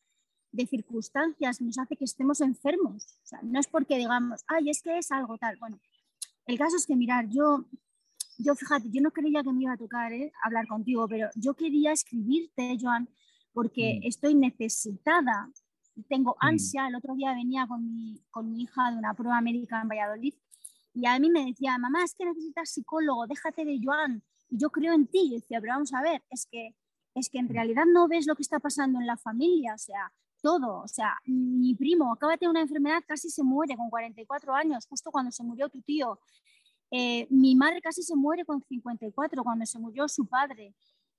[0.53, 3.19] de circunstancias que nos hace que estemos enfermos.
[3.25, 5.57] O sea, no es porque digamos, ay, es que es algo tal.
[5.57, 5.81] Bueno,
[6.47, 7.65] el caso es que, mirar, yo
[8.39, 10.33] yo fíjate, yo no creía que me iba a tocar ¿eh?
[10.43, 13.09] hablar contigo, pero yo quería escribirte, Joan,
[13.53, 14.07] porque mm.
[14.07, 15.51] estoy necesitada,
[16.09, 16.47] tengo mm.
[16.47, 16.89] ansia.
[16.89, 20.35] El otro día venía con mi, con mi hija de una prueba médica en Valladolid
[20.95, 24.71] y a mí me decía, mamá, es que necesitas psicólogo, déjate de Joan, y yo
[24.71, 25.29] creo en ti.
[25.31, 26.75] Y decía, pero vamos a ver, es que,
[27.15, 27.53] es que en mm.
[27.53, 30.13] realidad no ves lo que está pasando en la familia, o sea,
[30.43, 34.55] todo, o sea, mi primo acaba de tener una enfermedad, casi se muere con 44
[34.55, 36.19] años, justo cuando se murió tu tío.
[36.95, 40.75] Eh, mi madre casi se muere con 54 cuando se murió su padre.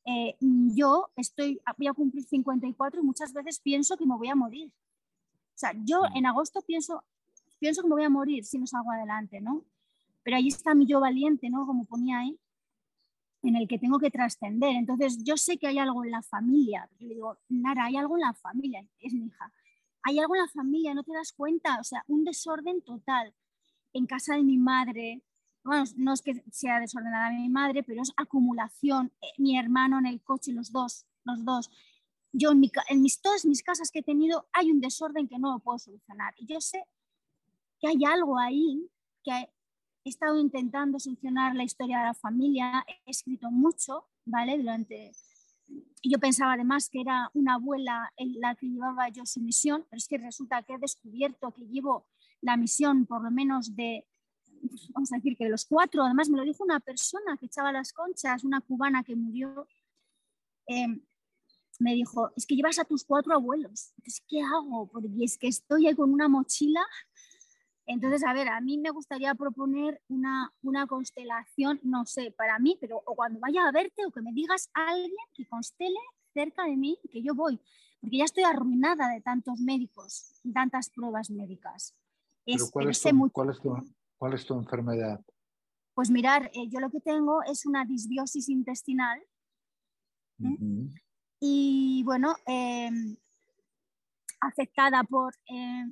[0.05, 4.35] Eh, yo estoy, voy a cumplir 54 y muchas veces pienso que me voy a
[4.35, 4.67] morir.
[4.67, 7.03] O sea, yo en agosto pienso,
[7.59, 9.65] pienso que me voy a morir si no salgo adelante, ¿no?
[10.21, 11.65] Pero ahí está mi yo valiente, ¿no?
[11.65, 12.39] Como ponía ahí,
[13.41, 14.75] en el que tengo que trascender.
[14.75, 16.87] Entonces, yo sé que hay algo en la familia.
[16.99, 19.51] Yo le digo, Nara, hay algo en la familia, es mi hija.
[20.03, 21.79] Hay algo en la familia, no te das cuenta.
[21.79, 23.33] O sea, un desorden total.
[23.91, 25.23] En casa de mi madre,
[25.63, 29.11] bueno, no es que sea desordenada mi madre, pero es acumulación.
[29.21, 31.71] Eh, mi hermano en el coche, los dos, los dos.
[32.33, 32.59] Yo en,
[33.01, 36.33] mis, todas mis casas que he tenido hay un desorden que no lo puedo solucionar.
[36.37, 36.83] Y yo sé
[37.79, 38.89] que hay algo ahí
[39.23, 39.31] que
[40.03, 44.57] he estado intentando solucionar la historia de la familia, he escrito mucho, ¿vale?
[44.57, 45.11] Durante...
[46.03, 49.97] Yo pensaba además que era una abuela en la que llevaba yo su misión, pero
[49.97, 52.05] es que resulta que he descubierto que llevo
[52.41, 54.05] la misión por lo menos de
[54.93, 57.71] vamos a decir que de los cuatro, además me lo dijo una persona que echaba
[57.71, 59.67] las conchas, una cubana que murió,
[60.67, 61.01] em,
[61.79, 64.87] me dijo, es que llevas a tus cuatro abuelos, entonces, ¿qué hago?
[64.87, 66.85] Porque es que estoy ahí con una mochila.
[67.85, 72.77] Entonces, a ver, a mí me gustaría proponer una, una constelación, no sé, para mí,
[72.79, 75.99] pero o cuando vaya a verte o que me digas a alguien que constele
[76.33, 77.59] cerca de mí, que yo voy,
[77.99, 81.93] porque ya estoy arruinada de tantos médicos, tantas pruebas médicas.
[82.45, 83.01] Es, ¿cuál, es
[83.31, 83.83] ¿cuál, es tu,
[84.23, 85.19] ¿Cuál es tu enfermedad?
[85.93, 89.19] Pues mirar, eh, yo lo que tengo es una disbiosis intestinal.
[90.39, 90.57] ¿eh?
[91.41, 93.17] Y bueno, em,
[94.39, 95.33] afectada por...
[95.45, 95.91] Em,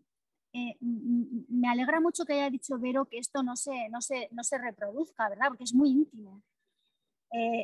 [0.53, 4.45] eh, me alegra mucho que haya dicho Vero que esto no se, no se, no
[4.45, 5.49] se reproduzca, ¿verdad?
[5.49, 6.41] Porque es muy íntimo.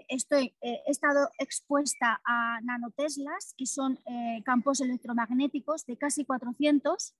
[0.09, 3.97] estoy, he estado expuesta a nanoteslas, que son
[4.43, 7.15] campos electromagnéticos de casi 400,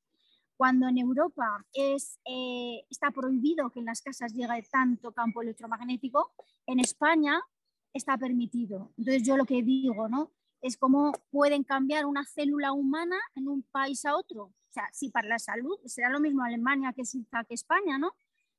[0.58, 6.34] cuando en Europa es, eh, está prohibido que en las casas llegue tanto campo electromagnético,
[6.66, 7.40] en España
[7.94, 8.92] está permitido.
[8.98, 10.32] Entonces yo lo que digo, ¿no?
[10.62, 14.46] Es cómo pueden cambiar una célula humana en un país a otro.
[14.46, 18.14] O sea, si para la salud será lo mismo Alemania que Suiza que España, ¿no?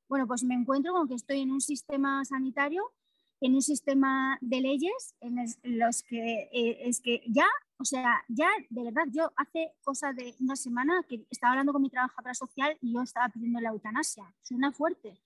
[0.08, 2.92] Bueno, pues me encuentro con que estoy en un sistema sanitario
[3.40, 7.46] en un sistema de leyes en los que eh, es que ya,
[7.78, 11.82] o sea, ya de verdad, yo hace cosa de una semana que estaba hablando con
[11.82, 14.34] mi trabajadora social y yo estaba pidiendo la eutanasia.
[14.42, 15.20] Suena fuerte.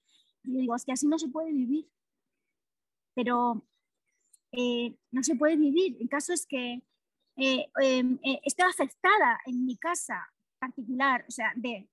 [0.45, 1.89] Y yo digo, es que así no se puede vivir.
[3.15, 3.63] pero
[4.53, 5.97] eh, no se puede vivir.
[6.01, 6.83] El caso es que
[7.37, 11.89] eh, em, eh, estoy afectada en mi casa particular, o sea, de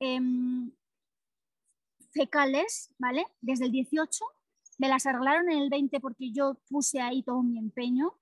[0.00, 0.72] em,
[2.12, 3.26] fecales, ¿vale?
[3.40, 4.24] Desde el 18,
[4.78, 8.14] me las arreglaron en el 20 porque yo puse ahí todo mi empeño,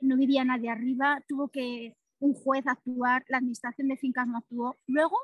[0.00, 4.76] no vivía nadie arriba, tuvo que un juez actuar, la administración de fincas no actuó.
[4.86, 5.18] Luego,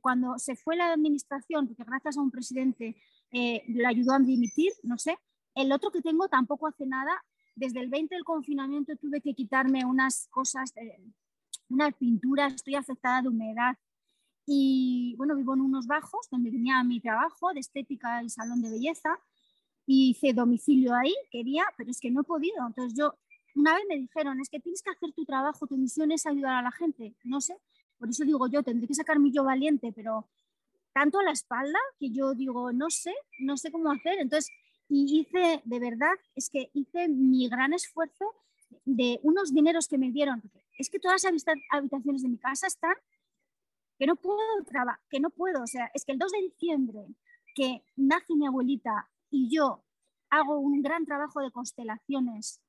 [0.00, 2.96] cuando se fue la administración, porque gracias a un presidente
[3.32, 5.18] eh, le ayudó a dimitir, no sé,
[5.54, 7.12] el otro que tengo tampoco hace nada.
[7.56, 10.72] Desde el 20 del confinamiento tuve que quitarme unas cosas,
[11.68, 13.76] unas pinturas, estoy afectada de humedad.
[14.46, 18.70] Y bueno, vivo en unos bajos donde venía mi trabajo de estética y salón de
[18.70, 19.18] belleza.
[19.84, 22.64] Y hice domicilio ahí, quería, pero es que no he podido.
[22.64, 23.14] Entonces yo
[23.58, 26.54] una vez me dijeron, es que tienes que hacer tu trabajo, tu misión es ayudar
[26.54, 27.16] a la gente.
[27.24, 27.56] No sé,
[27.98, 30.28] por eso digo yo, tendré que sacar mi yo valiente, pero
[30.92, 34.20] tanto a la espalda que yo digo, no sé, no sé cómo hacer.
[34.20, 34.48] Entonces,
[34.88, 38.32] y hice, de verdad, es que hice mi gran esfuerzo
[38.84, 40.40] de unos dineros que me dieron.
[40.78, 42.94] Es que todas las habitaciones de mi casa están
[43.98, 45.64] que no puedo trabajar, que no puedo.
[45.64, 47.06] O sea, es que el 2 de diciembre
[47.56, 49.82] que nace mi abuelita y yo
[50.30, 52.60] hago un gran trabajo de constelaciones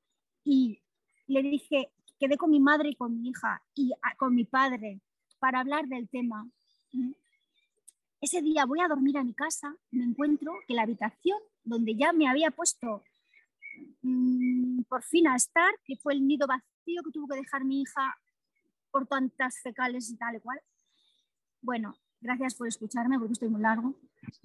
[0.44, 0.82] y
[1.28, 5.02] le dije, quedé con mi madre y con mi hija y con mi padre
[5.40, 6.50] para hablar del tema.
[8.22, 12.12] Ese día voy a dormir a mi casa, me encuentro que la habitación donde ya
[12.12, 13.04] me había puesto
[14.02, 17.82] mm, por fin a estar, que fue el nido vacío que tuvo que dejar mi
[17.82, 18.18] hija
[18.92, 20.60] por tantas fecales y tal y cual.
[21.62, 23.96] Bueno, gracias por escucharme porque estoy muy largo.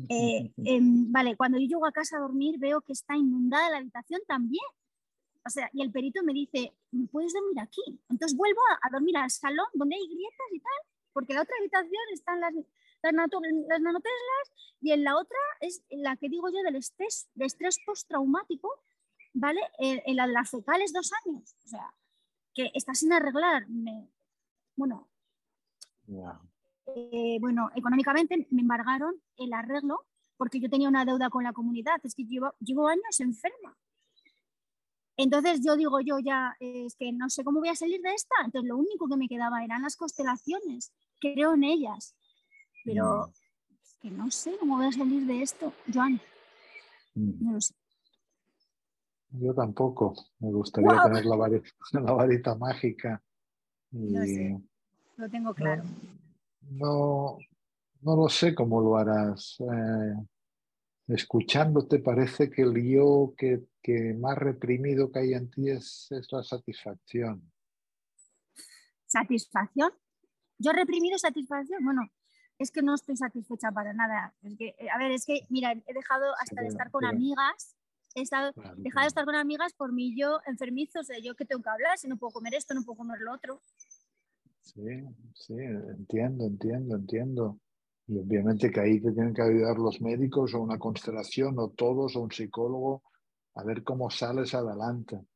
[0.09, 3.79] Eh, em, vale, cuando yo llego a casa a dormir veo que está inundada la
[3.79, 4.63] habitación también
[5.47, 7.83] o sea, y el perito me dice, ¿me puedes dormir aquí?
[8.09, 10.73] Entonces vuelvo a, dormir al salón donde hay grietas y tal,
[11.13, 15.83] porque en la otra habitación están las, las, las nanoteslas y en la otra es
[15.91, 18.71] la que digo yo del estrés, de estrés postraumático,
[19.35, 19.61] ¿vale?
[19.79, 21.57] En, la de las fecales dos años.
[21.65, 21.95] O sea,
[22.55, 23.67] que está sin arreglar.
[24.77, 25.09] bueno,
[26.87, 30.07] eh, bueno, económicamente me embargaron el arreglo
[30.37, 32.01] porque yo tenía una deuda con la comunidad.
[32.03, 33.77] Es que llevo, llevo años enferma.
[35.17, 38.35] Entonces yo digo yo ya, es que no sé cómo voy a salir de esta.
[38.45, 40.93] Entonces lo único que me quedaba eran las constelaciones.
[41.21, 42.15] Creo en ellas.
[42.85, 43.31] Pero mm.
[43.83, 46.21] es que no sé cómo voy a salir de esto, Joan.
[47.15, 47.45] Mm.
[47.45, 47.75] No lo sé.
[49.31, 50.15] Yo tampoco.
[50.39, 53.23] Me gustaría tener la varita, la varita mágica.
[53.91, 54.61] No sé.
[55.17, 55.85] Lo tengo claro.
[56.71, 57.39] No,
[58.01, 59.57] no, lo sé cómo lo harás.
[59.61, 60.15] Eh,
[61.09, 63.67] escuchándote parece que el yo que,
[64.19, 67.53] más reprimido que hay en ti es, la satisfacción.
[69.07, 69.93] ¿Satisfacción?
[70.59, 71.85] ¿Yo he reprimido satisfacción?
[71.85, 72.03] Bueno,
[72.59, 74.35] es que no estoy satisfecha para nada.
[74.59, 77.77] que, eh, a ver, es que, mira, he dejado hasta de estar con amigas,
[78.15, 81.45] he estado, dejado de estar con amigas por mí yo enfermizo, o sea, yo que
[81.45, 83.61] tengo que hablar, si no puedo comer esto, no puedo comer lo otro.
[84.63, 87.61] Sí, sí, entiendo, entiendo, entiendo.
[88.07, 92.17] Y obviamente que ahí te tienen que ayudar los médicos o una constelación o todos
[92.17, 93.03] o un psicólogo
[93.55, 95.27] a ver cómo sales adelante.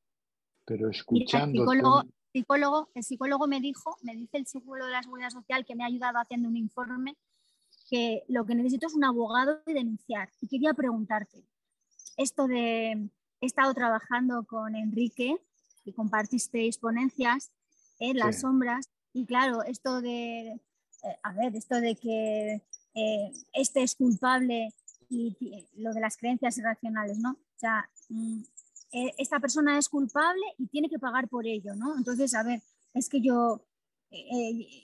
[0.67, 1.63] Pero escuchando...
[1.63, 5.65] el, psicólogo, psicólogo, el psicólogo me dijo, me dice el psicólogo de la Seguridad Social
[5.65, 7.17] que me ha ayudado haciendo un informe,
[7.89, 10.31] que lo que necesito es un abogado y denunciar.
[10.41, 11.45] Y quería preguntarte,
[12.19, 12.91] esto de,
[13.41, 15.37] he estado trabajando con Enrique,
[15.85, 17.51] y compartisteis ponencias
[17.99, 20.61] en las sombras, y claro, esto de
[21.23, 22.63] a ver, esto de que
[22.95, 24.75] eh, este es culpable
[25.09, 25.37] y
[25.77, 27.33] lo de las creencias irracionales, ¿no?
[27.33, 28.41] O sea, mm,
[28.93, 31.97] eh, esta persona es culpable y tiene que pagar por ello, ¿no?
[31.97, 32.63] Entonces, a ver,
[32.95, 33.63] es que yo,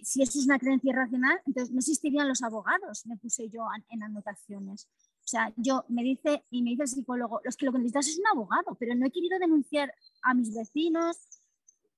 [0.03, 4.03] si eso es una creencia irracional, entonces no existirían los abogados, me puse yo en
[4.03, 4.87] anotaciones.
[5.25, 8.09] O sea, yo me dice, y me dice el psicólogo, los que lo que necesitas
[8.09, 11.19] es un abogado, pero no he querido denunciar a mis vecinos,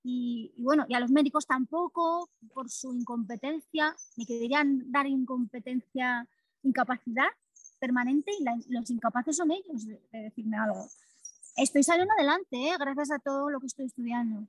[0.09, 6.29] y, bueno, y a los médicos tampoco, por su incompetencia, me querían dar incompetencia,
[6.63, 7.27] incapacidad
[7.81, 10.87] permanente y los incapaces son ellos de, decirme algo.
[11.57, 12.77] Estoy saliendo adelante, ¿eh?
[12.79, 14.47] gracias a todo lo que estoy estudiando.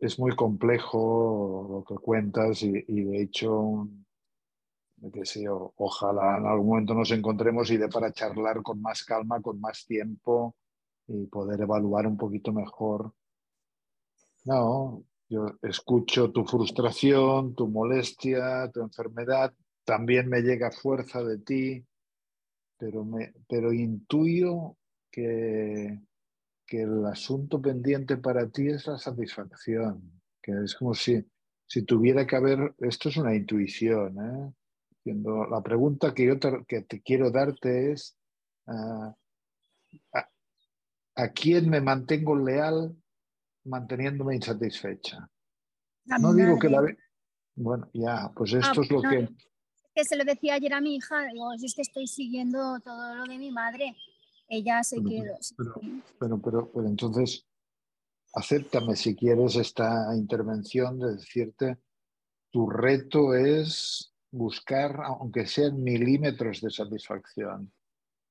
[0.00, 3.90] Es, muy complejo lo que cuentas y, de hecho,
[5.12, 5.22] que
[5.76, 9.84] ojalá en algún momento nos encontremos y de para charlar con más calma, con más
[9.84, 10.56] tiempo
[11.08, 13.12] y poder evaluar un poquito mejor.
[14.44, 19.52] No, yo escucho tu frustración, tu molestia, tu enfermedad,
[19.84, 21.86] también me llega fuerza de ti,
[22.78, 24.76] pero, me, pero intuyo
[25.10, 26.00] que,
[26.66, 31.26] que el asunto pendiente para ti es la satisfacción, que es como si,
[31.66, 34.52] si tuviera que haber, esto es una intuición, ¿eh?
[35.50, 38.16] la pregunta que yo te, que te quiero darte es,
[38.66, 39.14] ah,
[41.18, 42.96] a, quién me mantengo leal
[43.64, 45.28] manteniéndome insatisfecha.
[46.20, 46.82] no digo que la...
[47.54, 49.28] Bueno, ya, pues ah, esto es lo que...
[49.94, 53.24] que se lo decía ayer a mi hija, digo, es que estoy siguiendo todo lo
[53.24, 53.96] de mi madre.
[54.48, 55.36] Ella se quedó.
[56.18, 57.46] Pero, pero, pero, entonces,
[58.32, 61.78] acéptame si quieres esta intervención de decirte,
[62.50, 67.72] tu reto es buscar, aunque sean milímetros de satisfacción.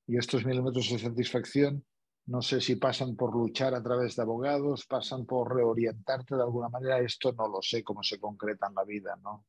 [0.06, 1.84] Y estos milímetros de satisfacción,
[2.28, 6.68] no sé si pasan por luchar a través de abogados, pasan por reorientarte de alguna
[6.68, 9.46] manera, esto no lo sé cómo se concreta en la vida, ¿no?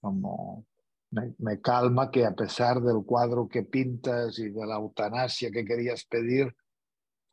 [0.00, 0.64] Como
[1.10, 6.06] me, calma que a pesar del cuadro que pintas y de la eutanasia que querías
[6.06, 6.56] pedir,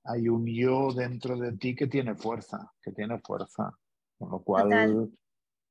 [0.03, 3.71] hay un yo dentro de ti que tiene fuerza, que tiene fuerza.
[4.17, 5.09] Con lo cual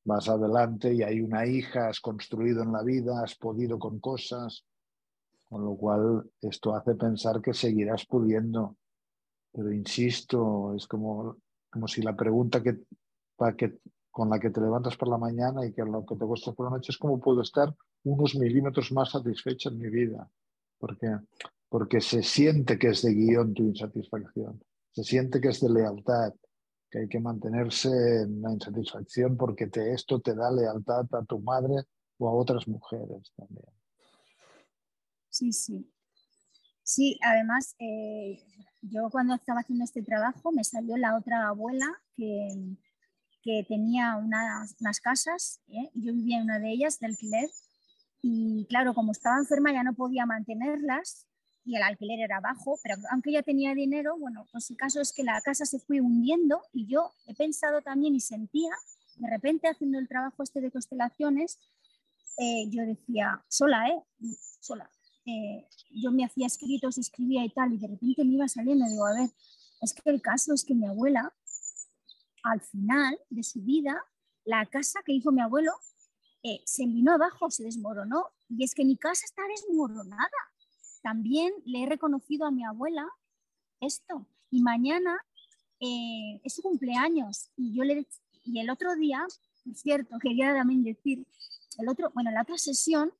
[0.05, 4.65] vas adelante y hay una hija, has construido en la vida, has podido con cosas,
[5.49, 8.79] con lo cual esto hace pensar que seguirás pudiendo.
[9.55, 11.37] Pero insisto, es como,
[11.71, 12.81] como si la pregunta que,
[13.37, 13.79] para que,
[14.11, 16.67] con la que te levantas por la mañana y que lo que te cuesta por
[16.67, 20.29] la noche es cómo puedo estar unos milímetros más satisfecho en mi vida.
[20.77, 21.07] Porque,
[21.69, 24.61] porque se siente que es de guion tu insatisfacción,
[24.91, 26.35] se siente que es de lealtad,
[26.91, 31.39] que hay que mantenerse en la insatisfacción porque te, esto te da lealtad a tu
[31.39, 31.85] madre
[32.19, 33.67] o a otras mujeres también.
[35.29, 35.94] Sí, sí.
[36.85, 38.43] Sí, además, eh,
[38.83, 42.77] yo cuando estaba haciendo este trabajo me salió la otra abuela que,
[43.43, 45.91] que tenía unas, unas casas, ¿eh?
[45.95, 47.49] yo vivía en una de ellas de alquiler,
[48.21, 51.27] y claro, como estaba enferma ya no podía mantenerlas
[51.65, 55.13] y el alquiler era bajo, pero aunque ella tenía dinero, bueno, pues el caso es
[55.13, 58.71] que la casa se fue hundiendo y yo he pensado también y sentía,
[59.17, 61.59] de repente haciendo el trabajo este de constelaciones,
[62.39, 64.03] eh, yo decía, sola, ¿eh?
[64.61, 64.91] Sola.
[65.27, 69.07] Eh, yo me hacía escritos, escribía y tal, y de repente me iba saliendo, digo,
[69.07, 69.31] a ver,
[69.81, 71.35] es que el caso es que mi abuela,
[72.43, 74.05] al final de su vida,
[74.45, 75.73] la casa que hizo mi abuelo
[76.43, 80.29] eh, se vino abajo, se desmoronó, y es que mi casa está desmoronada
[81.05, 83.07] también le he reconocido a mi abuela
[83.79, 84.27] esto.
[84.51, 85.15] Y mañana
[85.79, 87.51] eh, es su cumpleaños.
[87.57, 88.07] Y yo le
[88.47, 89.25] y el otro día,
[89.71, 91.27] es cierto, quería también decir,
[91.79, 93.13] el otro, bueno, la otra sesión,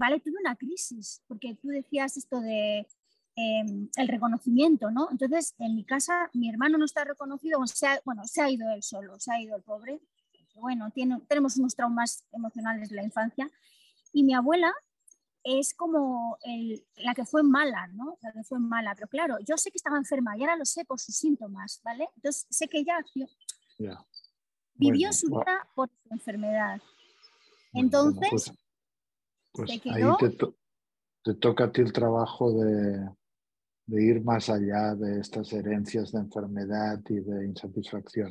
[0.00, 2.88] vale, tuve una crisis, porque tú decías esto de
[3.36, 5.08] em, el reconocimiento, ¿no?
[5.10, 7.60] Entonces, en mi casa, mi hermano no está reconocido,
[8.06, 10.00] bueno, se ha ido él solo, se ha ido el pobre.
[10.54, 13.50] Bueno, tiene, tenemos unos traumas emocionales de la infancia.
[14.12, 14.72] Y mi abuela
[15.44, 16.38] es como
[16.96, 18.16] la que fue mala, ¿no?
[18.22, 18.94] La que fue mala.
[18.94, 22.08] Pero claro, yo sé que estaba enferma y ahora lo sé por sus síntomas, ¿vale?
[22.16, 22.98] Entonces sé que ella
[24.74, 26.80] vivió su vida por su enfermedad.
[27.74, 28.52] Entonces,
[29.52, 30.02] pues, ahí
[31.22, 33.08] te, toca a ti el trabajo de,
[33.86, 38.30] de ir más allá de estas herencias de enfermedad y de insatisfacción.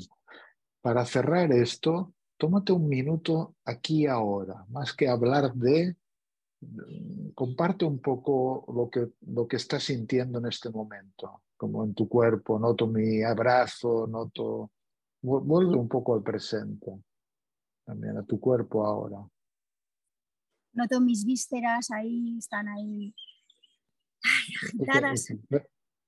[0.81, 5.95] Para cerrar esto, tómate un minuto aquí ahora, más que hablar de
[7.35, 12.07] comparte un poco lo que, lo que estás sintiendo en este momento, como en tu
[12.07, 14.71] cuerpo, noto mi abrazo, noto...
[15.21, 16.97] Vuelve un poco al presente,
[17.83, 19.17] también a tu cuerpo ahora.
[20.79, 23.13] Noto mis vísceras ahí, están ahí
[24.63, 25.28] agitadas.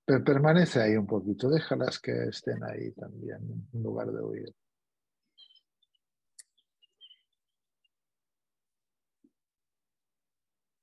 [0.05, 4.55] Permanece ahí un poquito, déjalas que estén ahí también, en lugar de huir.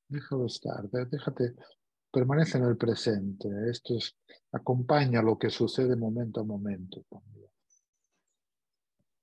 [0.08, 1.54] Déjalo estar, déjate,
[2.12, 3.48] permanece en el presente.
[3.70, 4.14] Esto es,
[4.52, 7.50] acompaña lo que sucede momento a momento también.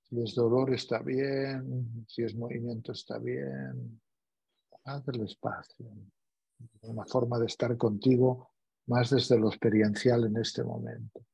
[0.10, 4.02] Si es dolor está bien, si es movimiento está bien.
[4.86, 5.86] Haz el espacio.
[6.82, 8.52] Una forma de estar contigo
[8.88, 11.26] más desde lo experiencial en este momento.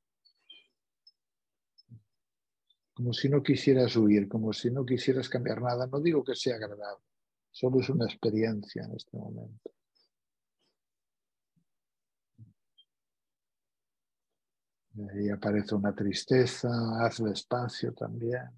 [2.94, 5.86] Como si no quisieras huir, como si no quisieras cambiar nada.
[5.88, 7.04] No digo que sea agradable
[7.52, 9.72] Solo es una experiencia en este momento.
[14.94, 16.70] Y ahí aparece una tristeza,
[17.06, 18.50] hazle espacio también.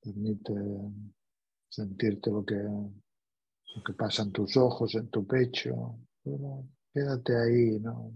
[0.00, 0.52] Permite
[1.70, 5.98] sentirte lo que, lo que pasa en tus ojos, en tu pecho.
[6.92, 8.12] quédate ahí, ¿no?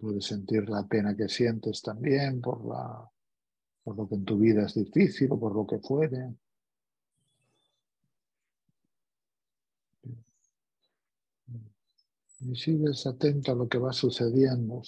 [0.00, 3.10] Puedes sentir la pena que sientes también por, la,
[3.82, 6.34] por lo que en tu vida es difícil o por lo que fuere.
[12.40, 14.82] Y sigues atento a lo que va sucediendo,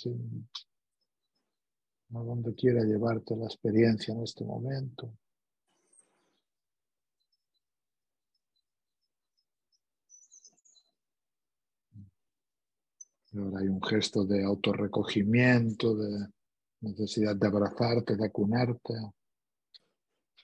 [2.14, 5.12] a donde quiera llevarte la experiencia en este momento.
[13.34, 16.28] Ahora hay un gesto de autorrecogimiento, de
[16.80, 18.94] necesidad de abrazarte, de acunarte,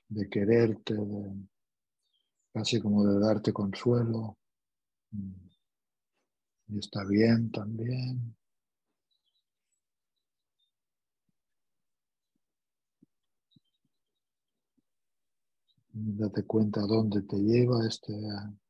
[0.09, 1.49] de quererte, de,
[2.53, 4.39] casi como de darte consuelo.
[5.11, 5.48] Mm.
[6.69, 8.35] Y está bien también.
[15.93, 18.15] Date cuenta dónde te lleva este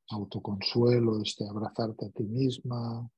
[0.08, 3.08] autoconsuelo, este abrazarte a ti misma.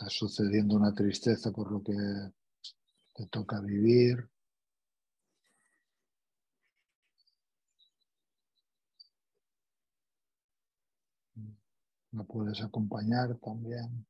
[0.00, 1.92] Está sucediendo una tristeza por lo que
[3.14, 4.26] te toca vivir.
[12.12, 14.06] La puedes acompañar también.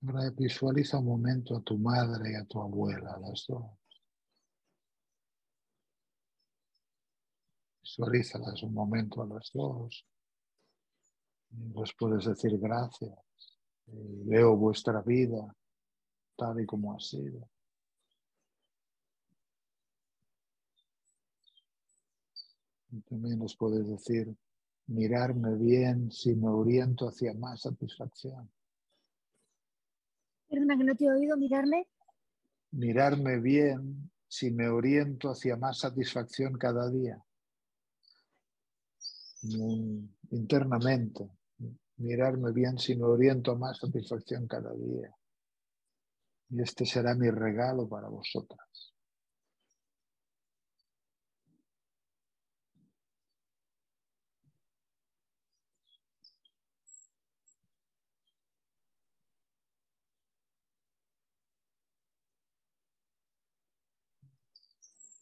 [0.00, 3.81] Ahora visualiza un momento a tu madre y a tu abuela, las dos.
[7.92, 10.06] Visualízalas un momento a las dos.
[11.74, 13.12] Les puedes decir gracias.
[13.84, 15.54] veo vuestra vida
[16.34, 17.46] tal y como ha sido.
[22.92, 24.34] Y también les puedes decir,
[24.86, 28.50] mirarme bien si me oriento hacia más satisfacción.
[30.48, 31.88] Perdona que no te he oído, mirarme.
[32.70, 37.22] Mirarme bien si me oriento hacia más satisfacción cada día.
[39.42, 41.28] Internamente,
[41.96, 45.14] mirarme bien si me oriento más satisfacción cada día.
[46.50, 48.92] Y este será mi regalo para vosotras.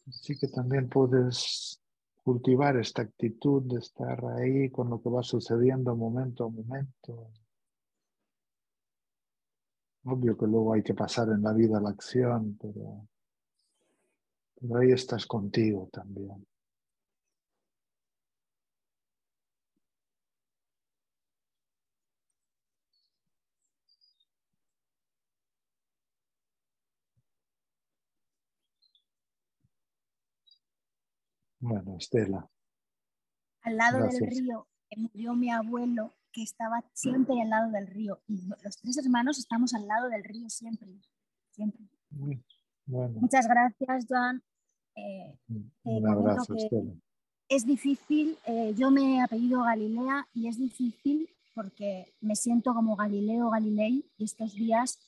[0.07, 1.80] Así que también puedes
[2.23, 7.31] cultivar esta actitud de estar ahí con lo que va sucediendo momento a momento.
[10.03, 13.07] Obvio que luego hay que pasar en la vida la acción, pero,
[14.79, 16.45] ahí estás contigo también.
[31.61, 32.49] Bueno, Estela.
[33.61, 38.19] Al lado del río murió mi abuelo, que estaba siempre al lado del río.
[38.27, 40.89] Y los tres hermanos estamos al lado del río siempre.
[41.51, 41.87] siempre.
[42.85, 44.41] Muchas gracias, Joan.
[44.95, 45.37] Eh,
[45.83, 46.93] Un abrazo, Estela.
[47.47, 52.95] Es difícil, eh, yo me he apellido Galilea y es difícil porque me siento como
[52.95, 54.99] Galileo Galilei y estos días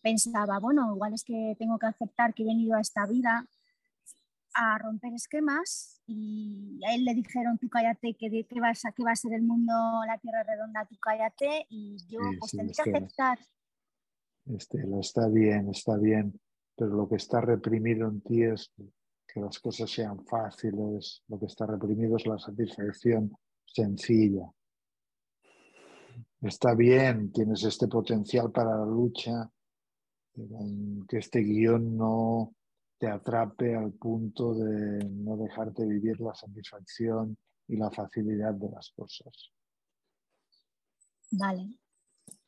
[0.00, 3.46] pensaba, bueno, igual es que tengo que aceptar que he venido a esta vida
[4.60, 8.90] a romper esquemas y a él le dijeron tú cállate que, de, qué vas a,
[8.90, 9.72] qué va a ser el mundo,
[10.04, 13.38] la tierra redonda, tú cállate y yo pues tendré que aceptar.
[14.46, 16.40] Este, lo está bien, está bien,
[16.76, 18.72] pero lo que está reprimido en ti es
[19.26, 23.30] que las cosas sean fáciles, lo que está reprimido es la satisfacción
[23.64, 24.50] sencilla.
[26.40, 29.48] Está bien, tienes este potencial para la lucha,
[31.08, 32.54] que este guion no,
[32.98, 37.36] te atrape al punto de no dejarte vivir la satisfacción
[37.68, 39.52] y la facilidad de las cosas.
[41.30, 41.78] Vale.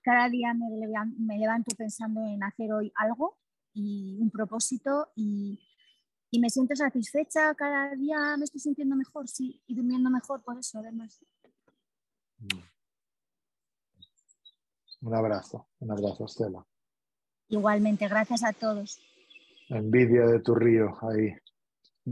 [0.02, 3.38] Cada día me levanto pensando en hacer hoy algo
[3.74, 5.58] y un propósito y,
[6.40, 7.54] me siento satisfecha.
[7.54, 11.20] Cada día me estoy sintiendo mejor, sí, y durmiendo mejor por eso, además.
[12.38, 12.60] Mm.
[15.02, 16.66] Un abrazo, un abrazo, Estela.
[17.48, 19.00] Igualmente, gracias a todos
[19.70, 21.34] envidia de tu río ahí.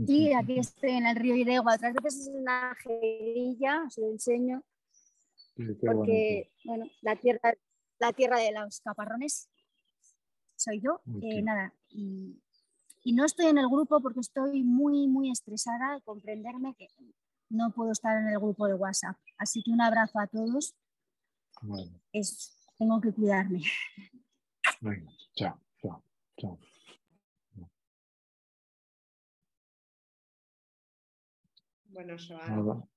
[0.05, 1.75] Sí, aquí estoy en el río Iregua.
[1.75, 4.63] Otras veces es una jerilla, os lo enseño.
[5.81, 7.53] porque, bueno, la tierra,
[7.99, 9.49] la tierra de los caparrones
[10.55, 11.01] soy yo.
[11.21, 12.41] Eh, nada, y,
[13.13, 16.87] no estoy en el grupo porque estoy muy, muy estresada de comprenderme que
[17.49, 19.17] no puedo estar en el grupo de WhatsApp.
[19.37, 20.75] Así que un abrazo a todos.
[22.13, 23.61] Es, tengo que cuidarme.
[24.81, 26.03] Venga, chao, chao,
[26.37, 26.59] chao.
[31.99, 32.89] Bueno, Joan.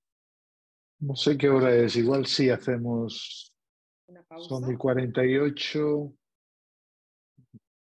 [1.00, 3.52] No sé qué hora es, igual sí hacemos.
[4.06, 4.48] Una pausa.
[4.48, 6.14] Son y 48.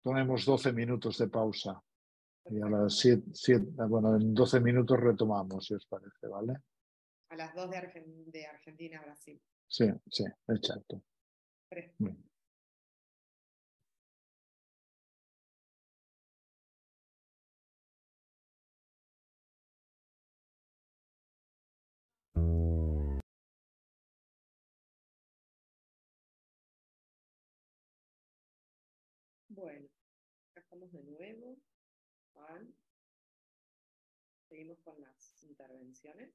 [0.04, 1.82] Ponemos 12 minutos de pausa.
[2.50, 6.58] Y a las 7, bueno, en 12 minutos retomamos, si os parece, ¿vale?
[7.30, 9.42] A las 2 de, Argentina, Brasil.
[9.66, 11.02] Sí, sí, exacto.
[29.58, 29.90] Bueno,
[30.52, 31.58] acá estamos de nuevo.
[34.48, 36.32] Seguimos con las intervenciones.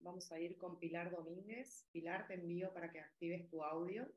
[0.00, 1.88] Vamos a ir con Pilar Domínguez.
[1.90, 4.12] Pilar, te envío para que actives tu audio.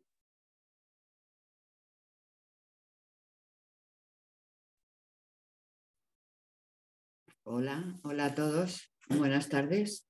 [7.44, 8.94] Hola, hola a todos.
[9.08, 10.06] Buenas tardes.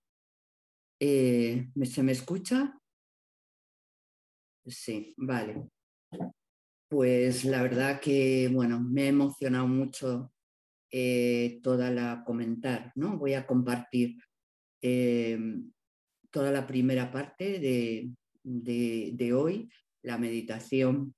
[0.99, 2.81] Eh, ¿Se me escucha?
[4.67, 5.69] Sí, vale.
[6.89, 10.33] Pues la verdad que, bueno, me ha emocionado mucho
[10.91, 13.17] eh, toda la comentar, ¿no?
[13.17, 14.17] Voy a compartir
[14.81, 15.39] eh,
[16.29, 18.11] toda la primera parte de,
[18.43, 19.69] de, hoy,
[20.01, 21.15] la meditación.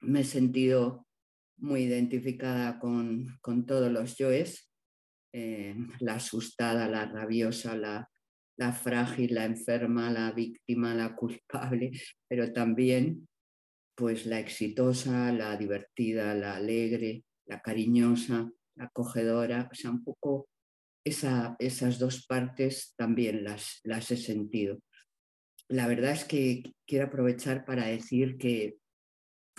[0.00, 1.06] Me he sentido
[1.58, 4.72] muy identificada con, con todos los yoes,
[5.32, 8.11] eh, la asustada, la rabiosa, la,
[8.56, 11.92] la frágil, la enferma, la víctima, la culpable,
[12.28, 13.28] pero también
[13.94, 20.48] pues la exitosa, la divertida, la alegre, la cariñosa, la acogedora, o sea, un poco
[21.04, 24.78] esa, esas dos partes también las, las he sentido.
[25.68, 28.76] La verdad es que quiero aprovechar para decir que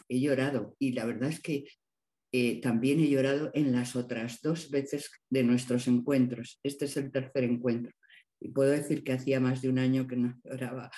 [0.09, 1.65] he llorado y la verdad es que
[2.31, 6.59] eh, también he llorado en las otras dos veces de nuestros encuentros.
[6.63, 7.93] Este es el tercer encuentro
[8.43, 10.91] y puedo decir que hacía más de un año que no lloraba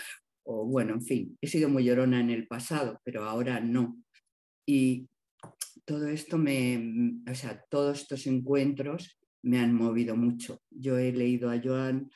[0.46, 3.98] o bueno, en fin, he sido muy llorona en el pasado, pero ahora no.
[4.68, 5.10] Y
[5.86, 10.62] todo esto me, o sea, todos estos encuentros me han movido mucho.
[10.70, 12.12] Yo he leído a Joan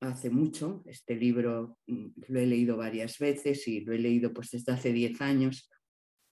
[0.00, 4.50] hace mucho, este libro mm, lo he leído varias veces y lo he leído pues
[4.50, 5.70] desde hace 10 años.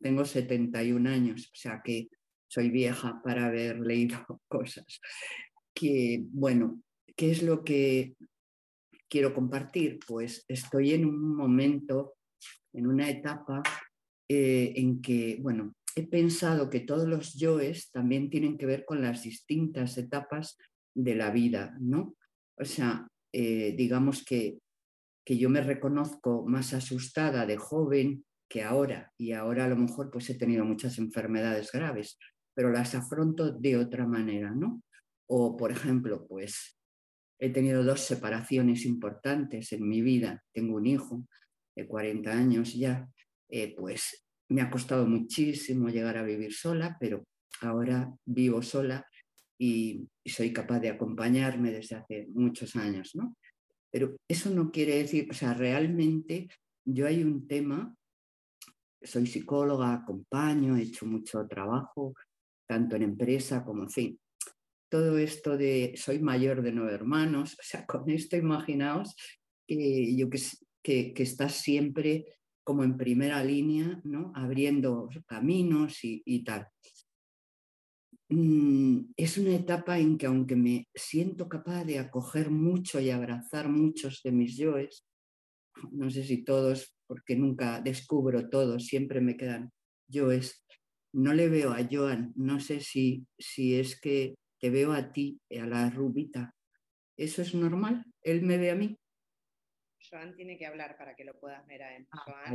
[0.01, 2.09] Tengo 71 años, o sea que
[2.49, 4.17] soy vieja para haber leído
[4.49, 5.01] cosas.
[5.75, 6.83] Que bueno,
[7.17, 8.17] ¿qué es lo que
[9.09, 9.99] quiero compartir?
[10.07, 12.15] Pues estoy en un momento,
[12.73, 13.62] en una etapa
[14.28, 19.03] eh, en que, bueno, he pensado que todos los yoes también tienen que ver con
[19.03, 20.57] las distintas etapas
[20.95, 22.17] de la vida, ¿no?
[22.59, 24.59] O sea, eh, digamos que,
[25.25, 30.11] que yo me reconozco más asustada de joven que ahora, y ahora a lo mejor
[30.11, 32.19] pues he tenido muchas enfermedades graves,
[32.55, 34.83] pero las afronto de otra manera, ¿no?
[35.27, 36.78] O, por ejemplo, pues
[37.42, 40.44] He tenido dos separaciones importantes en mi vida.
[40.53, 41.26] Tengo un hijo
[41.75, 43.08] de 40 años ya.
[43.49, 47.26] Eh, pues me ha costado muchísimo llegar a vivir sola, pero
[47.60, 49.05] ahora vivo sola
[49.58, 53.37] y, soy capaz de acompañarme desde hace muchos años, ¿no?
[53.91, 56.49] Pero eso no quiere decir, o sea, realmente
[56.85, 57.92] yo hay un tema,
[59.03, 62.15] soy psicóloga, acompaño, he hecho mucho trabajo,
[62.69, 64.21] tanto en empresa como en fin,
[64.92, 69.17] todo esto de soy mayor de nueve hermanos, o sea, con esto imaginaos
[69.67, 72.26] que yo que, que, estás siempre
[72.62, 74.33] como en primera línea, ¿no?
[74.35, 76.69] abriendo caminos y, tal.
[78.28, 83.71] Mm, es una etapa en que aunque me siento capaz de acoger mucho y abrazar
[83.71, 85.07] muchos de mis yoes,
[85.91, 89.73] no sé si todos, porque nunca descubro todos, siempre me quedan
[90.07, 90.62] yoes,
[91.15, 95.43] no le veo a Joan, no sé si, si es que te veo a ti,
[95.61, 96.55] a la rubita.
[97.17, 98.05] ¿Eso es normal?
[98.23, 98.97] ¿Él me ve a mí?
[100.09, 102.07] Joan tiene que hablar para que lo puedas ver a él.
[102.12, 102.55] Ah,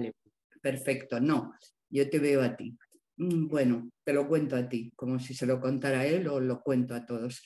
[0.62, 1.54] perfecto, no,
[1.90, 2.78] yo te veo a ti.
[3.18, 6.40] Mm, bueno, te lo cuento a ti, como si se lo contara a él o
[6.40, 7.44] lo cuento a todos.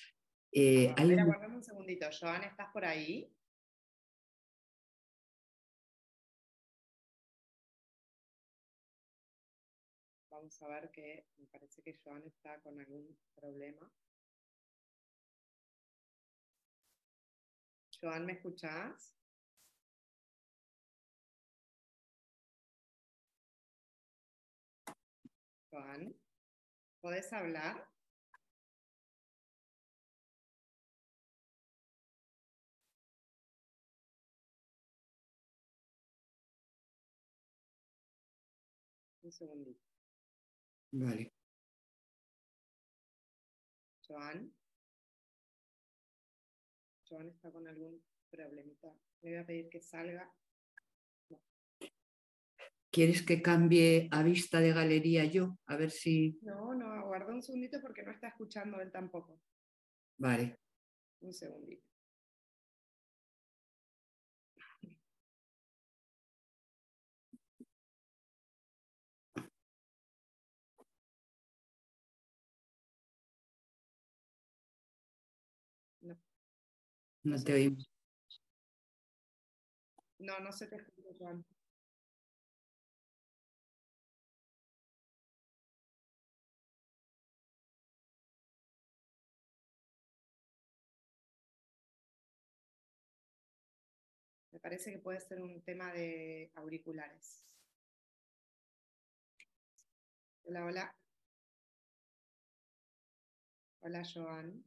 [0.51, 1.55] Eh, a ver, un...
[1.55, 2.07] un segundito.
[2.19, 3.35] Joan, ¿estás por ahí?
[10.29, 13.91] Vamos a ver que me parece que Joan está con algún problema.
[18.01, 19.13] Joan, ¿me escuchás?
[25.71, 26.15] Joan,
[27.01, 27.89] ¿puedes hablar?
[39.23, 39.81] Un segundito.
[40.93, 41.31] Vale.
[44.07, 44.53] Joan.
[47.11, 48.87] Joan está con algún problemita.
[49.21, 50.33] Le voy a pedir que salga.
[52.89, 55.57] ¿Quieres que cambie a vista de galería yo?
[55.65, 56.39] A ver si...
[56.41, 59.41] No, no, aguarda un segundito porque no está escuchando él tampoco.
[60.17, 60.57] Vale.
[61.21, 61.90] Un segundito.
[77.23, 77.89] No te oímos.
[80.19, 81.43] No, no se te escucha, Juan.
[94.51, 97.45] Me parece que puede ser un tema de auriculares.
[100.43, 100.95] Hola, hola.
[103.81, 104.63] Hola, Joan.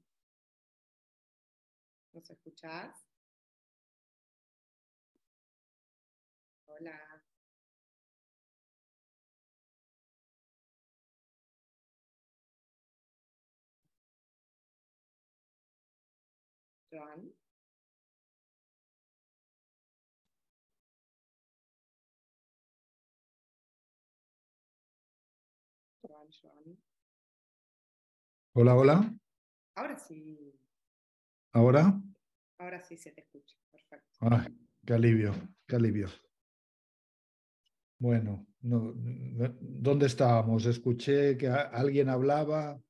[2.15, 3.05] ¿Nos escuchás?
[6.67, 7.25] Hola.
[16.89, 17.35] Joan.
[26.01, 26.79] Joan, Joan.
[28.53, 29.15] Hola, hola.
[29.75, 30.24] Ahora sí.
[31.55, 32.03] ¿Ahora?
[32.59, 33.55] Ahora sí se te escucha.
[33.71, 34.19] Perfecto.
[34.23, 34.45] Ah,
[34.85, 35.33] qué alivio,
[35.69, 36.09] qué alivio.
[38.01, 38.93] Bueno, no,
[39.61, 40.67] ¿dónde estábamos?
[40.67, 42.83] Escuché que alguien hablaba.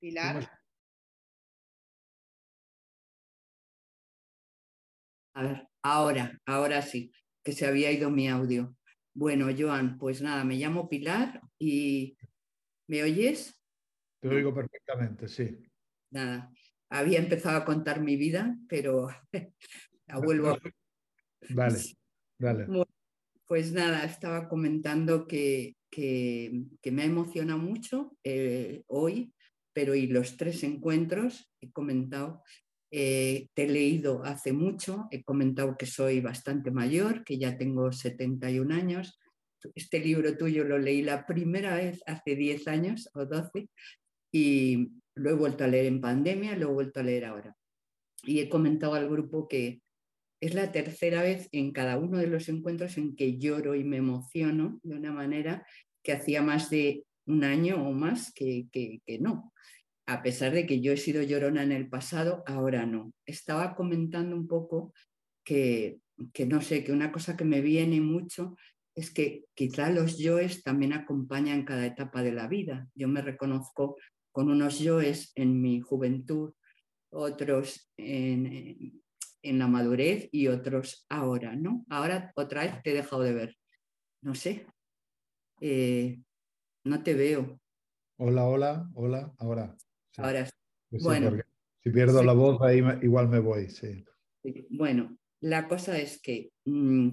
[0.00, 0.50] Pilar.
[5.34, 7.12] A ver, ahora, ahora sí,
[7.44, 8.74] que se había ido mi audio.
[9.12, 12.16] Bueno, Joan, pues nada, me llamo Pilar y
[12.88, 13.55] ¿me oyes?
[14.20, 15.56] Te oigo perfectamente, sí.
[16.10, 16.50] Nada,
[16.90, 19.08] había empezado a contar mi vida, pero
[20.06, 20.60] la vuelvo a...
[21.50, 21.78] Vale,
[22.38, 22.66] vale.
[23.46, 29.32] pues nada, estaba comentando que, que, me ha emocionado mucho eh, hoy,
[29.72, 32.42] pero y los tres encuentros he comentado,
[32.90, 37.92] eh, te he leído hace mucho, he comentado que soy bastante mayor, que ya tengo
[37.92, 39.18] 71 años.
[39.74, 43.68] Este libro tuyo lo leí la primera vez hace 10 años o 12
[44.36, 47.56] y lo he vuelto a leer en pandemia, lo he vuelto a leer ahora.
[48.22, 49.80] Y he comentado al grupo que
[50.42, 53.96] es la tercera vez en cada uno de los encuentros en que lloro y me
[53.96, 55.66] emociono de una manera
[56.02, 59.54] que hacía más de un año o más que, que, no.
[60.06, 63.14] A pesar de que yo he sido llorona en el pasado, ahora no.
[63.24, 64.92] Estaba comentando un poco
[65.44, 65.98] que,
[66.34, 68.54] que no sé, que una cosa que me viene mucho
[68.94, 72.88] es que quizá los yoes también acompañan cada etapa de la vida.
[72.94, 73.96] Yo me reconozco
[74.36, 76.52] con unos yoes en mi juventud,
[77.08, 79.02] otros en,
[79.40, 81.86] en la madurez y otros ahora, ¿no?
[81.88, 83.56] Ahora otra vez te he dejado de ver.
[84.20, 84.66] No sé.
[85.62, 86.20] Eh,
[86.84, 87.58] no te veo.
[88.18, 89.74] Hola, hola, hola, ahora.
[90.18, 90.46] Ahora
[90.90, 91.32] pues bueno.
[91.82, 94.04] si pierdo la voz, ahí igual me voy, sí.
[94.68, 97.08] Bueno, la cosa es que, mm,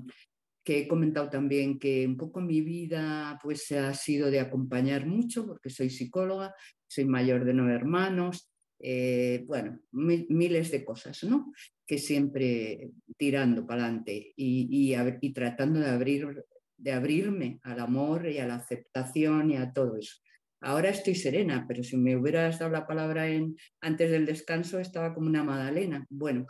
[0.61, 5.47] que he comentado también que un poco mi vida pues ha sido de acompañar mucho,
[5.47, 6.53] porque soy psicóloga,
[6.93, 11.53] soy mayor de nueve hermanos, eh, bueno, miles de cosas, ¿no?
[11.85, 16.43] Que siempre tirando para adelante y, y, tratando de, abrir,
[16.77, 20.17] de abrirme al amor y a la aceptación y a todo eso.
[20.59, 25.13] Ahora estoy serena, pero si me hubieras dado la palabra en, antes del descanso estaba
[25.13, 26.06] como una magdalena.
[26.09, 26.45] Bueno,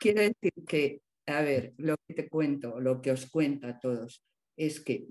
[0.00, 4.24] quiero decir que, a ver, lo que te cuento, lo que os cuento a todos,
[4.56, 5.06] es que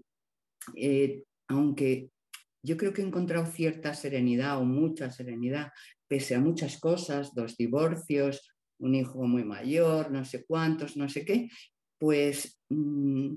[0.76, 2.10] eh, aunque
[2.64, 5.72] yo creo que he encontrado cierta serenidad o mucha serenidad
[6.08, 11.26] pese a muchas cosas, dos divorcios, un hijo muy mayor, no sé cuántos, no sé
[11.26, 11.50] qué,
[11.98, 13.36] pues, mm,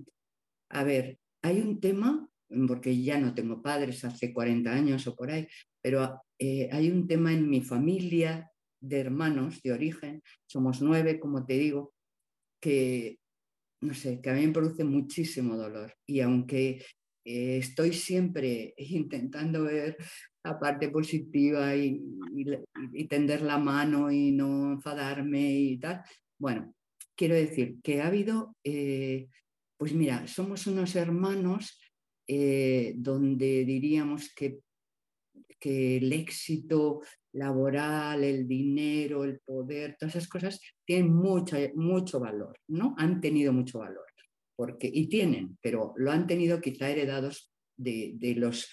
[0.70, 2.28] a ver, hay un tema,
[2.68, 5.46] porque ya no tengo padres hace 40 años o por ahí,
[5.82, 11.46] pero eh, hay un tema en mi familia de hermanos de origen, somos nueve, como
[11.46, 11.94] te digo,
[12.60, 13.18] que,
[13.80, 15.94] no sé, que a mí me produce muchísimo dolor.
[16.06, 16.84] Y aunque
[17.26, 19.96] eh, estoy siempre intentando ver
[20.44, 22.00] la parte positiva y,
[23.08, 26.02] tender la mano y no enfadarme y tal.
[26.38, 26.72] Bueno,
[27.16, 29.28] quiero decir que ha habido, eh,
[29.76, 31.80] pues mira, somos unos hermanos
[32.28, 34.60] eh, donde diríamos que,
[35.58, 37.00] que el éxito
[37.32, 42.94] laboral, el dinero, el poder, todas esas cosas tienen mucho, mucho valor, ¿no?
[42.98, 44.06] Han tenido mucho valor.
[44.56, 48.68] Porque, y tienen, pero lo han tenido quizá heredados de, los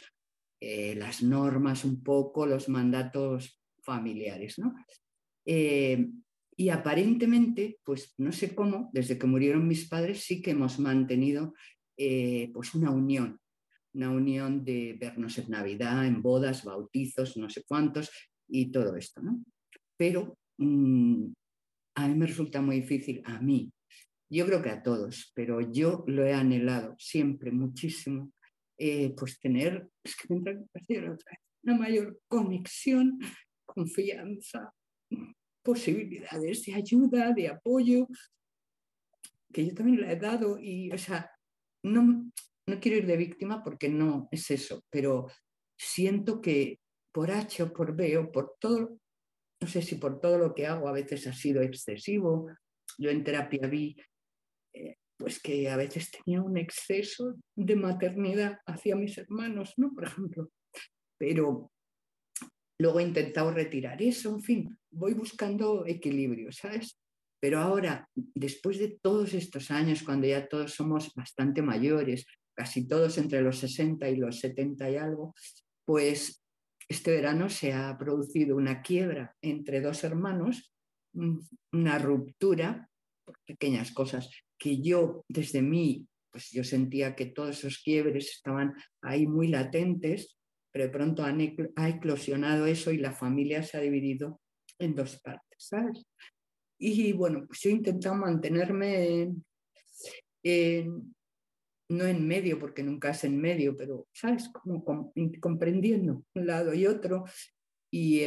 [0.62, 4.60] eh, las normas un poco, los mandatos familiares.
[4.60, 4.74] ¿no?
[5.46, 6.08] Eh,
[6.56, 11.54] y aparentemente, pues no sé cómo, desde que murieron mis padres sí que hemos mantenido
[11.98, 13.40] eh, pues una unión.
[13.94, 18.10] una unión de vernos en Navidad, en bodas, bautizos, no sé cuántos
[18.48, 19.44] y todo esto, ¿no?
[19.98, 21.26] Pero mm,
[21.96, 23.72] a mí me resulta muy difícil, a mí,
[24.34, 28.32] yo creo que a todos, pero yo lo he anhelado siempre muchísimo,
[28.78, 29.88] eh, pues tener,
[30.32, 33.20] otra una mayor conexión,
[33.66, 34.74] confianza,
[35.64, 38.08] posibilidades de ayuda, de apoyo,
[39.54, 41.32] que yo también la he dado y, o sea,
[41.84, 42.32] no,
[42.68, 45.28] no quiero ir de víctima porque no es eso, pero
[45.78, 46.80] siento que
[47.14, 48.98] por H o por B o por todo,
[49.62, 52.50] no sé si por todo lo que hago a veces ha sido excesivo.
[52.98, 53.96] Yo en terapia vi
[55.24, 59.94] pues que a veces tenía un exceso de maternidad hacia mis hermanos, ¿no?
[59.94, 60.52] Por ejemplo.
[61.18, 61.72] Pero
[62.78, 67.00] luego he intentado retirar eso, en fin, voy buscando equilibrio, ¿sabes?
[67.42, 73.18] Pero ahora, después de todos estos años, cuando ya todos somos bastante mayores, casi todos
[73.18, 75.34] entre los 60 y los 70 y algo,
[75.86, 76.44] pues
[76.90, 80.74] este verano se ha producido una quiebra entre dos hermanos,
[81.72, 82.90] una ruptura
[83.46, 84.30] pequeñas cosas
[84.64, 90.40] que yo desde mí, pues yo sentía que todos esos quiebres estaban ahí muy latentes,
[90.72, 94.40] pero de pronto ha eclosionado eso y la familia se ha dividido
[94.80, 96.06] en dos partes, ¿sabes?
[96.80, 99.34] Y bueno, pues yo he intentado mantenerme
[101.90, 104.50] no en medio, porque nunca es en medio, pero, ¿sabes?
[104.50, 107.26] Como comprendiendo un lado y otro.
[107.92, 108.22] Y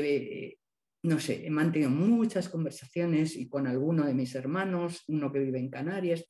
[1.02, 5.58] no sé, he mantenido muchas conversaciones y con alguno de mis hermanos, uno que vive
[5.58, 6.24] en Canarias,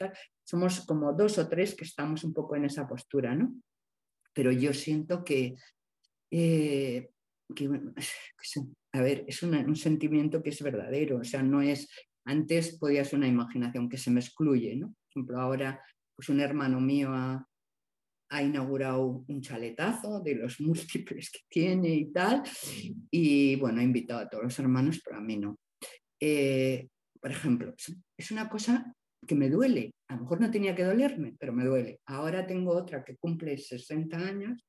[0.45, 3.55] somos como dos o tres que estamos un poco en esa postura, ¿no?
[4.35, 5.57] Pero yo siento que,
[6.31, 7.11] eh,
[8.93, 11.89] a ver, es un sentimiento que es verdadero, o sea, no es
[12.27, 14.89] antes podía ser una imaginación que se me excluye, ¿no?
[14.89, 15.81] Por ejemplo, ahora
[16.15, 17.47] pues un hermano mío ha,
[18.31, 22.43] inaugurado un chaletazo de los múltiples que tiene y tal,
[23.11, 25.59] y bueno, ha invitado a todos los hermanos, pero a mí no.
[26.21, 26.89] Eh,
[27.21, 27.75] por ejemplo,
[28.17, 28.95] es una cosa
[29.27, 29.93] que me duele.
[30.09, 32.01] A lo mejor no tenía que dolerme, pero me duele.
[32.07, 34.65] Ahora tengo otra que cumple 60 años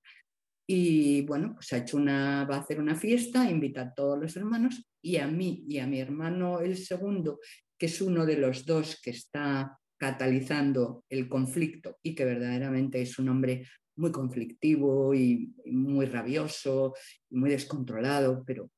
[0.69, 4.35] y bueno, pues ha hecho una, va a hacer una fiesta, invita a todos los
[4.35, 7.39] hermanos y a mí y a mi hermano el segundo,
[7.77, 13.17] que es uno de los dos que está catalizando el conflicto y que verdaderamente es
[13.19, 16.93] un hombre muy conflictivo y muy rabioso,
[17.31, 18.69] muy descontrolado, pero,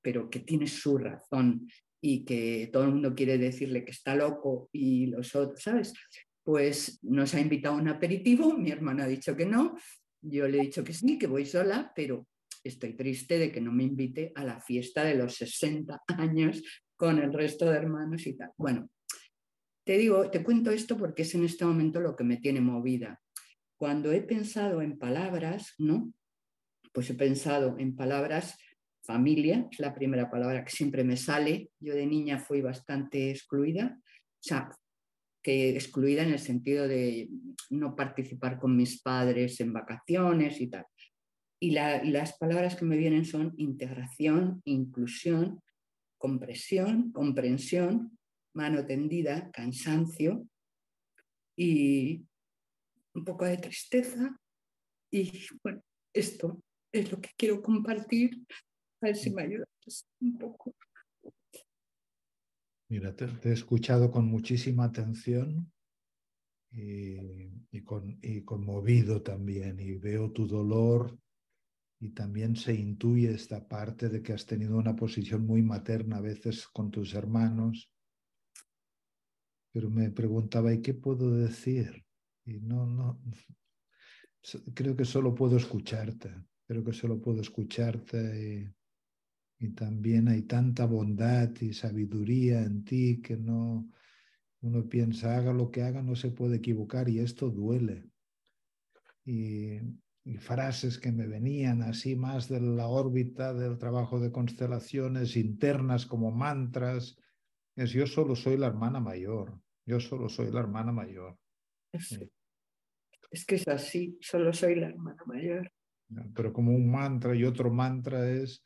[0.00, 1.68] pero que tiene su razón
[2.00, 5.92] y que todo el mundo quiere decirle que está loco y los otros, ¿sabes?
[6.42, 9.76] Pues nos ha invitado a un aperitivo, mi hermano ha dicho que no,
[10.22, 12.26] yo le he dicho que sí, que voy sola, pero
[12.62, 16.62] estoy triste de que no me invite a la fiesta de los 60 años
[16.96, 18.50] con el resto de hermanos y tal.
[18.56, 18.90] Bueno,
[19.90, 23.20] te digo, te cuento esto porque es en este momento lo que me tiene movida.
[23.76, 26.14] Cuando he pensado en palabras, ¿no?
[26.92, 28.56] Pues he pensado en palabras,
[29.02, 31.72] familia, es la primera palabra que siempre me sale.
[31.80, 34.70] Yo de niña fui bastante excluida, o sea,
[35.42, 37.28] que excluida en el sentido de
[37.70, 40.86] no participar con mis padres en vacaciones y tal.
[41.58, 45.60] Y, las palabras que me vienen son integración, inclusión,
[46.16, 48.19] compresión, comprensión,
[48.54, 50.46] mano tendida, cansancio
[51.56, 52.24] y
[53.14, 54.36] un poco de tristeza.
[55.10, 58.44] Y bueno, esto es lo que quiero compartir,
[59.02, 59.68] a ver si me ayudas
[60.20, 60.74] un poco.
[62.88, 65.72] Mira, te, he escuchado con muchísima atención
[66.72, 71.16] y, con, y conmovido también y veo tu dolor
[72.00, 76.22] y también se intuye esta parte de que has tenido una posición muy materna a
[76.22, 77.92] veces con tus hermanos.
[79.72, 82.04] Pero me preguntaba, ¿y qué puedo decir?
[82.44, 83.20] Y no, no,
[84.74, 86.34] creo que solo puedo escucharte,
[86.66, 88.72] creo que solo puedo escucharte
[89.58, 93.90] y, también hay tanta bondad y sabiduría en ti que no,
[94.62, 98.06] uno piensa, haga lo que haga, no se puede equivocar y esto duele.
[99.26, 99.78] Y,
[100.38, 106.30] frases que me venían así más de la órbita del trabajo de constelaciones internas como
[106.30, 107.18] mantras,
[107.80, 111.38] es yo solo soy la hermana mayor, yo solo soy la hermana mayor.
[111.92, 115.72] Es, que es así, solo soy la hermana mayor.
[116.34, 118.62] Pero como un mantra y otro mantra es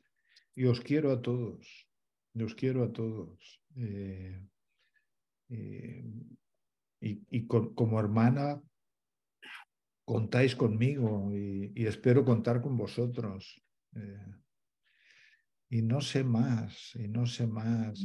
[0.57, 1.89] y os quiero a todos,
[2.35, 3.63] os quiero a todos.
[3.77, 4.43] Eh,
[5.51, 6.05] eh,
[7.01, 8.61] y, como hermana,
[10.05, 13.63] contáis conmigo y, espero contar con vosotros.
[13.95, 14.35] Eh,
[15.71, 18.05] y no sé más, y no sé más.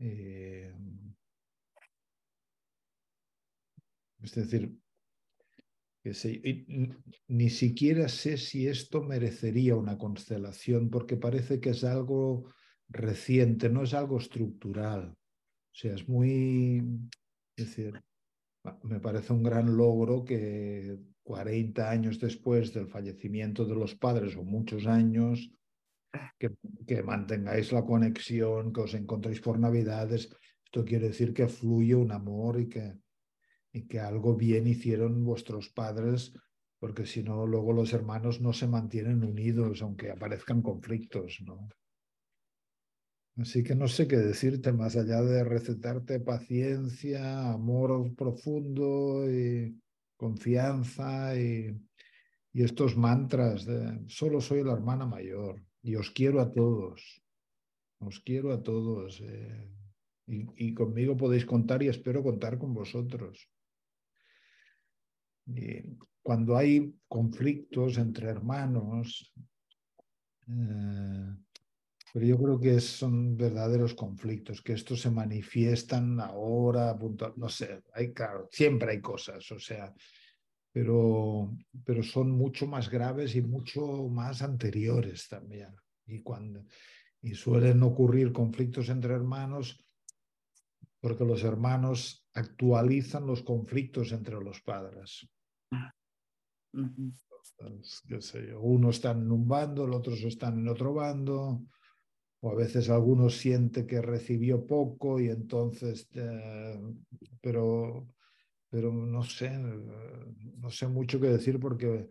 [0.00, 0.74] Es
[4.34, 4.74] decir,
[7.28, 12.50] ni siquiera sé si esto merecería una constelación, porque parece que es algo
[12.88, 15.10] reciente, no es algo estructural.
[15.10, 16.82] O sea, es muy,
[17.56, 18.02] es decir,
[18.82, 24.42] me parece un gran logro que 40 años después del fallecimiento de los padres o
[24.42, 25.50] muchos años,
[26.86, 30.30] que, mantengáis la conexión, que os encontréis por Navidades.
[30.64, 32.98] Esto quiere decir que fluye un amor y que,
[33.72, 36.32] y que algo bien hicieron vuestros padres,
[36.78, 41.68] porque si no, luego los hermanos no se mantienen unidos, aunque aparezcan conflictos, ¿no?
[43.36, 49.80] Así que no sé qué decirte más allá de recetarte paciencia, amor profundo y
[50.16, 51.70] confianza y,
[52.52, 57.22] y estos mantras de solo soy la hermana mayor y os quiero a todos,
[57.98, 59.68] os quiero a todos eh,
[60.26, 63.50] y, conmigo podéis contar y espero contar con vosotros.
[66.22, 69.32] Cuando hay conflictos entre hermanos,
[70.46, 71.34] eh,
[72.12, 76.96] pero yo creo que son verdaderos conflictos, que estos se manifiestan ahora,
[77.36, 79.94] no sé, hay, claro, siempre hay cosas, o sea,
[80.72, 85.74] pero, pero son mucho más graves y mucho más anteriores también.
[86.06, 86.64] Y, cuando,
[87.22, 89.84] y suelen ocurrir conflictos entre hermanos
[91.00, 95.26] porque los hermanos actualizan los conflictos entre los padres.
[98.60, 101.62] Uno está en un bando, los otros están en otro bando,
[102.40, 106.78] o a veces alguno siente que recibió poco y entonces, eh,
[107.40, 108.06] pero,
[108.70, 112.08] pero no sé, no sé mucho qué decir porque,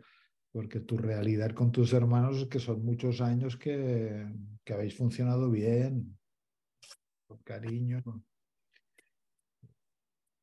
[0.52, 4.28] porque tu realidad con tus hermanos es que son muchos años que,
[4.66, 6.18] que habéis funcionado bien,
[7.28, 8.04] con cariño.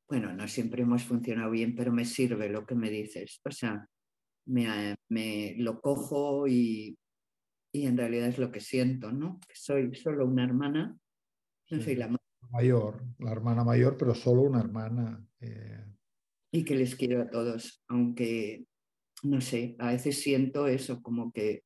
[0.09, 3.41] Bueno, no siempre hemos funcionado bien, pero me sirve lo que me dices.
[3.45, 3.87] O sea,
[4.47, 6.97] me, me lo cojo y,
[7.73, 9.39] y, en realidad es lo que siento, ¿no?
[9.47, 10.97] Que soy solo una hermana,
[11.71, 12.17] no soy la
[12.51, 15.23] mayor, la hermana mayor, pero solo una hermana.
[15.41, 15.96] Eh.
[16.53, 18.65] Y que les quiero a todos, aunque,
[19.23, 21.65] no sé, a veces siento eso, como que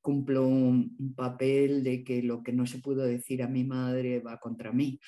[0.00, 4.38] cumplo un, papel de que lo que no se pudo decir a mi madre va
[4.38, 4.98] contra mí.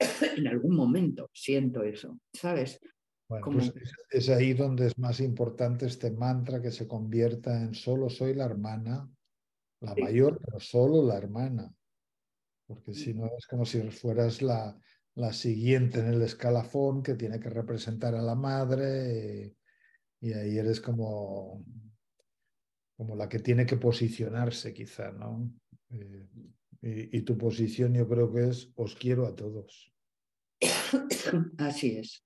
[0.36, 2.80] en algún momento siento eso, ¿sabes?
[3.28, 3.72] Bueno, pues
[4.10, 8.44] es, ahí donde es más importante este mantra que se convierta en solo soy la
[8.44, 9.08] hermana,
[9.80, 11.72] la mayor, pero solo la hermana.
[12.66, 14.78] Porque si no es como si fueras la,
[15.16, 19.54] la siguiente en el escalafón que tiene que representar a la madre
[20.20, 21.64] y, y ahí eres como
[22.96, 25.52] como la que tiene que posicionarse quizá, ¿no?
[25.90, 26.28] Eh,
[27.12, 29.92] y, tu posición yo creo que es os quiero a todos.
[31.58, 32.24] Así es.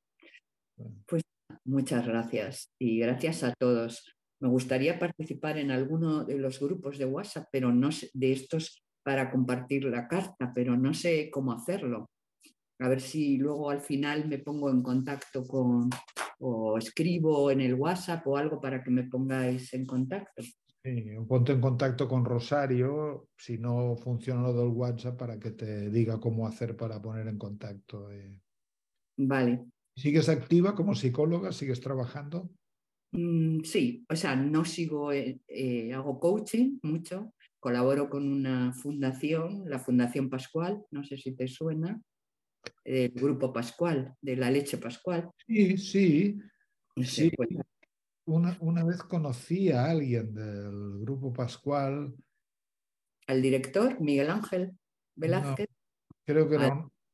[1.06, 1.22] Pues
[1.64, 4.14] muchas gracias y gracias a todos.
[4.40, 8.84] Me gustaría participar en alguno de los grupos de WhatsApp, pero no sé, de estos
[9.04, 12.10] para compartir la carta, pero no sé cómo hacerlo.
[12.80, 15.90] A ver si luego al final me pongo en contacto con
[16.40, 20.42] o escribo en el WhatsApp o algo para que me pongáis en contacto.
[20.84, 25.90] Sí, ponte en contacto con Rosario si no funciona lo del WhatsApp para que te
[25.90, 28.10] diga cómo hacer para poner en contacto.
[28.12, 28.40] Eh.
[29.16, 29.64] Vale.
[29.96, 31.50] ¿Sigues activa como psicóloga?
[31.50, 32.48] ¿Sigues trabajando?
[33.10, 39.68] Mm, sí, o sea, no sigo, eh, eh, hago coaching mucho, colaboro con una fundación,
[39.68, 42.00] la Fundación Pascual, no sé si te suena,
[42.84, 45.30] el Grupo Pascual, de la leche Pascual.
[45.46, 46.38] Sí, sí.
[47.02, 47.30] sí.
[47.36, 47.48] Pues,
[48.26, 52.14] una, vez conocí a alguien del Grupo Pascual.
[53.26, 54.72] ¿Al director, Miguel Ángel
[55.14, 55.68] Velázquez?
[56.26, 56.56] creo que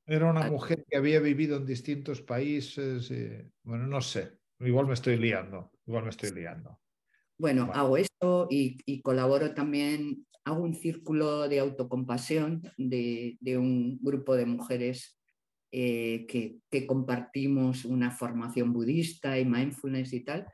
[0.06, 3.12] era, una mujer que había vivido en distintos países.
[3.62, 4.38] bueno, no sé.
[4.60, 5.70] Igual me estoy liando.
[5.87, 6.81] Igual me estoy liando.
[7.38, 14.47] Bueno, hago esto y, colaboro también, hago un círculo de autocompasión de, un grupo de
[14.47, 15.19] mujeres
[15.76, 20.47] eh, que, que, compartimos una formación budista y mindfulness y tal,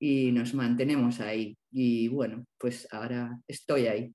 [0.00, 1.56] y nos mantenemos ahí.
[1.70, 4.12] Y bueno, pues ahora estoy ahí.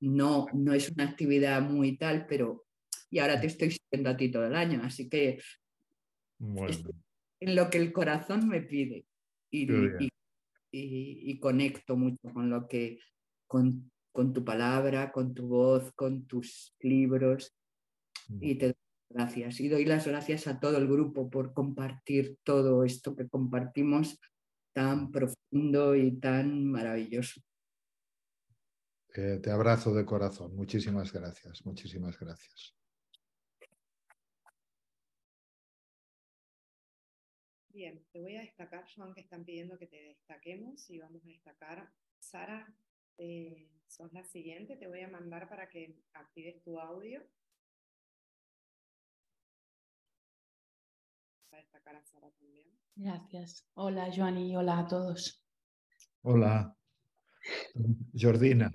[0.00, 2.64] No, no es una actividad muy tal, pero
[3.10, 5.40] y ahora te estoy siguiendo a ti todo el año, así que
[6.38, 9.04] en lo que el corazón me pide
[9.50, 9.66] y,
[10.70, 13.00] y, conecto mucho con lo que,
[13.48, 17.52] con, con, tu palabra, con tu voz, con tus libros
[18.40, 18.76] y te
[19.08, 19.60] gracias.
[19.60, 24.18] Y doy las gracias a todo el grupo por compartir todo esto que compartimos
[24.72, 27.40] tan profundo y tan maravilloso.
[29.12, 30.54] te abrazo de corazón.
[30.54, 32.78] Muchísimas gracias, muchísimas gracias.
[37.78, 41.28] Bien, te voy a destacar, Joan, que están pidiendo que te destaquemos y vamos a
[41.28, 41.88] destacar.
[42.18, 42.74] Sara,
[43.18, 47.22] eh, sos la siguiente, te voy a mandar para que actives tu audio.
[51.96, 52.66] A Sara también.
[52.96, 53.66] Gracias.
[53.74, 55.42] Hola, Joan, y hola a todos.
[56.22, 56.76] Hola.
[58.12, 58.72] Jordina.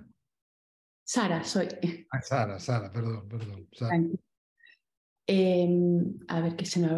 [1.04, 1.68] Sara, soy.
[2.10, 3.68] Ah, Sara, Sara, perdón, perdón.
[5.26, 6.88] Em, a ver, que se me,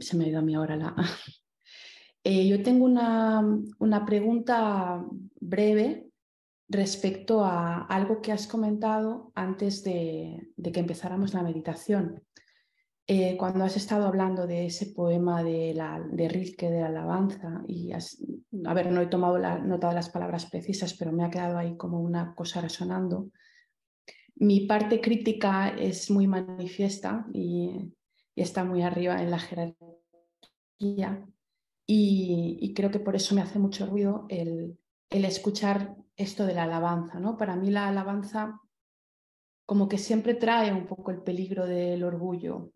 [0.00, 0.94] se me ha ido a mí ahora la...
[2.28, 3.40] Eh, yo tengo una,
[3.78, 5.00] una, pregunta
[5.38, 6.08] breve
[6.68, 12.25] respecto a algo que has comentado antes de, que empezáramos la meditación.
[13.08, 17.62] Eh, cuando has estado hablando de ese poema de, la, de Rilke, de la alabanza,
[17.68, 21.30] y a ver, no he tomado la nota de las palabras precisas, pero me ha
[21.30, 23.30] quedado ahí como una cosa resonando.
[24.34, 27.92] Mi parte crítica es muy manifiesta y,
[28.34, 31.24] está muy arriba en la jerarquía
[31.86, 34.78] y, creo que por eso me hace mucho ruido el,
[35.10, 37.20] escuchar esto de la alabanza.
[37.20, 37.38] ¿no?
[37.38, 38.60] Para mí la alabanza
[39.64, 42.72] como que siempre trae un poco el peligro del orgullo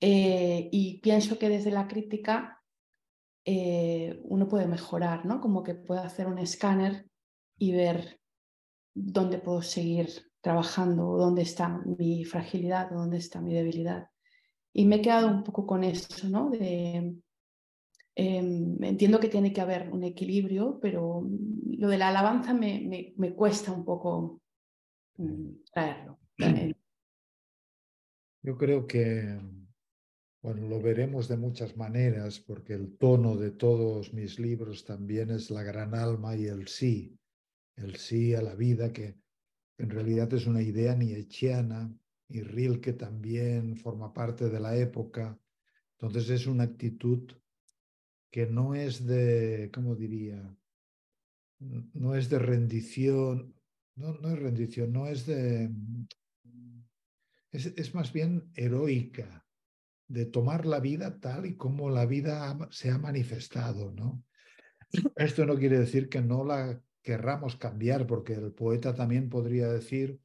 [0.00, 2.62] eh, y pienso que desde la crítica
[3.44, 5.40] eh, uno puede mejorar, ¿no?
[5.40, 7.08] como que puede hacer un escáner
[7.58, 8.20] y ver
[8.94, 10.08] dónde puedo seguir
[10.40, 14.08] trabajando, dónde está mi fragilidad, dónde está mi debilidad.
[14.72, 16.50] Y me he quedado un poco con eso, ¿no?
[16.50, 17.16] De,
[18.14, 21.26] em, entiendo que tiene que haber un equilibrio, pero
[21.78, 24.40] lo de la alabanza me, me, cuesta un poco
[25.16, 26.18] mm, traerlo.
[28.42, 29.38] Yo creo que,
[30.48, 35.50] bueno, lo veremos de muchas maneras, porque el tono de todos mis libros también es
[35.50, 37.14] la gran alma y el sí,
[37.76, 39.14] el sí a la vida que
[39.76, 41.94] en realidad es una idea nietzscheana
[42.30, 45.38] y Rilke también forma parte de la época.
[45.98, 47.30] Entonces es una actitud
[48.30, 50.56] que no es de, ¿cómo diría?
[51.58, 53.54] No es de rendición,
[53.96, 55.70] no, no es rendición, no es de...
[57.50, 59.44] Es, es más bien heroica,
[60.08, 64.24] de tomar la vida tal y como la vida se ha manifestado, ¿no?
[65.16, 70.18] Esto no quiere decir que no la querramos cambiar, porque el poeta también podría decir,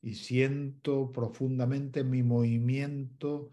[0.00, 3.50] y siento profundamente mi movimiento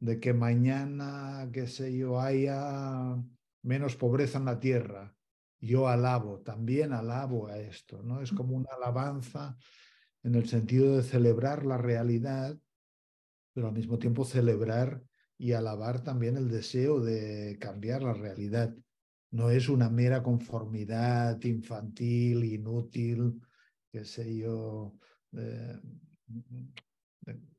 [0.00, 3.16] de que mañana, qué sé yo, haya
[3.62, 5.14] menos pobreza en la tierra.
[5.60, 8.20] Yo alabo, también alabo a esto, ¿no?
[8.20, 9.56] Es como una alabanza
[10.24, 12.58] en el sentido de celebrar la realidad,
[13.52, 15.04] pero al mismo tiempo celebrar
[15.42, 18.72] y alabar también el deseo de cambiar la realidad
[19.32, 23.40] no es una mera conformidad infantil, inútil,
[23.90, 24.94] qué sé yo,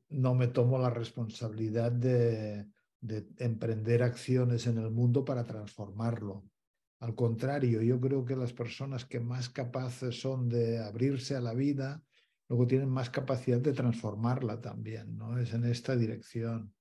[0.08, 2.70] no me tomo la responsabilidad de,
[3.02, 6.42] de emprender acciones en el mundo para transformarlo.
[7.00, 11.52] Al contrario, yo creo que las personas que más capaces son de abrirse a la
[11.52, 12.02] vida,
[12.48, 15.38] luego tienen más capacidad de transformarla también, ¿no?
[15.38, 16.72] Es en esta dirección.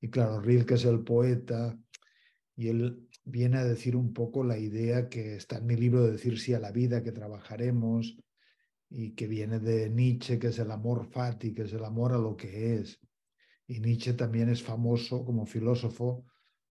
[0.00, 1.78] Y claro, Rilke es el poeta
[2.56, 6.12] y él viene a decir un poco la idea que está en mi libro de
[6.12, 8.16] decir sí a la vida, que trabajaremos,
[8.90, 12.18] y que viene de Nietzsche, que es el amor fati, que es el amor a
[12.18, 12.98] lo que es.
[13.66, 16.24] Y Nietzsche también es famoso como filósofo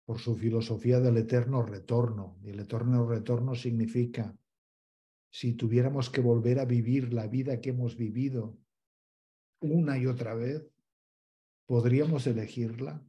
[0.04, 2.38] por su filosofía del eterno retorno.
[2.44, 4.36] Y el eterno retorno significa,
[5.30, 8.58] si tuviéramos que volver a vivir la vida que hemos vivido
[9.60, 10.68] una y otra vez,
[11.68, 13.04] ¿podríamos elegirla?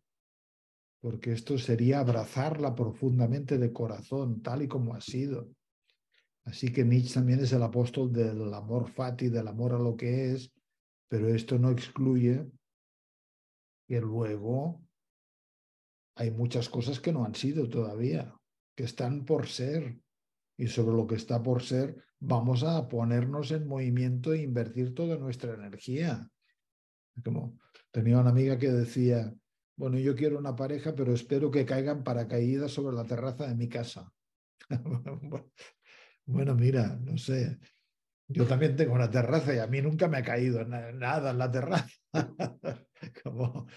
[1.00, 5.48] Porque esto sería abrazarla profundamente de corazón, tal y como ha sido.
[6.44, 10.32] Así que Nietzsche también es el apóstol del amor fati, del amor a lo que
[10.32, 10.50] es,
[11.08, 12.46] pero esto no excluye
[13.86, 14.82] que luego
[16.16, 18.34] hay muchas cosas que no han sido todavía,
[18.74, 20.00] que están por ser.
[20.56, 25.16] Y sobre lo que está por ser, vamos a ponernos en movimiento e invertir toda
[25.16, 26.28] nuestra energía.
[27.24, 27.58] Como
[27.92, 29.32] tenía una amiga que decía,
[29.78, 33.68] bueno, yo quiero una pareja, pero espero que caigan paracaídas sobre la terraza de mi
[33.68, 34.12] casa.
[36.26, 37.60] bueno, mira, no sé.
[38.26, 41.50] Yo también tengo una terraza y a mí nunca me ha caído nada en la
[41.50, 41.88] terraza.
[43.22, 43.68] como,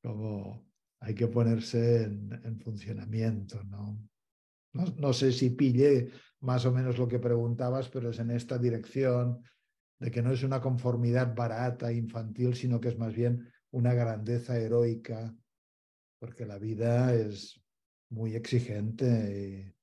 [0.00, 0.64] como
[1.00, 3.98] hay que ponerse en, funcionamiento, ¿no?
[4.74, 4.84] ¿no?
[4.96, 5.12] ¿no?
[5.12, 9.42] sé si pille más o menos lo que preguntabas, pero es en esta dirección
[9.98, 14.56] de que no es una conformidad barata, infantil, sino que es más bien una grandeza
[14.56, 15.34] heroica
[16.18, 17.60] porque la vida es
[18.10, 19.74] muy exigente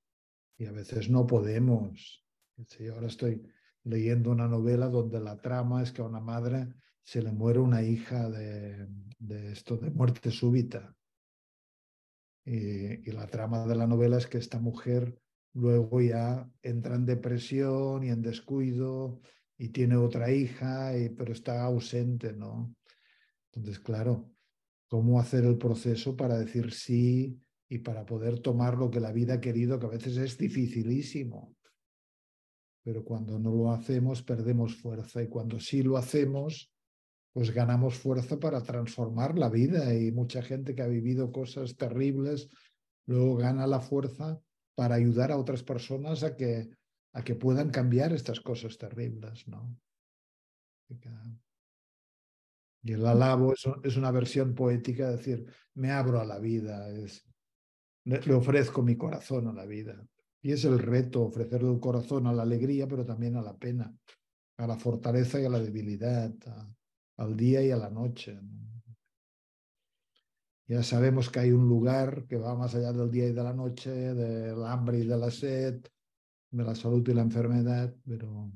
[0.58, 2.26] y, a veces no podemos.
[2.92, 3.44] ahora estoy
[3.84, 7.84] leyendo una novela donde la trama es que a una madre se le muere una
[7.84, 8.88] hija de,
[9.52, 10.96] esto, de muerte súbita.
[12.46, 15.20] y, la trama de la novela es que esta mujer
[15.54, 19.22] luego ya entra en depresión y en descuido
[19.58, 22.76] y tiene otra hija, pero está ausente, ¿no?
[23.54, 24.35] Entonces, claro,
[24.88, 29.36] ¿cómo hacer el proceso para decir sí y para poder tomar lo que la vida
[29.36, 31.56] ha querido, que a veces es dificilísimo?
[32.84, 36.72] Pero cuando no lo hacemos, perdemos fuerza y cuando sí lo hacemos,
[37.34, 42.50] pues ganamos fuerza para transformar la vida y mucha gente que ha vivido cosas terribles
[43.08, 44.40] luego gana la fuerza
[44.76, 46.70] para ayudar a otras personas a que,
[47.14, 49.78] a que puedan cambiar estas cosas terribles, ¿no?
[52.86, 53.52] Y el alabo
[53.84, 57.28] es, una versión poética de decir, me abro a la vida, es,
[58.04, 60.08] le, ofrezco mi corazón a la vida.
[60.44, 63.92] Y es el reto, ofrecerle el corazón a la alegría, pero también a la pena,
[64.58, 66.32] a la fortaleza y a la debilidad,
[67.18, 68.40] al día y a la noche.
[70.68, 73.54] Ya sabemos que hay un lugar que va más allá del día y de la
[73.54, 75.84] noche, del hambre y de la sed,
[76.52, 78.52] de la salud y la enfermedad, pero,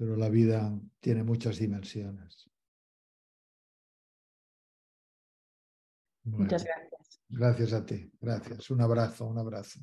[0.00, 2.50] pero la vida tiene muchas dimensiones.
[6.24, 7.20] Muchas gracias.
[7.28, 8.70] Gracias a ti, gracias.
[8.70, 9.78] Un abrazo, un abrazo.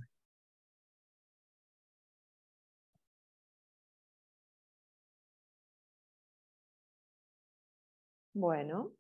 [8.33, 8.93] Bueno,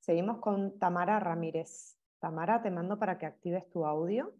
[0.00, 1.96] seguimos con Tamara Ramírez.
[2.18, 4.34] Tamara, te mando para que actives tu audio.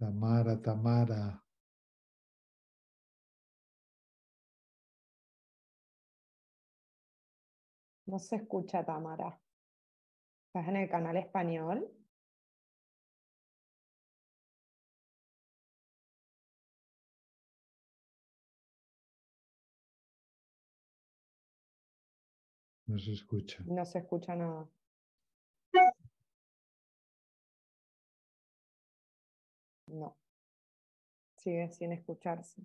[0.00, 1.44] Tamara, Tamara.
[8.06, 9.38] No se escucha, Tamara.
[10.46, 11.86] ¿Estás en el canal español?
[22.86, 23.62] No se escucha.
[23.66, 24.66] No se escucha nada.
[29.90, 30.16] No.
[31.36, 32.62] Sigue sin escucharse.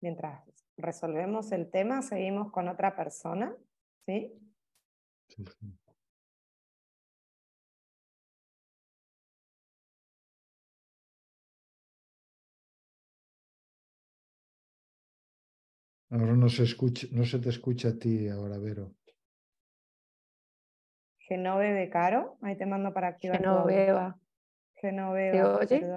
[0.00, 0.42] Mientras
[0.76, 3.54] resolvemos el tema, seguimos con otra persona,
[4.06, 4.32] ¿sí?
[16.10, 18.94] Ahora no se, escucha, no se te escucha a ti ahora, Vero.
[21.30, 23.38] Genove Caro, ahí te mando para activar.
[23.38, 24.18] Genoveva.
[24.74, 25.60] Genoveva.
[25.64, 25.96] ¿Te oye?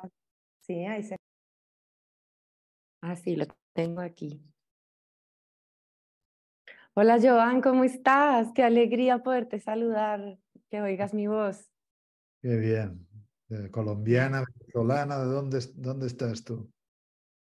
[0.61, 1.15] Sí, ahí se.
[3.01, 4.39] Ah, sí, lo tengo aquí.
[6.93, 8.51] Hola Joan, ¿cómo estás?
[8.53, 10.37] Qué alegría poderte saludar,
[10.69, 11.67] que oigas mi voz.
[12.43, 13.07] Qué bien.
[13.71, 16.71] colombiana, venezolana, ¿de dónde, dónde estás tú?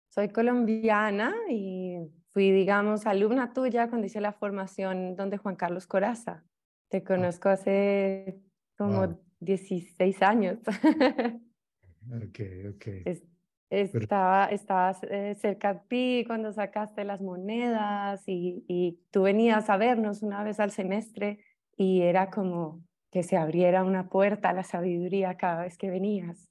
[0.09, 1.97] Soy colombiana y
[2.33, 6.45] fui, digamos, alumna tuya cuando hice la formación donde Juan Carlos Coraza.
[6.89, 7.03] Te ah.
[7.03, 8.41] conozco hace
[8.77, 10.59] como 16 años.
[12.11, 12.39] ok,
[12.75, 12.87] ok.
[13.69, 19.77] estaba, estaba eh, cerca de ti cuando sacaste las monedas y, y tú venías a
[19.77, 21.39] vernos una vez al semestre
[21.77, 26.49] y era como que se abriera una puerta a la sabiduría cada vez que venías.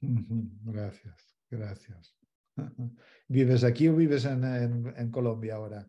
[0.00, 2.16] Gracias, gracias.
[3.28, 5.86] ¿Vives aquí o vives en, en, Colombia ahora?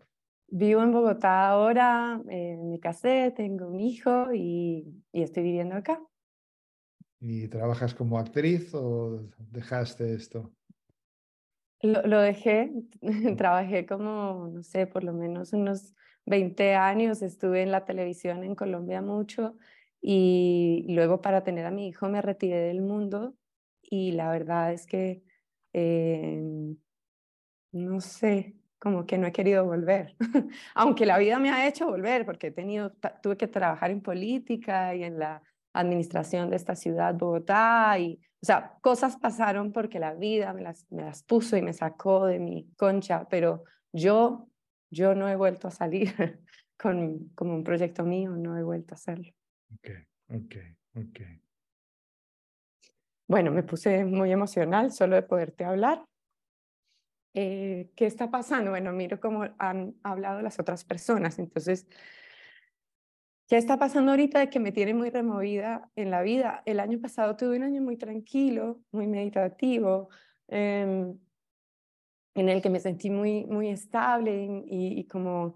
[0.52, 6.02] Vivo en Bogotá ahora, eh, me casé, tengo un hijo y, y, estoy viviendo acá.
[7.20, 10.52] ¿Y trabajas como actriz o dejaste esto?
[11.82, 12.72] Lo, lo dejé,
[13.38, 15.94] trabajé como, no sé, por lo menos unos
[16.26, 19.56] 20 años, estuve en la televisión en Colombia mucho
[20.02, 23.36] y luego para tener a mi hijo me retiré del mundo
[23.82, 25.24] y la verdad es que
[25.74, 26.42] eh,
[27.72, 30.16] no sé, como que no he querido volver,
[30.74, 34.96] aunque la vida me ha hecho volver, porque he tenido, tuve que trabajar en política
[34.96, 40.14] y en la administración de esta ciudad, Bogotá, y, o sea, cosas pasaron porque la
[40.14, 44.50] vida me las, me las puso y me sacó de mi concha, pero yo,
[44.90, 46.14] yo no he vuelto a salir
[46.78, 49.32] con como un proyecto mío, no he vuelto a hacerlo.
[49.76, 49.90] Ok,
[50.30, 50.56] ok,
[50.96, 51.20] ok.
[53.28, 56.04] Bueno, me puse muy emocional solo de poderte hablar.
[57.34, 58.72] Eh, ¿Qué está pasando?
[58.72, 61.40] Bueno, miro cómo han hablado las otras personas.
[61.40, 61.88] Entonces,
[63.48, 66.64] ¿qué está pasando ahorita de que me tiene muy removida en la vida?
[66.66, 70.10] El año pasado tuve un año muy tranquilo, muy meditativo,
[70.48, 71.18] em,
[72.36, 75.56] en el que me sentí muy, muy estable y, y como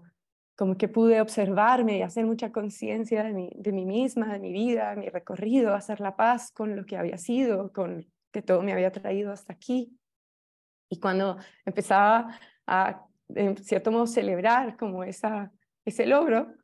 [0.56, 4.52] como que pude observarme y hacer mucha conciencia de mí, de mí misma, de mi
[4.52, 8.62] vida, de mi recorrido, hacer la paz con lo que había sido, con que todo
[8.62, 9.98] me había traído hasta aquí.
[10.94, 15.50] Y cuando empezaba a, en cierto modo, celebrar como esa,
[15.84, 16.54] ese logro,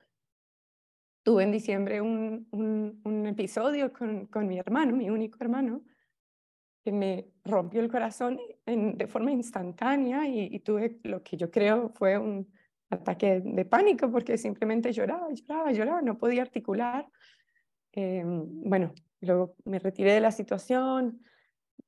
[1.25, 5.83] tuve en diciembre un, un, episodio con, con, mi hermano, mi único hermano,
[6.85, 11.51] que me rompió el corazón en, de forma instantánea y, y, tuve lo que yo
[11.51, 12.49] creo fue un
[12.89, 17.09] ataque de pánico porque simplemente lloraba, lloraba, lloraba, no podía articular.
[17.93, 21.21] Eh, bueno, luego me retiré de la situación,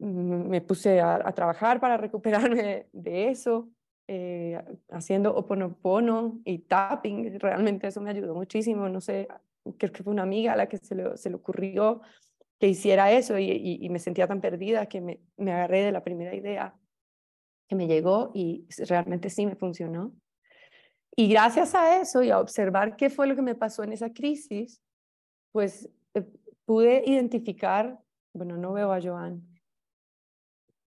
[0.02, 3.68] me puse a, trabajar para recuperarme de eso,
[4.08, 9.28] eh, haciendo oponopono y tapping, realmente eso me ayudó muchísimo, no sé,
[9.78, 12.02] creo que fue una amiga a la que se le, se le ocurrió
[12.58, 16.04] que hiciera eso y, y, me sentía tan perdida que me, me agarré de la
[16.04, 16.76] primera idea
[17.68, 20.12] que me llegó y realmente sí me funcionó.
[21.16, 24.12] Y gracias a eso y a observar qué fue lo que me pasó en esa
[24.12, 24.80] crisis,
[25.50, 26.24] pues eh,
[26.64, 27.98] pude identificar,
[28.32, 29.51] bueno, no veo a Joan.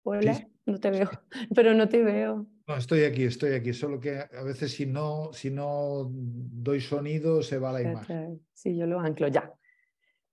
[0.08, 1.10] Hola, no te veo,
[1.56, 2.46] pero no te veo.
[2.68, 7.42] No, estoy aquí, estoy aquí, solo que a veces si no, si no doy sonido
[7.42, 8.40] se va la imagen.
[8.54, 9.52] Sí, yo lo anclo ya.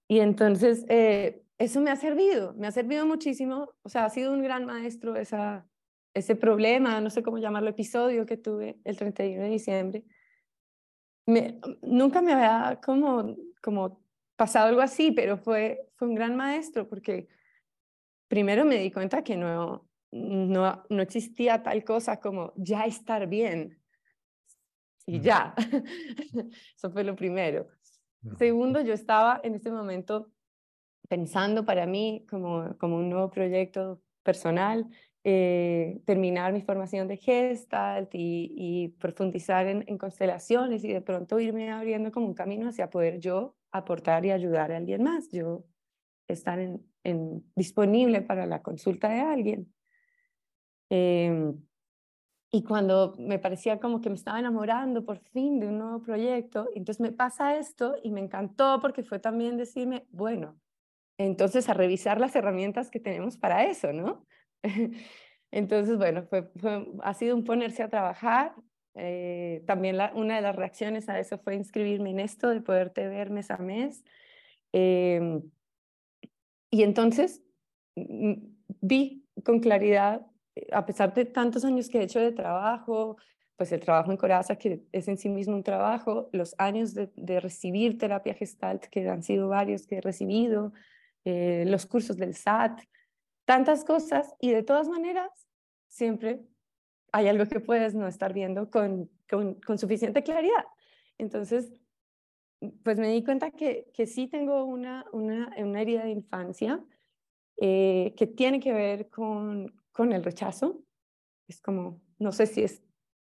[0.08, 4.34] Y entonces, eh, eso me ha servido, me ha servido muchísimo, o sea, ha sido
[4.34, 5.66] un gran maestro esa,
[6.12, 10.04] ese problema, no sé cómo llamarlo, episodio que tuve el 31 de diciembre,
[11.24, 14.04] me, nunca me había como, como
[14.36, 17.28] pasado algo así, pero fue, fue un gran maestro porque
[18.32, 23.78] primero me di cuenta que no, no, no existía tal cosa como ya estar bien.
[25.04, 25.54] Y ya,
[26.74, 27.66] eso fue lo primero.
[28.38, 30.32] Segundo, yo estaba en ese momento
[31.10, 34.88] pensando para mí como, como un nuevo proyecto personal
[35.24, 42.10] eh, terminar mi formación de Gestalt y, profundizar en, constelaciones y de pronto irme abriendo
[42.10, 45.66] como un camino hacia poder yo aportar y ayudar a alguien más, yo
[46.32, 46.58] estar
[47.54, 49.72] disponible para la consulta de alguien.
[50.90, 51.56] Em,
[52.50, 56.68] y cuando me parecía como que me estaba enamorando por fin de un nuevo proyecto,
[56.74, 60.60] entonces me pasa esto y me encantó porque fue también decirme, bueno,
[61.18, 64.26] entonces a revisar las herramientas que tenemos para eso, ¿no?
[65.50, 66.50] Entonces, bueno, fue,
[67.02, 68.54] ha sido un ponerse a trabajar.
[68.94, 73.30] Eh, también una de las reacciones a eso fue inscribirme en esto, de poderte ver
[73.30, 74.02] mes a mes.
[74.72, 75.42] Em,
[76.72, 77.42] y entonces
[77.94, 83.16] vi con claridad, eh, a pesar de tantos años que he hecho de trabajo,
[83.56, 87.40] pues el trabajo en Coraza, que es en sí mismo un trabajo, los años de,
[87.40, 90.72] recibir terapia gestalt, que han sido varios que he recibido,
[91.24, 92.80] eh, los cursos del SAT,
[93.44, 95.30] tantas cosas y de todas maneras
[95.88, 96.40] siempre
[97.12, 100.64] hay algo que puedes no estar viendo con, con, suficiente claridad.
[101.18, 101.70] Entonces,
[102.82, 106.84] pues me di cuenta que, que sí tengo una, una, una herida de infancia
[107.56, 110.82] eh, que tiene que ver con, con el rechazo.
[111.48, 112.82] Es como, no sé si es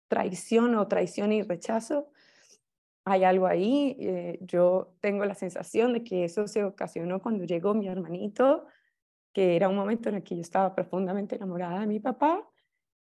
[0.07, 2.11] traición o traición y rechazo.
[3.05, 3.97] Hay algo ahí.
[3.99, 8.67] Eh, yo tengo la sensación de que eso se ocasionó cuando llegó mi hermanito
[9.33, 12.47] que era un momento en el que yo estaba profundamente enamorada de mi papá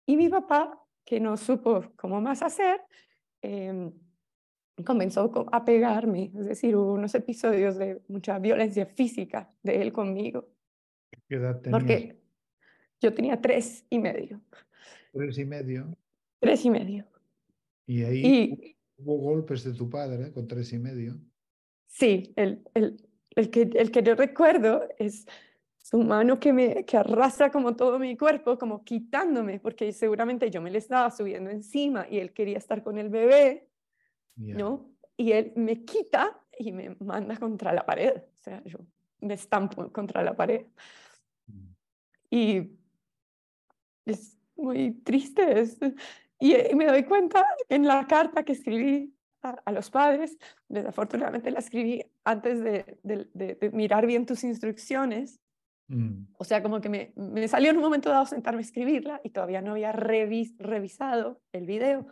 [0.05, 2.81] y mi papá, que no supo cómo más hacer,
[3.41, 3.91] eh,
[4.83, 10.49] comenzó a pegarme, es decir, hubo unos episodios de mucha violencia física de él conmigo.
[11.27, 11.79] ¿Qué edad tenías?
[11.79, 12.19] Porque
[12.99, 14.41] yo tenía tres y medio.
[15.13, 15.97] ¿Tres y medio?
[16.39, 17.05] Tres y medio.
[17.87, 21.17] Y ahí hubo golpes de tu padre con tres y medio.
[21.87, 22.97] Sí, el, el,
[23.35, 25.25] el, que, el que yo recuerdo es
[25.77, 30.61] su mano que me que arrastra como todo mi cuerpo, como quitándome, porque seguramente yo
[30.61, 33.69] me le estaba subiendo encima y él quería estar con el bebé,
[34.35, 34.89] ¿no?
[35.17, 38.79] Y él me quita y me manda contra la pared, o sea, yo
[39.19, 40.65] me estampo contra la pared.
[41.47, 41.67] Mm.
[42.29, 42.71] Y
[44.05, 45.63] es muy triste,
[46.39, 50.37] y, me doy cuenta en la carta que escribí a, los padres,
[50.67, 55.39] desafortunadamente la escribí antes de, de mirar bien tus instrucciones,
[55.87, 56.27] Mm.
[56.37, 59.29] O sea, como que me, me, salió en un momento dado sentarme a escribirla y
[59.29, 62.07] todavía no había revisado el video.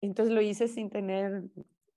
[0.00, 1.44] Entonces lo hice sin tener...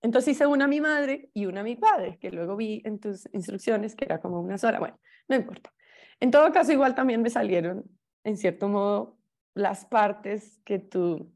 [0.02, 2.98] Entonces hice una a mi madre y una a mi padre, que luego vi en
[2.98, 4.78] tus instrucciones que era como una sola.
[4.78, 5.72] Bueno, no importa.
[6.20, 7.84] En todo caso, igual también me salieron,
[8.24, 9.18] en cierto modo,
[9.54, 11.32] las partes que tú,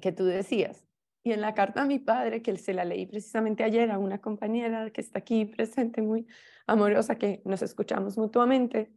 [0.00, 0.84] que tú decías.
[1.22, 4.20] Y en la carta a mi padre, que se la leí precisamente ayer a una
[4.20, 6.26] compañera que está aquí presente, muy
[6.66, 8.90] amorosa, que nos escuchamos mutuamente,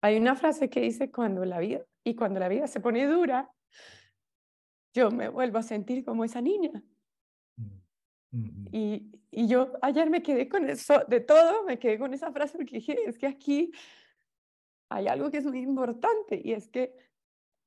[0.00, 3.50] hay una frase que dice, cuando la vida, y cuando la vida se pone dura,
[4.92, 6.82] yo me vuelvo a sentir como esa niña.
[8.30, 12.30] Mm, y, y, yo ayer me quedé con eso, de todo, me quedé con esa
[12.32, 13.72] frase porque dije, es que aquí
[14.90, 16.94] hay algo que es muy importante y es que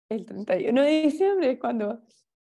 [0.10, 2.02] el 31 de diciembre, cuando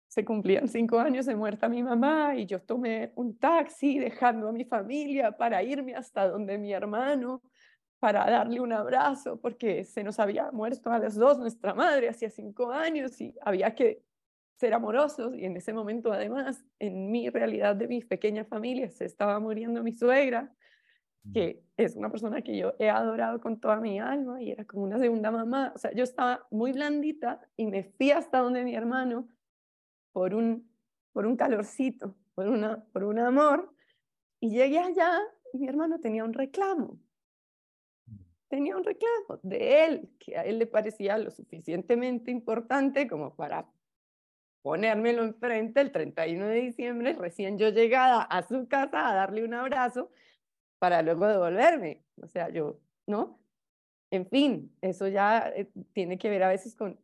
[0.08, 4.52] se cumplían cinco años de muerta mi mamá y yo tomé un taxi dejando a
[4.52, 7.42] mi familia para irme hasta donde mi hermano,
[7.99, 12.31] para darle un abrazo, porque se nos había muerto a las dos nuestra madre hacía
[12.31, 14.06] cinco años y había que
[14.56, 19.05] ser amorosos y en ese momento además en mi realidad de mi pequeña familia se
[19.05, 20.53] estaba muriendo mi suegra
[21.33, 24.85] que es una persona que yo he adorado con toda mi alma y era como
[24.85, 25.72] una segunda mamá.
[25.74, 29.28] O sea, yo estaba muy blandita y me fui hasta donde mi hermano
[30.12, 30.71] por un,
[31.12, 33.72] por un calorcito, por, una, por un amor.
[34.40, 35.21] Y llegué allá
[35.53, 36.99] y mi hermano tenía un reclamo.
[38.49, 43.69] Tenía un reclamo de él, que a él le parecía lo suficientemente importante como para
[44.66, 49.54] ponérmelo enfrente el 31 de diciembre, recién yo llegada a su casa a darle un
[49.54, 50.10] abrazo
[50.81, 52.02] para luego devolverme.
[52.20, 53.38] O sea, yo, ¿no?
[54.10, 56.99] En fin, eso ya eh, tiene que ver a veces con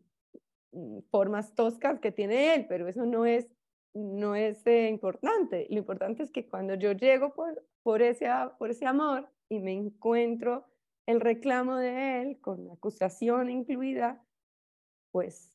[0.72, 3.46] mm, formas toscas que tiene él, pero eso no es,
[3.94, 5.68] no es eh, importante.
[5.70, 8.26] Lo importante es que cuando yo llego por, por, ese,
[8.58, 10.66] por ese amor y me encuentro
[11.06, 14.20] el reclamo de él con acusación incluida,
[15.12, 15.51] pues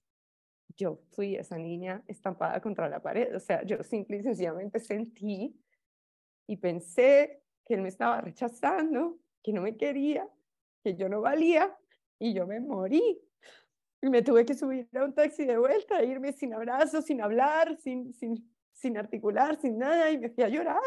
[0.77, 3.35] yo fui esa niña estampada contra la pared.
[3.35, 5.59] O sea, yo simple y sencillamente sentí
[6.47, 10.29] y pensé que él me estaba rechazando, que no me quería,
[10.83, 11.75] que yo no valía
[12.19, 13.19] y yo me morí.
[14.01, 17.75] Y me tuve que subir a un taxi de vuelta, irme sin abrazo, sin hablar,
[17.77, 20.79] sin, sin, sin articular, sin nada y me fui a llorar.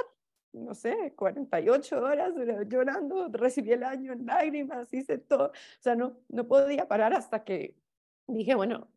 [0.52, 2.32] No sé, 48 horas
[2.66, 5.48] llorando, recibí el año en lágrimas, hice todo.
[5.48, 7.76] O sea, no, no podía parar hasta que
[8.26, 8.88] dije, bueno,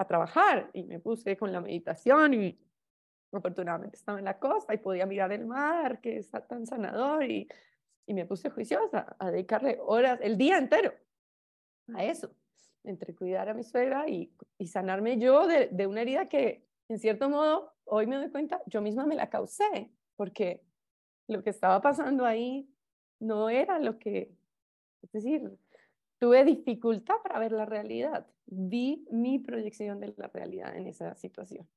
[0.00, 2.58] a trabajar y me puse con la meditación y
[3.32, 7.48] afortunadamente estaba en la costa y podía mirar el mar, que está tan sanador, y,
[8.06, 10.92] y me puse juiciosa a dedicarle horas, el día entero,
[11.94, 12.30] a eso,
[12.84, 16.98] entre cuidar a mi suegra y, y sanarme yo de, de una herida que, en
[16.98, 20.62] cierto modo, hoy me doy cuenta, yo misma me la causé, porque
[21.26, 22.70] lo que estaba pasando ahí
[23.20, 24.32] no era lo que,
[25.02, 25.58] es decir,
[26.18, 31.68] tuve dificultad para ver la realidad, vi mi proyección de la realidad en esa situación.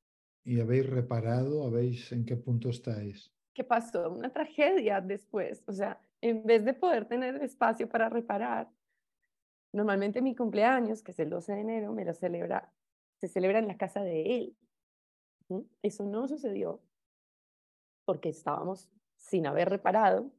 [0.43, 1.65] ¿Y habéis reparado?
[1.65, 3.31] ¿Habéis en qué punto estáis?
[3.53, 4.09] ¿Qué pasó?
[4.09, 5.63] Una tragedia después.
[5.67, 8.69] O sea, en vez de poder tener espacio para reparar,
[9.73, 12.73] normalmente mi cumpleaños, que es el 12 de enero, me lo celebra,
[13.19, 14.57] se celebra en la casa de él.
[15.83, 16.81] Eso no sucedió
[18.05, 20.31] porque estábamos sin haber reparado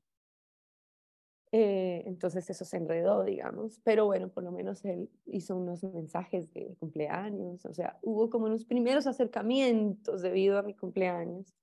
[1.52, 6.50] eh, entonces eso se enredó, digamos, pero bueno, por lo menos él hizo unos mensajes
[6.54, 11.54] de cumpleaños, o sea, hubo como unos primeros acercamientos debido a mi cumpleaños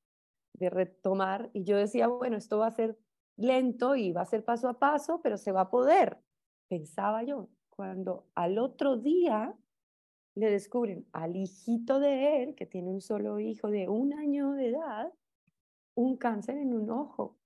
[0.53, 2.99] de retomar y yo decía, bueno, esto va a ser
[3.35, 6.19] lento y va a ser paso a paso, pero se va a poder,
[6.67, 9.57] pensaba yo, cuando al otro día
[10.35, 14.67] le descubren al hijito de él, que tiene un solo hijo de un año de
[14.69, 15.13] edad,
[15.95, 17.38] un cáncer en un ojo.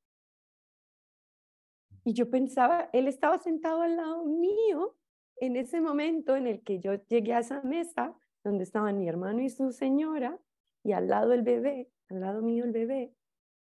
[2.04, 4.96] Y yo pensaba, él estaba sentado al lado mío
[5.38, 9.42] en ese momento en el que yo llegué a esa mesa donde estaban mi hermano
[9.42, 10.38] y su señora
[10.84, 13.14] y al lado el bebé, al lado mío el bebé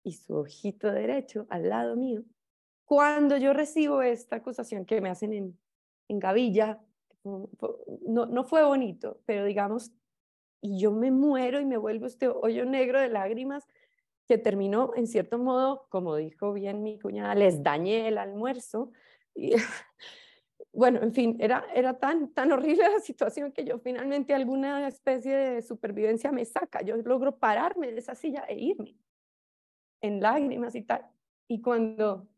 [0.04, 2.24] y su ojito derecho al lado mío.
[2.86, 5.60] Cuando yo recibo esta acusación que me hacen en,
[6.08, 6.82] en Gavilla,
[7.24, 9.92] no, no fue bonito, pero digamos,
[10.62, 13.68] y yo me muero y me vuelvo este hoyo negro de lágrimas
[14.32, 18.94] que terminó, en cierto modo, como dijo bien mi cuñada, les dañé el almuerzo.
[19.36, 19.52] Y,
[20.72, 25.36] bueno, en fin, era, era tan, tan horrible la situación que yo finalmente alguna especie
[25.36, 26.82] de supervivencia me saca.
[26.82, 28.96] Yo logro pararme de esa silla e irme
[30.00, 31.06] en lágrimas y tal.
[31.50, 32.30] Y cuando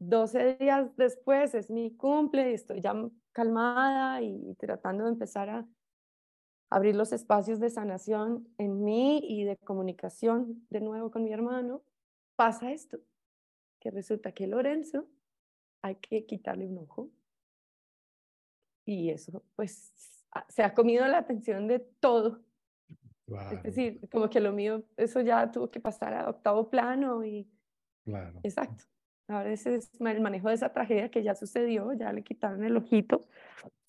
[0.00, 2.92] 12 días después es mi cumple, estoy ya
[3.30, 5.68] calmada y tratando de empezar a
[6.70, 11.82] abrir los espacios de sanación en mí y de comunicación de nuevo con mi hermano,
[12.36, 12.98] pasa esto,
[13.80, 15.06] que resulta que Lorenzo
[15.82, 17.10] hay que quitarle un ojo.
[18.84, 19.92] Y eso, pues,
[20.48, 22.40] se ha comido la atención de todo.
[23.52, 27.46] Es decir, como que lo mío, eso ya tuvo que pasar a octavo plano y...
[28.04, 28.40] Claro.
[28.42, 28.84] Exacto.
[29.26, 32.78] Ahora ese es el manejo de esa tragedia que ya sucedió, ya le quitaron el
[32.78, 33.28] ojito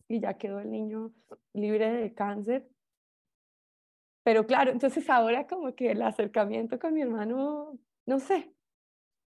[0.09, 1.13] y ya quedó el niño
[1.53, 2.67] libre de cáncer.
[4.23, 8.53] Pero claro, entonces ahora como que el acercamiento con mi hermano, no sé,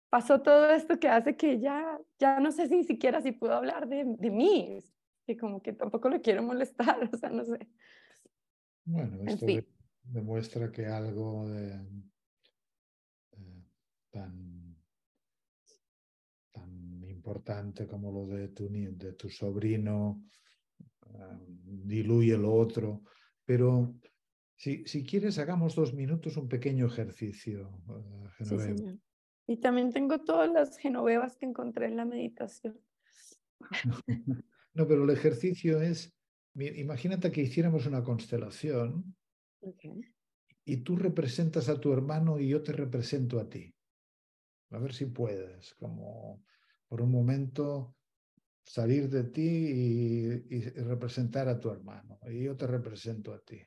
[0.10, 3.88] pasó todo esto que hace que ya, ya no sé si siquiera si puedo hablar
[3.88, 4.80] de, de mí,
[5.26, 7.68] que como que tampoco lo quiero molestar, o sea, no sé.
[8.86, 9.46] Bueno, esto
[10.04, 11.86] demuestra que algo de,
[14.12, 14.78] tan,
[16.54, 20.24] tan importante como lo de tu, de tu sobrino
[21.66, 23.04] diluye lo otro,
[23.46, 23.96] pero
[24.56, 28.28] si, si, quieres hagamos dos minutos un pequeño ejercicio, uh,
[29.48, 32.80] y también tengo todas las genovevas que encontré en la meditación.
[34.74, 36.18] no, pero el ejercicio es
[36.60, 39.16] imagínate que hiciéramos una constelación
[40.66, 43.74] y tú representas a tu hermano y yo te represento a ti.
[44.72, 46.44] A ver si puedes, como
[46.88, 47.96] por un momento
[48.68, 49.42] salir de ti
[50.50, 53.60] y representar a tu hermano y yo te represento a ti.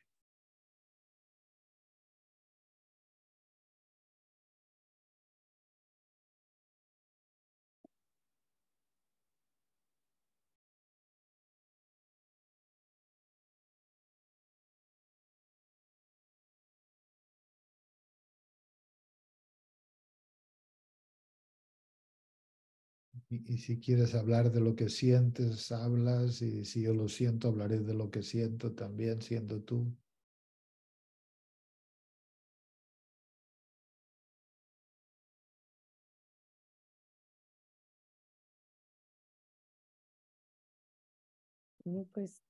[23.33, 27.79] Y, si quieres hablar de lo que sientes, hablas, y si yo lo siento, hablaré
[27.81, 29.97] de lo que siento también, siendo tú.
[41.85, 42.43] Mm, pues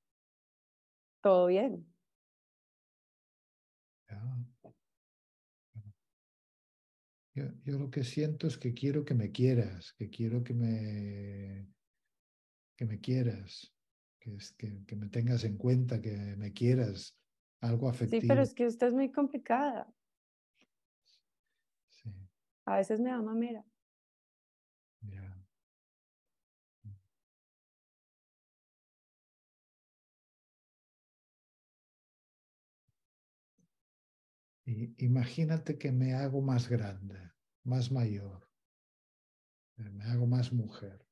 [1.22, 1.94] todo bien.
[7.64, 11.68] Yo, lo que siento es que quiero que me quieras, que quiero que me,
[12.76, 13.72] que me quieras,
[14.18, 17.16] que, es, que, que me tengas en cuenta, que me quieras,
[17.60, 18.20] algo afectivo.
[18.20, 19.92] Sí, pero es que usted es muy complicada.
[21.88, 22.10] Sí.
[22.66, 23.64] A veces me da mamera.
[25.02, 25.40] Ya.
[34.98, 37.29] imagínate que me hago más grande,
[37.64, 38.48] más mayor,
[39.78, 41.06] eh, me hago más mujer.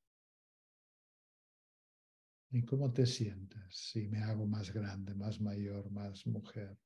[2.50, 6.78] ¿Y cómo te sientes si me hago más grande, más mayor, más mujer?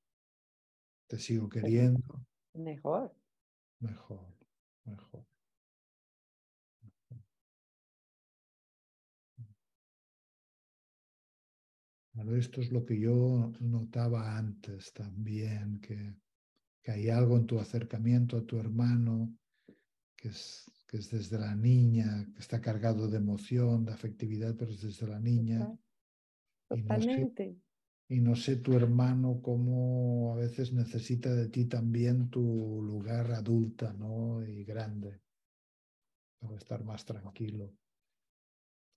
[1.06, 2.26] ¿Te sigo pues, queriendo?
[2.54, 3.14] Mejor.
[3.78, 4.36] Mejor,
[4.84, 5.26] mejor.
[12.14, 16.16] Bueno, esto es lo que yo notaba antes también, que
[16.82, 19.32] que hay algo en tu acercamiento a tu hermano
[20.22, 24.70] que es, que es desde la niña, que está cargado de emoción, de afectividad, pero
[24.70, 25.68] es desde la niña.
[26.68, 27.58] Totalmente.
[28.08, 33.92] Y no, sé, tu hermano cómo a veces necesita de ti también tu lugar adulta
[33.94, 34.46] ¿no?
[34.46, 35.20] y grande
[36.38, 37.74] para estar más tranquilo.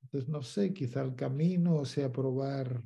[0.04, 2.84] Entonces, no sé, quizá el camino sea probar,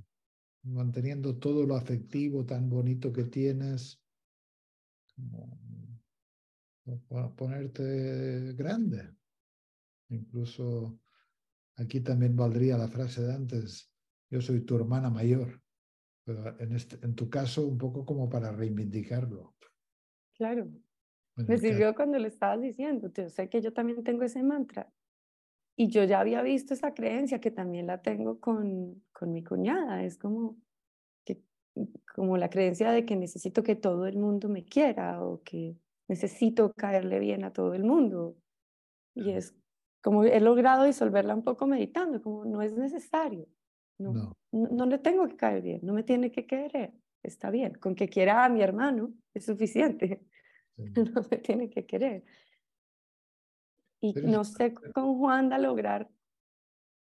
[0.64, 4.02] manteniendo todo lo afectivo tan bonito que tienes,
[7.36, 9.16] ponerte grande.
[10.10, 11.00] Incluso
[11.76, 13.94] aquí también valdría la frase de antes,
[14.30, 15.62] yo soy tu hermana mayor,
[16.24, 19.56] pero en, este, en tu caso un poco como para reivindicarlo.
[20.36, 20.70] Claro,
[21.36, 24.92] me sirvió cuando le estabas diciendo, yo sé que yo también tengo ese mantra.
[25.76, 30.04] Y yo ya había visto esa creencia que también la tengo con, con mi cuñada.
[30.04, 30.58] Es como,
[32.14, 35.78] como la creencia de que necesito que todo el mundo me quiera o que
[36.10, 38.36] necesito caerle bien a todo el mundo.
[39.16, 39.56] Y es
[40.02, 43.48] como he logrado disolverla un poco meditando, como no es necesario.
[43.98, 44.86] No, no.
[44.86, 46.94] le tengo que caer bien, no me tiene que querer.
[47.22, 50.22] Está bien, con que quiera a mi hermano es suficiente.
[50.96, 52.24] No me tiene que querer.
[54.00, 56.10] Y no sé con Juanda lograr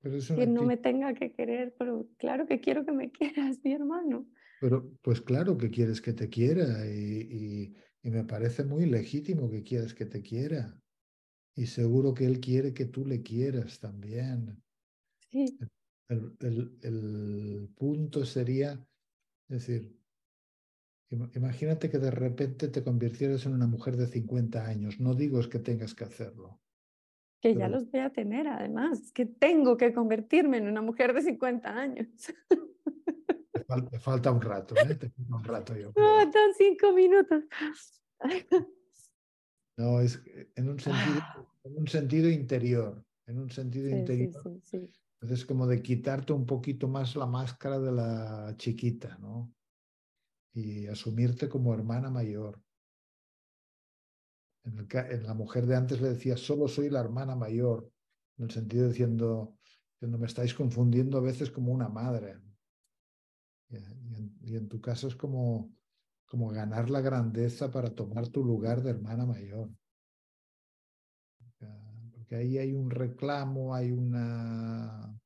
[0.02, 4.26] que no me tenga que querer, pero claro que quiero que me quieras, mi hermano.
[4.60, 7.72] Pero pues claro que quieres que te quiera y,
[8.10, 10.80] me parece muy legítimo que quieras que te quiera.
[11.54, 14.62] Y seguro que él quiere que tú le quieras también.
[15.30, 15.58] Sí.
[16.08, 18.72] El, el, punto sería,
[19.50, 19.98] es decir,
[21.34, 25.00] imagínate que de repente te convirtieras en una mujer de 50 años.
[25.00, 26.60] No digo es que tengas que hacerlo.
[27.40, 31.22] Que ya los voy a tener, además, que tengo que convertirme en una mujer de
[31.22, 32.08] 50 años.
[33.68, 34.94] Te falta un rato, ¿eh?
[34.94, 35.92] Te falta un rato yo.
[35.92, 37.44] Faltan cinco minutos.
[39.76, 40.20] No, es
[40.56, 41.22] en un sentido,
[41.62, 44.42] en un sentido interior, en un sentido interior.
[44.42, 49.54] Sí, sí, Entonces, como de quitarte un poquito más la máscara de la chiquita, ¿no?
[50.54, 52.60] Y asumirte como hermana mayor.
[54.65, 57.88] En, el, en, la mujer de antes le decía, solo soy la hermana mayor,
[58.38, 59.58] en el sentido diciendo,
[59.92, 62.40] diciendo, me estáis confundiendo a veces como una madre.
[63.70, 65.70] Y en, tu caso es como
[66.28, 69.70] como ganar la grandeza para tomar tu lugar de hermana mayor.
[72.12, 75.18] Porque ahí hay un reclamo, hay una...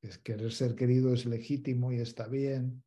[0.00, 2.84] Es querer ser querido es legítimo y está bien,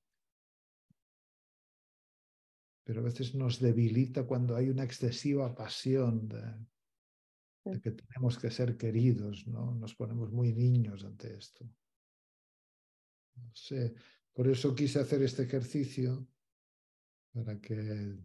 [2.85, 8.78] pero a veces nos debilita cuando hay una excesiva pasión de, que tenemos que ser
[8.78, 9.76] queridos, ¿no?
[9.76, 11.65] Nos ponemos muy niños ante esto.
[13.35, 13.94] No sé,
[14.33, 16.28] por eso quise hacer este ejercicio
[17.33, 18.17] para que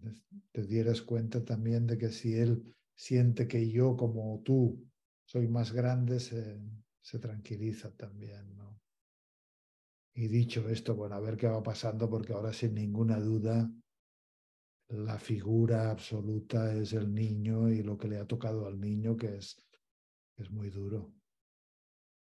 [0.53, 4.89] te dieras cuenta también de que si él siente que yo como tú
[5.25, 6.61] soy más grande, se,
[7.01, 8.55] se tranquiliza también.
[10.17, 13.69] Y dicho esto, bueno, a ver qué va pasando, porque ahora sin ninguna duda
[14.89, 19.37] la figura absoluta es el niño y lo que le ha tocado al niño, que
[19.37, 19.57] es,
[20.37, 21.13] es muy duro,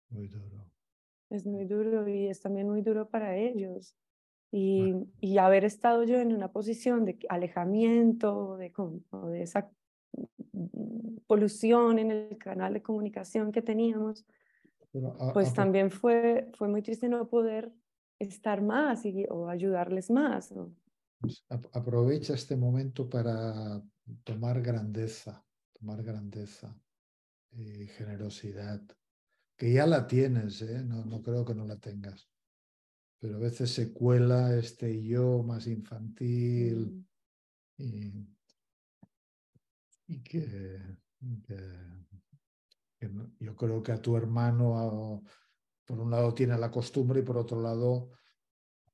[0.10, 0.70] muy duro.
[1.30, 3.96] Es muy duro y es también muy duro para ellos.
[4.50, 8.72] Y, y, haber estado yo en una posición de alejamiento, de,
[9.30, 9.70] de esa
[11.28, 14.26] polución en el canal de comunicación que teníamos,
[15.34, 17.72] pues también fue, fue muy triste no poder
[18.20, 20.54] estar más y, o ayudarles más.
[21.20, 23.82] Pues, aprovecha este momento para
[24.24, 25.44] tomar grandeza,
[25.74, 26.76] tomar grandeza
[27.52, 28.82] y generosidad,
[29.58, 30.84] que ya la tienes, ¿eh?
[30.84, 32.30] no, no creo que no la tengas
[33.20, 37.06] pero a veces se cuela este yo más infantil
[37.78, 37.84] mm.
[37.84, 38.28] y,
[40.08, 40.80] y que,
[43.40, 45.24] yo creo que a tu hermano,
[45.86, 48.12] por un lado, tiene la costumbre y por otro lado,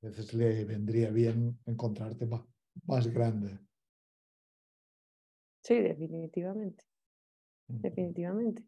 [0.01, 2.41] a veces le vendría bien encontrarte más,
[2.85, 3.59] más grande.
[5.61, 6.83] Sí, definitivamente,
[7.67, 8.65] definitivamente.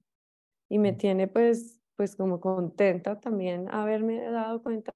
[0.70, 4.94] Y me tiene pues, pues como contenta también haberme dado cuenta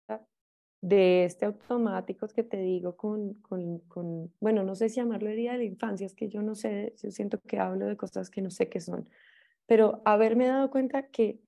[0.81, 5.53] de este automático que te digo con, con, con, bueno, no sé si llamarlo herida
[5.53, 8.41] de la infancia, es que yo no sé, yo siento que hablo de cosas que
[8.41, 9.09] no sé qué son,
[9.65, 11.41] pero haberme dado cuenta que,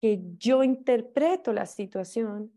[0.00, 2.52] que yo interpreto la situación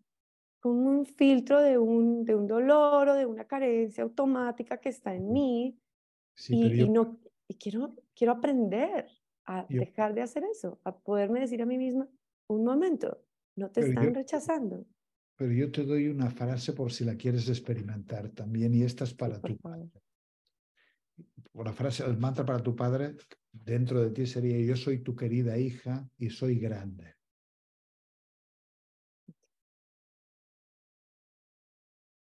[0.59, 5.13] con un filtro de un, de un dolor o de una carencia automática que está
[5.13, 5.77] en mí
[6.49, 9.07] y, y, no, y quiero, quiero aprender
[9.45, 12.07] a dejar de hacer eso, a poderme decir a mí misma,
[12.47, 14.85] un momento, no te están rechazando
[15.37, 19.13] pero yo te doy una frase por si la quieres experimentar también, y esta es
[19.13, 19.91] para tu padre.
[21.53, 23.15] La frase, el mantra para tu padre
[23.51, 27.15] dentro de ti sería: Yo soy tu querida hija y soy grande.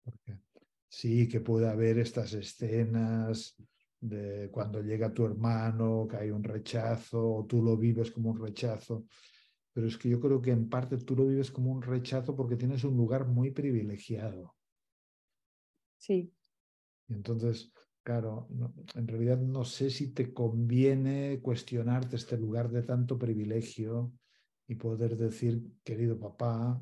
[0.05, 0.41] Porque
[0.89, 3.57] sí que puede haber estas escenas
[3.99, 8.43] de cuando llega tu hermano, que hay un rechazo, o tú lo vives como un
[8.43, 9.07] rechazo,
[9.73, 12.57] pero es que yo creo que en parte tú lo vives como un rechazo porque
[12.57, 14.55] tienes un lugar muy privilegiado.
[15.97, 16.33] Sí.
[17.09, 17.73] Y entonces,
[18.03, 18.49] claro,
[18.95, 24.13] en realidad no sé si te conviene cuestionarte este lugar de tanto privilegio
[24.67, 26.81] y poder decir, querido papá,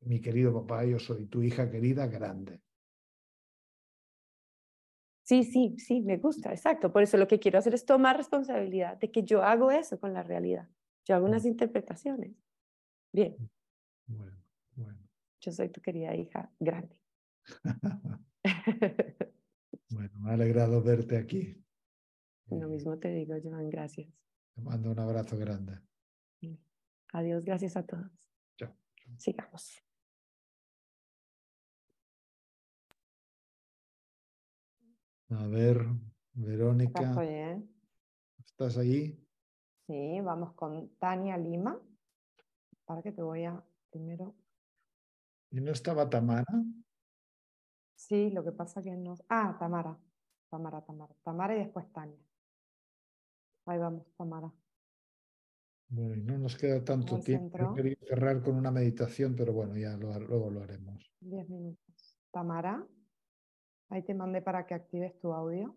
[0.00, 2.60] mi querido papá, yo soy tu hija querida grande.
[5.22, 6.92] Sí, sí, sí, me gusta, exacto.
[6.92, 10.12] Por eso lo que quiero hacer es tomar responsabilidad de que yo hago eso con
[10.12, 10.68] la realidad.
[11.04, 12.34] Yo hago unas interpretaciones.
[13.12, 13.36] Bien.
[14.06, 14.42] Bueno,
[14.74, 15.08] bueno.
[15.40, 16.98] Yo soy tu querida hija grande.
[19.90, 21.62] bueno, me ha alegrado verte aquí.
[22.50, 24.08] Lo mismo te digo, Joan, gracias.
[24.54, 25.80] Te mando un abrazo grande.
[27.12, 28.10] Adiós, gracias a todos.
[28.56, 28.76] Chao.
[29.18, 29.80] Sigamos.
[35.30, 35.86] A ver,
[36.32, 37.14] Verónica.
[37.22, 37.62] ¿eh?
[38.38, 39.23] ¿Estás ahí?
[39.86, 41.80] Sí, vamos con Tania Lima.
[42.84, 44.34] Para que te voy a primero.
[45.50, 46.44] ¿Y no estaba Tamara?
[47.94, 49.14] Sí, lo que pasa que no.
[49.28, 49.98] Ah, Tamara.
[50.50, 51.14] Tamara, Tamara.
[51.22, 52.18] Tamara y después Tania.
[53.66, 54.52] Ahí vamos, Tamara.
[55.88, 57.74] Bueno, y no nos queda tanto tiempo.
[57.74, 61.10] Quería cerrar con una meditación, pero bueno, ya luego lo haremos.
[61.20, 62.18] Diez minutos.
[62.30, 62.86] Tamara,
[63.90, 65.76] ahí te mandé para que actives tu audio.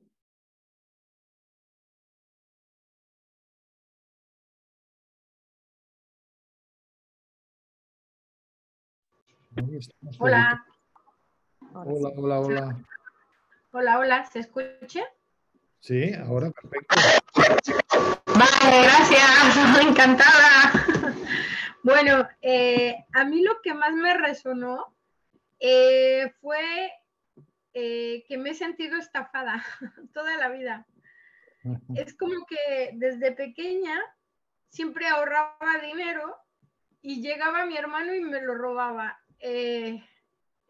[10.20, 10.66] Hola.
[11.74, 12.78] Hola, hola, hola.
[13.72, 15.02] Hola, hola, ¿se escucha?
[15.80, 16.96] Sí, ahora perfecto.
[18.26, 20.72] Vale, gracias, encantada.
[21.82, 24.96] Bueno, eh, a mí lo que más me resonó
[25.60, 26.92] eh, fue
[27.74, 29.64] eh, que me he sentido estafada
[30.14, 30.86] toda la vida.
[31.96, 34.00] Es como que desde pequeña
[34.70, 36.38] siempre ahorraba dinero
[37.02, 39.20] y llegaba mi hermano y me lo robaba.
[39.40, 40.04] Eh,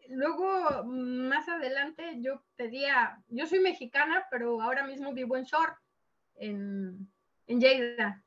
[0.08, 5.72] luego, más adelante, yo pedía, yo soy mexicana, pero ahora mismo vivo en Shore,
[6.36, 7.10] en,
[7.46, 8.24] en Lleida.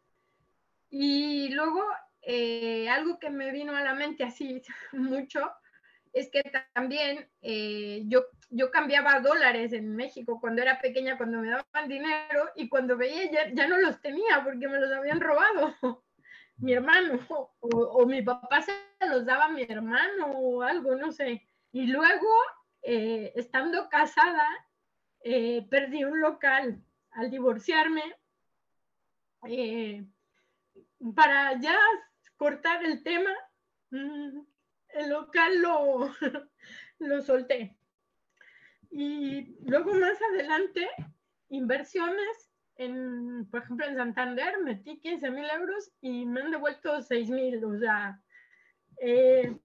[0.89, 1.83] Y luego,
[2.21, 5.51] eh, algo que me vino a la mente así mucho,
[6.13, 6.43] es que
[6.73, 12.49] también eh, yo, yo cambiaba dólares en México cuando era pequeña, cuando me daban dinero,
[12.55, 15.75] y cuando veía ya, ya no los tenía porque me los habían robado
[16.61, 17.19] mi hermano,
[17.59, 18.73] o, mi papá se
[19.07, 21.47] los daba a mi hermano o algo, no sé.
[21.71, 22.29] Y luego,
[22.83, 24.47] eh, estando casada,
[25.23, 28.03] eh, perdí un local al divorciarme.
[31.15, 31.77] para ya
[32.37, 33.31] cortar el tema,
[33.89, 34.39] mm,
[34.89, 36.11] el local lo,
[36.99, 37.75] lo solté.
[38.91, 40.87] Y luego más adelante,
[41.49, 47.29] inversiones, en, por ejemplo, en Santander metí 15 mil euros y me han devuelto 6
[47.29, 47.63] mil.
[47.63, 48.19] O sea,
[48.99, 49.57] eh,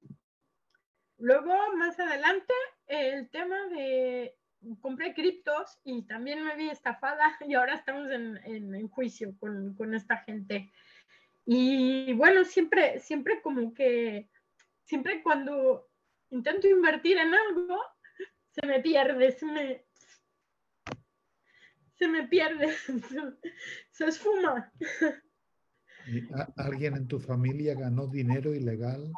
[1.19, 2.55] luego más adelante,
[2.87, 4.37] el tema de
[4.81, 9.95] compré criptos y también me vi estafada y ahora estamos en, en, juicio con, con,
[9.95, 10.73] esta gente.
[11.45, 14.29] Y bueno, siempre, siempre como que
[14.83, 15.89] siempre cuando
[16.31, 17.81] intento invertir en algo,
[18.51, 19.86] se me pierde, se me,
[21.99, 22.75] se me pierde,
[23.91, 24.73] se esfuma.
[26.57, 29.13] ¿Alguien en tu familia ganó dinero ilegal?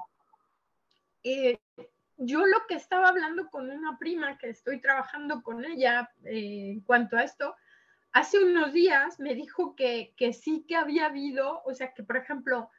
[1.23, 1.59] Eh,
[2.17, 6.81] yo lo que estaba hablando con una prima que estoy trabajando con ella eh, en
[6.81, 7.55] cuanto a esto,
[8.13, 12.17] hace unos días me dijo que, que sí que había habido, o sea que por
[12.17, 12.71] ejemplo,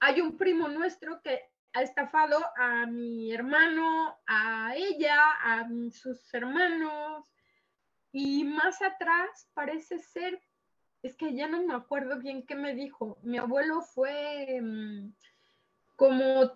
[0.00, 1.42] hay un primo nuestro que
[1.74, 7.33] ha estafado a mi hermano, a ella, a sus hermanos.
[8.16, 10.40] Y más atrás parece ser,
[11.02, 13.18] es que ya no me acuerdo bien qué me dijo.
[13.24, 15.12] Mi abuelo fue mm,
[15.96, 16.52] como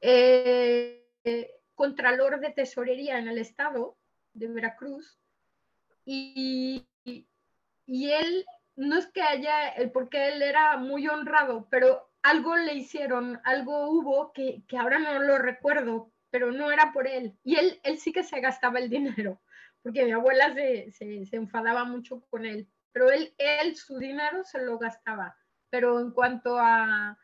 [0.00, 1.06] eh,
[1.76, 3.96] contralor de tesorería en el estado
[4.34, 5.16] de Veracruz.
[6.04, 12.56] Y, y él, no es que haya, el porque él era muy honrado, pero algo
[12.56, 17.38] le hicieron, algo hubo que, ahora no lo recuerdo, pero no era por él.
[17.44, 19.38] Y él, él sí que se gastaba el dinero,
[19.86, 24.78] porque mi abuela se, enfadaba mucho con él, pero él, él su dinero se lo
[24.78, 25.36] gastaba.
[25.70, 27.16] Pero en cuanto a,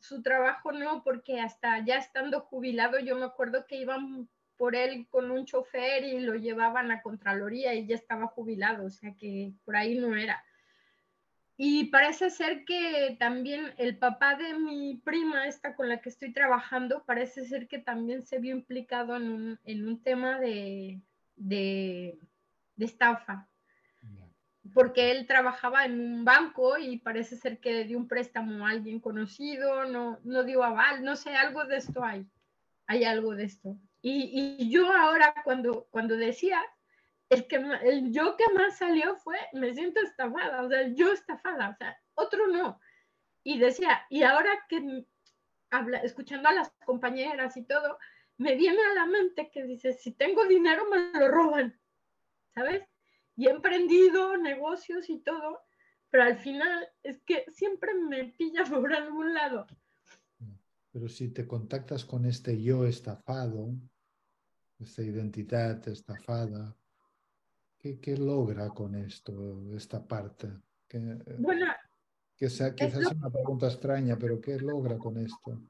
[0.00, 5.08] su trabajo, no, porque hasta ya estando jubilado, yo me acuerdo que iban por él
[5.10, 9.52] con un chofer y lo llevaban a Contraloría y ya estaba jubilado, o sea que
[9.66, 10.42] por ahí no era.
[11.58, 16.32] Y parece ser que también el papá de mi prima, esta con la que estoy
[16.32, 21.02] trabajando, parece ser que también se vio implicado en un, en un tema de,
[21.36, 22.18] de,
[22.78, 23.48] estafa.
[24.74, 29.00] Porque él trabajaba en un banco y parece ser que dio un préstamo a alguien
[29.00, 32.26] conocido, no, no dio aval, no sé, algo de esto hay.
[32.88, 33.78] Hay algo de esto.
[34.02, 36.60] Y, y yo ahora cuando, cuando decía
[37.28, 41.70] el, que, el yo que más salió fue, me siento estafada, o sea, yo estafada,
[41.70, 42.80] o sea, otro no.
[43.42, 45.06] Y decía, y ahora que
[45.70, 47.98] habla, escuchando a las compañeras y todo,
[48.38, 51.78] me viene a la mente que dice, si tengo dinero me lo roban,
[52.54, 52.82] ¿sabes?
[53.36, 55.62] Y he emprendido negocios y todo,
[56.10, 59.66] pero al final es que siempre me pilla por algún lado.
[60.92, 63.68] Pero si te contactas con este yo estafado,
[64.78, 66.74] esta identidad estafada,
[67.78, 70.48] ¿Qué, logra con esto, esta parte?
[71.38, 71.66] bueno,
[72.36, 75.60] que sea, quizás es una pregunta extraña, pero ¿qué logra con esto?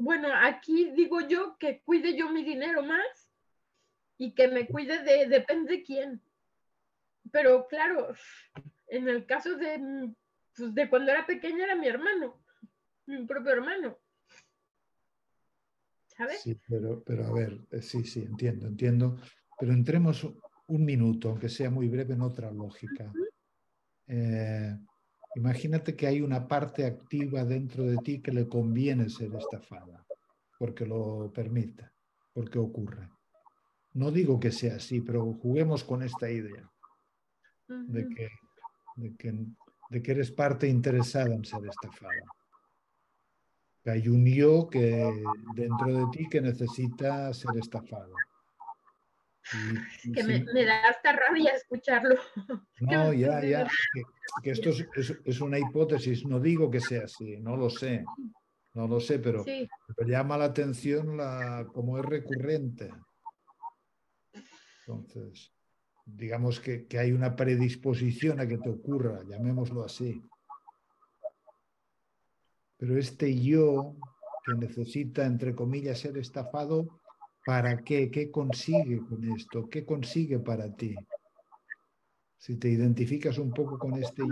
[0.00, 3.28] Bueno, aquí digo yo que cuide yo mi dinero más
[4.16, 6.22] y que me cuide de, depende de quién.
[7.30, 8.14] Pero claro,
[8.88, 10.10] en el caso de,
[10.56, 12.42] pues, de cuando era pequeña era mi hermano,
[13.04, 13.98] mi propio hermano.
[16.16, 16.40] ¿Sabes?
[16.40, 19.18] Sí, pero, pero a ver, eh, sí, sí, entiendo, entiendo.
[19.58, 20.26] Pero entremos
[20.66, 23.12] un minuto, aunque sea muy breve, en otra lógica.
[24.06, 24.78] Eh,
[25.36, 30.04] imagínate que hay una parte activa dentro de ti que le conviene ser estafada,
[30.58, 31.90] porque lo permite,
[32.32, 33.08] porque ocurre.
[33.94, 36.70] No digo que sea así, pero juguemos con esta idea
[37.68, 38.28] de que,
[38.96, 39.46] de que,
[39.90, 42.24] de que eres parte interesada en ser estafada.
[43.84, 48.14] hay un yo que dentro de ti que necesita ser estafado
[50.14, 52.16] que me, da hasta rabia escucharlo.
[52.80, 53.68] No, ya, ya.
[54.42, 54.70] Que, esto
[55.24, 58.04] es, una hipótesis, no digo que sea así, no lo sé.
[58.72, 62.90] No lo sé, pero, me llama la atención la, como es recurrente.
[64.86, 65.52] Entonces,
[66.04, 70.22] digamos que, que hay una predisposición a que te ocurra, llamémoslo así.
[72.76, 73.96] Pero este yo
[74.46, 76.99] que necesita, entre comillas, ser estafado,
[77.44, 78.10] ¿Para qué?
[78.10, 79.68] ¿Qué consigue con esto?
[79.68, 80.96] ¿Qué consigue para ti?
[82.36, 84.22] Si te identificas un poco con este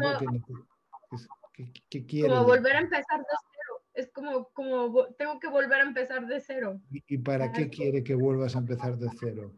[1.52, 2.32] ¿qué, qué, quieres?
[2.32, 3.84] Como volver a empezar de cero.
[3.94, 6.80] Es como, como tengo que volver a empezar de cero.
[6.90, 9.52] ¿Y, para qué quiere que vuelvas a empezar de cero?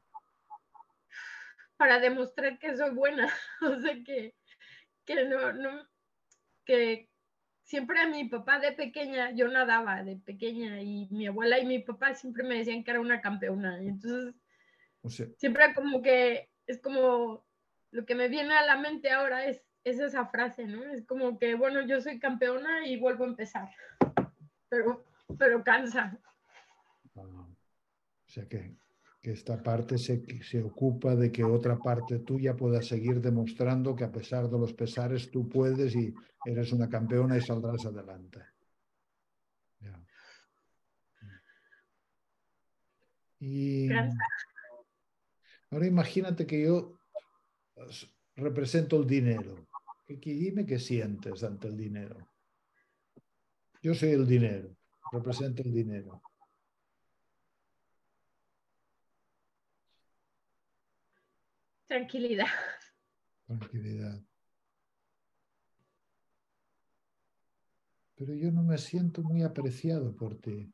[1.77, 3.33] Para demostrar que soy buena.
[3.63, 4.35] O sea, que,
[5.05, 5.87] que no, no,
[6.65, 7.10] que,
[7.71, 11.79] siempre a mi papá de pequeña, yo nadaba de pequeña y mi abuela y mi
[11.79, 13.81] papá siempre me decían que era una campeona.
[13.81, 14.35] Y entonces,
[15.37, 17.47] siempre como que es como
[17.93, 20.83] lo que me viene a la mente ahora es, es esa frase, ¿no?
[20.83, 23.71] Es como que, bueno, yo soy campeona y vuelvo a empezar.
[24.69, 25.05] Pero,
[25.39, 26.19] pero cansa.
[27.15, 28.75] Ah, o sea que
[29.21, 34.05] que esta parte se, se ocupa de que otra parte tuya pueda seguir demostrando que
[34.05, 36.15] a pesar de los pesares tú puedes y
[36.47, 38.41] eres una campeona y saldrás adelante.
[43.41, 43.89] Y
[45.71, 46.99] ahora imagínate que yo
[48.37, 49.67] represento el dinero.
[50.07, 52.17] Dime qué sientes ante el dinero.
[53.83, 54.77] Yo soy el dinero,
[55.11, 56.21] represento el dinero.
[61.91, 62.47] Tranquilidad.
[63.49, 64.23] Tranquilidad.
[68.15, 70.73] Pero yo no me siento muy apreciado por ti.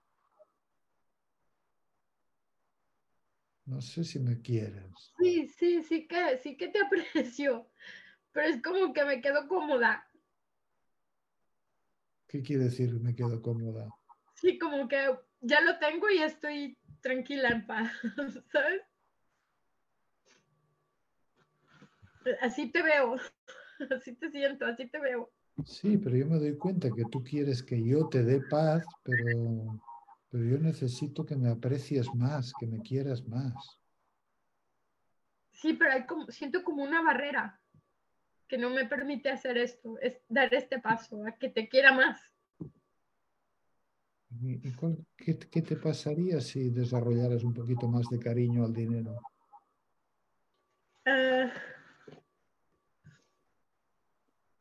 [3.64, 4.92] No sé si me quieres.
[5.18, 7.70] Sí, sí, sí que, sí que te aprecio,
[8.32, 10.06] pero es como que me quedo cómoda.
[12.28, 13.88] ¿Qué quiere decir me quedo cómoda?
[14.34, 17.90] Sí, como que ya lo tengo y estoy tranquila en paz,
[18.52, 18.82] ¿sabes?
[22.40, 23.16] Así te veo,
[23.96, 25.30] así te siento, así te veo.
[25.64, 29.80] Sí, pero yo me doy cuenta que tú quieres que yo te dé paz, pero,
[30.30, 33.80] pero yo necesito que me aprecies más, que me quieras más.
[35.52, 37.58] Sí, pero hay como, siento como una barrera
[38.48, 42.20] que no me permite hacer esto, es dar este paso, a que te quiera más.
[44.42, 44.60] ¿Y,
[45.16, 49.18] qué, te pasaría si desarrollaras un poquito más de cariño al dinero?
[51.06, 51.48] Uh,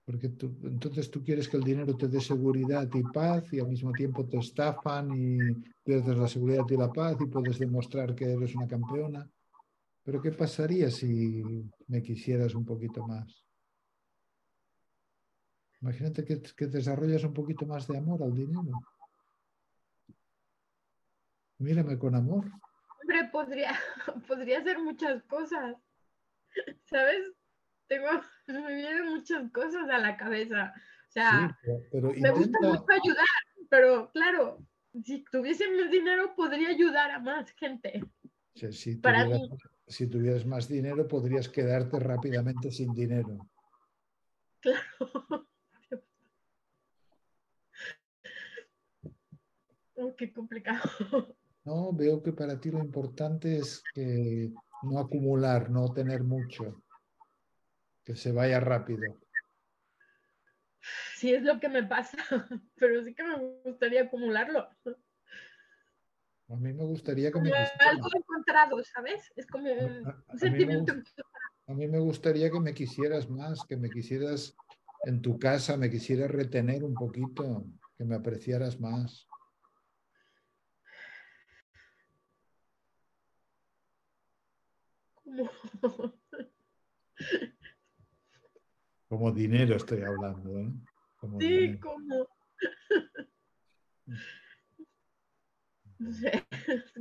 [0.05, 3.67] porque tú, entonces tú quieres que el dinero te dé seguridad y paz y al
[3.67, 5.38] mismo tiempo te estafan y
[5.83, 9.27] pierdes la seguridad y la paz y puedes demostrar que eres una campeona.
[10.03, 11.43] Pero ¿qué pasaría si
[11.88, 13.43] me quisieras un poquito más?
[15.81, 18.79] Imagínate que, que desarrollas un poquito más de amor al dinero.
[21.57, 22.45] Mírame con amor.
[23.01, 23.75] Hombre, podría,
[24.27, 25.75] podría hacer muchas cosas.
[26.85, 27.35] ¿Sabes?
[27.88, 28.08] Tengo,
[28.48, 30.74] me vienen muchas cosas a la cabeza.
[31.08, 31.58] O sea,
[31.92, 33.26] me gusta mucho ayudar,
[33.69, 34.60] pero claro,
[35.03, 38.03] si tuviese más dinero podría ayudar a más gente.
[38.53, 39.42] si, tuvieras,
[39.88, 43.38] si tuvieras más dinero podrías quedarte rápidamente sin dinero.
[44.60, 45.48] Claro.
[49.98, 50.82] Oh, qué complicado.
[51.64, 54.51] No, veo que para ti lo importante es que
[54.84, 56.84] no acumular, no tener mucho
[58.05, 59.17] que se vaya rápido.
[61.15, 62.17] Sí, es lo que me pasa,
[62.75, 64.69] pero sí que me gustaría acumularlo.
[66.47, 67.51] A mí me gustaría que me...
[67.51, 69.31] Algo encontrado, ¿sabes?
[69.35, 70.05] Es como un,
[70.38, 70.93] sentimiento.
[71.65, 74.55] a mí me gustaría que me quisieras más, que me quisieras
[75.05, 77.65] en tu casa, me quisieras retener un poquito,
[77.97, 79.27] que me apreciaras más.
[85.23, 85.49] ¿Cómo?
[89.07, 90.71] Como dinero estoy hablando, ¿eh?
[91.39, 92.27] sí, como.
[95.99, 96.45] no sé,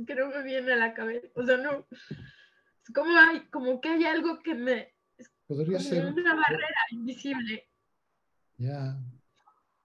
[0.07, 1.27] que no me viene a la cabeza.
[1.35, 1.87] O sea, no.
[1.89, 4.93] Es como, hay, como que hay algo que me.
[5.47, 6.05] Podría ser.
[6.05, 7.67] Una barrera invisible.
[8.57, 8.97] Ya.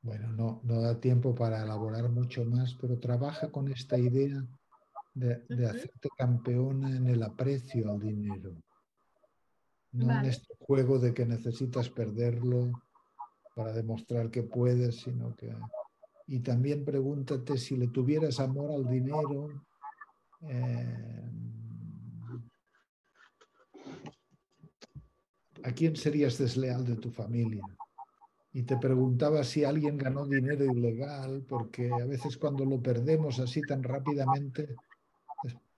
[0.03, 4.43] Bueno, no, no da tiempo para elaborar mucho más, pero trabaja con esta idea
[5.13, 8.55] de, de hacerte campeona en el aprecio al dinero.
[9.93, 12.71] No en este juego de que necesitas perderlo
[13.55, 15.53] para demostrar que puedes, sino que...
[16.27, 19.49] Y también pregúntate si le tuvieras amor al dinero,
[20.43, 21.31] eh,
[25.65, 27.65] ¿a quién serías desleal de tu familia?
[28.53, 33.61] Y te preguntaba si alguien ganó dinero ilegal, porque a veces cuando lo perdemos así
[33.63, 34.77] tan rápidamente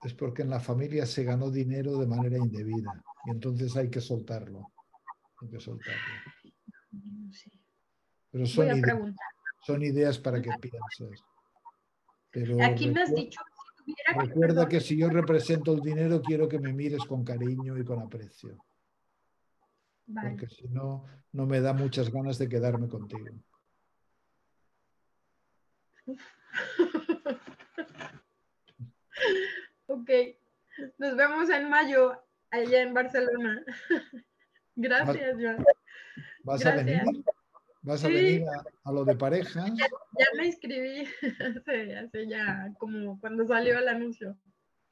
[0.03, 3.01] es porque en la familia se ganó dinero de manera indebida.
[3.25, 4.71] Y entonces hay que soltarlo.
[5.41, 6.01] Hay que soltarlo.
[8.31, 8.99] Pero son, ideas,
[9.65, 11.23] son ideas para que pienses.
[12.63, 13.39] Aquí me has dicho,
[13.85, 17.85] si recuerda que si yo represento el dinero, quiero que me mires con cariño y
[17.85, 18.57] con aprecio.
[20.05, 23.27] Porque si no, no me da muchas ganas de quedarme contigo.
[29.87, 30.09] ok,
[30.97, 33.63] nos vemos en mayo allá en Barcelona.
[34.75, 35.63] Gracias, Joan.
[36.43, 37.01] ¿Vas a venir?
[37.81, 38.45] ¿Vas a venir
[38.85, 39.65] a, lo de parejas?
[40.19, 41.07] Ya, me inscribí
[41.97, 44.37] hace, ya como cuando salió el anuncio.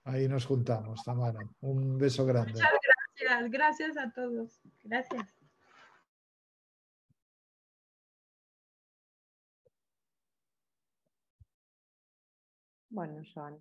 [0.04, 1.40] Ahí nos juntamos, Tamara.
[1.62, 2.54] Un beso grande.
[2.54, 2.72] Muchas
[3.20, 4.62] gracias, gracias a todos.
[4.84, 5.38] Gracias.
[12.90, 13.60] Bueno, Joan.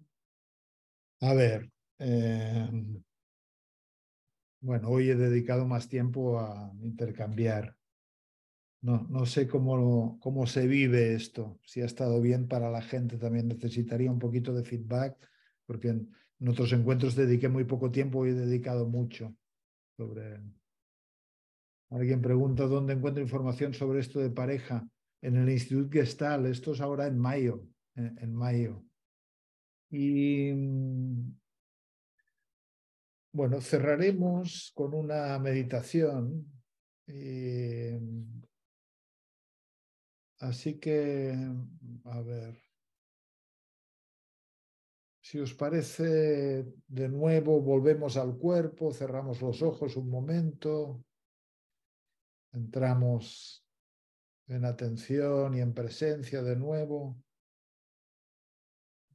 [1.23, 2.69] A ver, eh,
[4.61, 7.77] bueno, hoy he dedicado más tiempo a intercambiar.
[8.83, 13.19] No, no sé cómo, cómo se vive esto, si ha estado bien para la gente.
[13.19, 15.19] También necesitaría un poquito de feedback,
[15.67, 16.11] porque en,
[16.49, 19.35] otros encuentros dediqué muy poco tiempo y he dedicado mucho
[19.99, 20.41] sobre...
[21.91, 24.89] Alguien pregunta dónde encuentro información sobre esto de pareja.
[25.21, 28.85] En el Instituto Gestal, esto es ahora en mayo, en mayo.
[29.91, 31.41] Y mm,
[33.33, 36.47] bueno, cerraremos con una meditación.
[37.07, 38.01] Eh,
[40.39, 41.35] así que,
[42.05, 42.57] a ver,
[45.21, 51.05] si os parece, de nuevo volvemos al cuerpo, cerramos los ojos un momento,
[52.53, 53.65] entramos
[54.49, 57.23] en atención y en presencia de nuevo.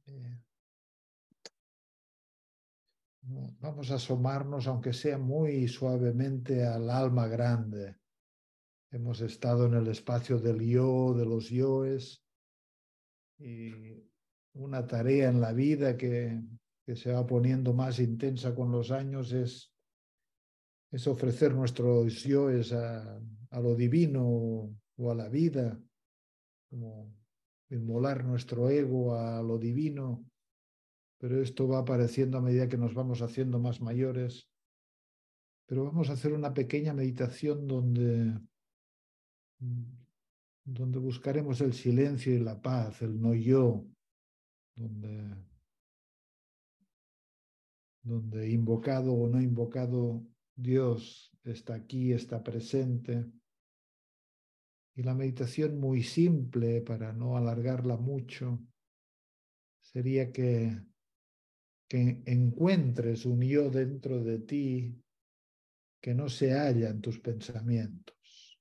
[0.06, 0.45] Eh,
[3.28, 7.96] Vamos a asomarnos, aunque sea muy suavemente, al alma grande.
[8.92, 12.22] Hemos estado en el espacio del yo, de los yoes,
[13.38, 13.72] y
[14.54, 16.40] una tarea en la vida que,
[16.86, 19.72] que se va poniendo más intensa con los años es,
[20.92, 25.76] es ofrecer nuestros yoes a, a lo divino o a la vida,
[26.70, 27.12] como
[27.70, 30.24] inmolar nuestro ego a lo divino
[31.18, 34.48] pero esto va apareciendo a medida que nos vamos haciendo más mayores.
[35.66, 38.38] Pero vamos a hacer una pequeña meditación donde,
[40.64, 43.84] donde buscaremos el silencio y la paz, el no yo,
[44.76, 45.36] donde,
[48.02, 50.22] donde invocado o no invocado
[50.54, 53.24] Dios está aquí, está presente.
[54.94, 58.58] Y la meditación muy simple, para no alargarla mucho,
[59.82, 60.80] sería que
[61.88, 65.02] que encuentres un yo dentro de ti
[66.00, 68.60] que no se halla en tus pensamientos.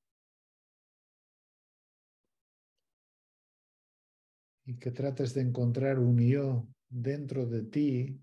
[4.68, 8.22] Y que trates de encontrar un yo dentro de ti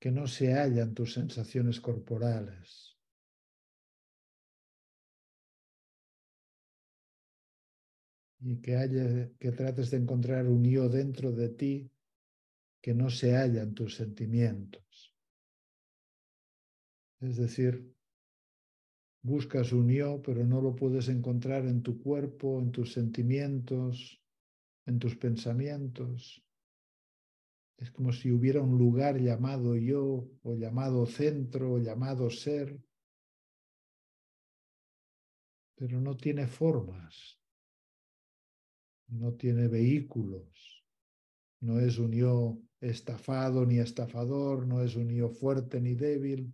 [0.00, 2.98] que no se halla en tus sensaciones corporales.
[8.40, 11.92] Y que, haya, que trates de encontrar un yo dentro de ti
[12.82, 15.14] que no se halla en tus sentimientos.
[17.20, 17.94] Es decir,
[19.22, 24.20] buscas un yo, pero no lo puedes encontrar en tu cuerpo, en tus sentimientos,
[24.84, 26.44] en tus pensamientos.
[27.78, 32.76] Es como si hubiera un lugar llamado yo, o llamado centro, o llamado ser,
[35.76, 37.40] pero no tiene formas,
[39.06, 40.84] no tiene vehículos,
[41.60, 46.52] no es un yo estafado ni estafador, no es un yo fuerte ni débil,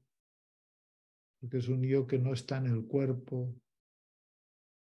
[1.40, 3.54] porque es un yo que no está en el cuerpo,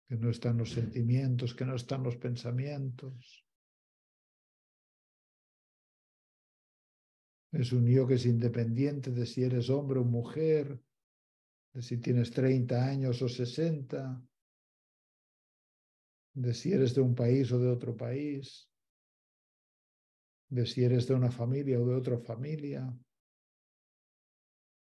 [0.09, 3.45] que no está en los sentimientos, que no está en los pensamientos.
[7.53, 10.81] Es un yo que es independiente de si eres hombre o mujer,
[11.73, 14.23] de si tienes 30 años o 60,
[16.35, 18.69] de si eres de un país o de otro país
[20.55, 22.97] de si eres de una familia o de otra familia.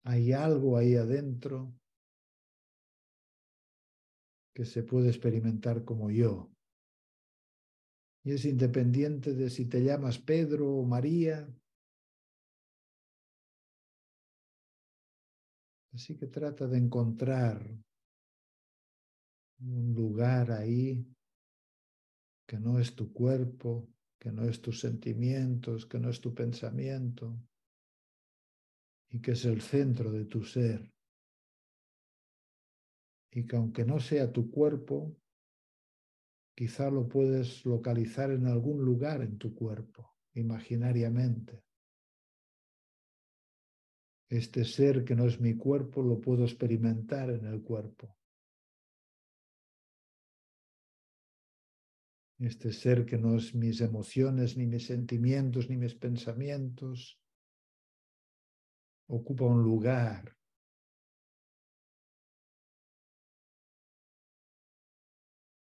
[0.04, 1.76] Hay algo ahí adentro
[4.56, 6.52] que se puede experimentar como yo.
[8.24, 11.48] Y es independiente de si te llamas Pedro o María.
[15.94, 17.62] Así que trata de encontrar
[19.60, 21.06] un lugar ahí
[22.48, 23.88] que no es tu cuerpo,
[24.20, 27.40] que no es tus sentimientos, que no es tu pensamiento
[29.10, 30.94] y que es el centro de tu ser.
[33.32, 35.16] Y que aunque no sea tu cuerpo,
[36.54, 41.64] quizá lo puedes localizar en algún lugar en tu cuerpo, imaginariamente.
[44.30, 48.19] Este ser que no es mi cuerpo lo puedo experimentar en el cuerpo.
[52.40, 57.20] Este ser que no es mis emociones, ni mis sentimientos, ni mis pensamientos,
[59.08, 60.38] ocupa un lugar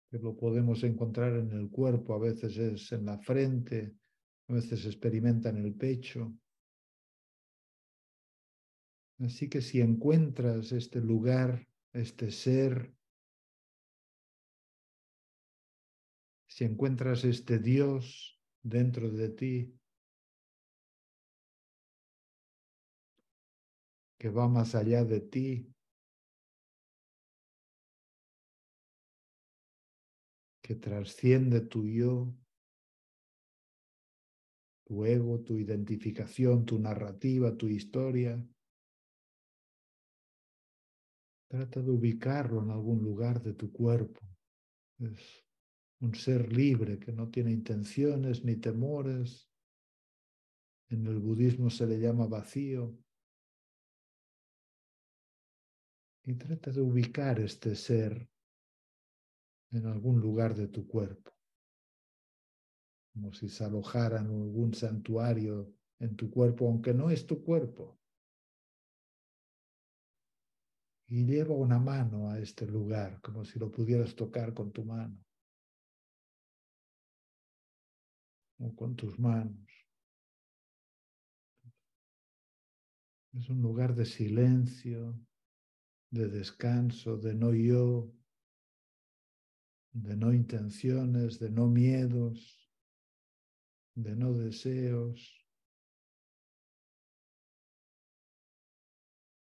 [0.08, 3.96] que lo podemos encontrar en el cuerpo, a veces es en la frente,
[4.48, 6.32] a veces experimenta en el pecho.
[9.18, 12.94] Así que si encuentras este lugar, este ser,
[16.52, 19.74] si encuentras este Dios dentro de ti,
[24.18, 25.74] que va más allá de ti,
[30.60, 32.34] que trasciende tu yo,
[34.84, 38.46] tu ego, tu identificación, tu narrativa, tu historia.
[41.48, 44.20] Trata de ubicarlo en algún lugar de tu cuerpo.
[44.98, 45.41] Es
[46.02, 49.48] un ser libre que no tiene intenciones ni temores.
[50.90, 52.98] En el budismo se le llama vacío.
[56.24, 58.28] Y trata de ubicar este ser
[59.70, 61.32] en algún lugar de tu cuerpo,
[63.12, 67.98] como si se alojara en algún santuario en tu cuerpo, aunque no es tu cuerpo.
[71.06, 75.24] Y lleva una mano a este lugar, como si lo pudieras tocar con tu mano
[78.70, 79.68] con tus manos.
[83.34, 85.18] Es un lugar de silencio,
[86.10, 88.12] de descanso, de no yo,
[89.92, 92.70] de no intenciones, de no miedos,
[93.94, 95.42] de no deseos,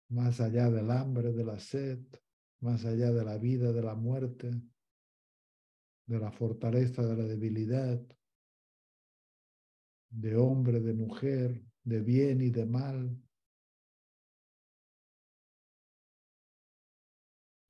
[0.09, 1.99] más allá del hambre, de la sed,
[2.59, 4.51] más allá de la vida, de la muerte,
[6.05, 8.01] de la fortaleza, de la debilidad,
[10.13, 13.17] de hombre, de mujer, de bien y de mal.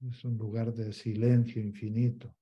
[0.02, 2.36] Es un lugar de silencio infinito.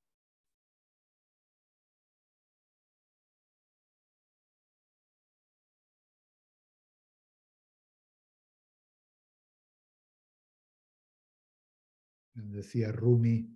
[12.34, 13.56] Decía Rumi,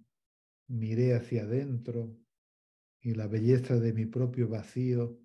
[0.68, 2.16] miré hacia adentro
[3.02, 5.25] y la belleza de mi propio vacío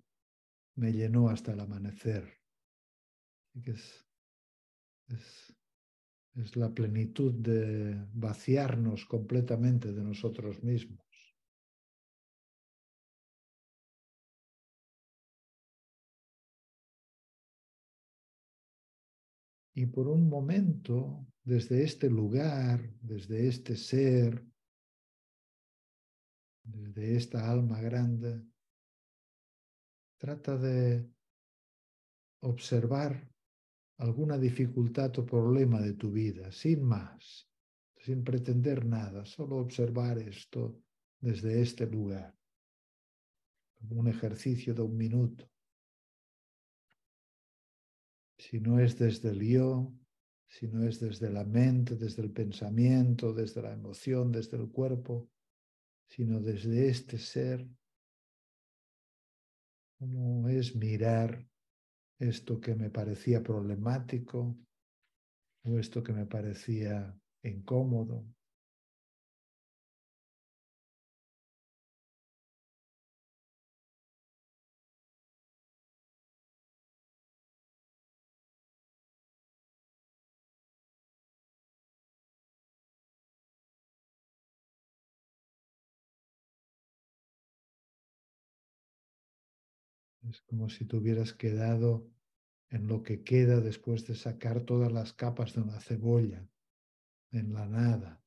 [0.75, 2.27] me llenó hasta el amanecer.
[3.53, 4.05] Es,
[5.07, 5.55] es,
[6.35, 11.01] es la plenitud de vaciarnos completamente de nosotros mismos.
[19.73, 24.45] Y por un momento desde este lugar, desde este ser,
[26.63, 28.50] desde esta alma grande,
[30.21, 31.09] trata de
[32.41, 33.27] observar
[33.97, 37.49] alguna dificultad o problema de tu vida, sin más,
[37.97, 40.77] sin pretender nada, solo observar esto
[41.19, 42.37] desde este lugar,
[43.79, 45.49] como un ejercicio de un minuto.
[48.37, 49.91] Si no es desde el yo,
[50.47, 55.31] si no es desde la mente, desde el pensamiento, desde la emoción, desde el cuerpo,
[56.05, 57.67] sino desde este ser,
[60.01, 61.47] como es mirar
[62.17, 64.57] esto que me parecía problemático
[65.63, 68.25] o esto que me parecía incómodo,
[90.31, 92.09] Es como si te hubieras quedado
[92.69, 96.47] en lo que queda después de sacar todas las capas de una cebolla,
[97.31, 98.23] en la nada.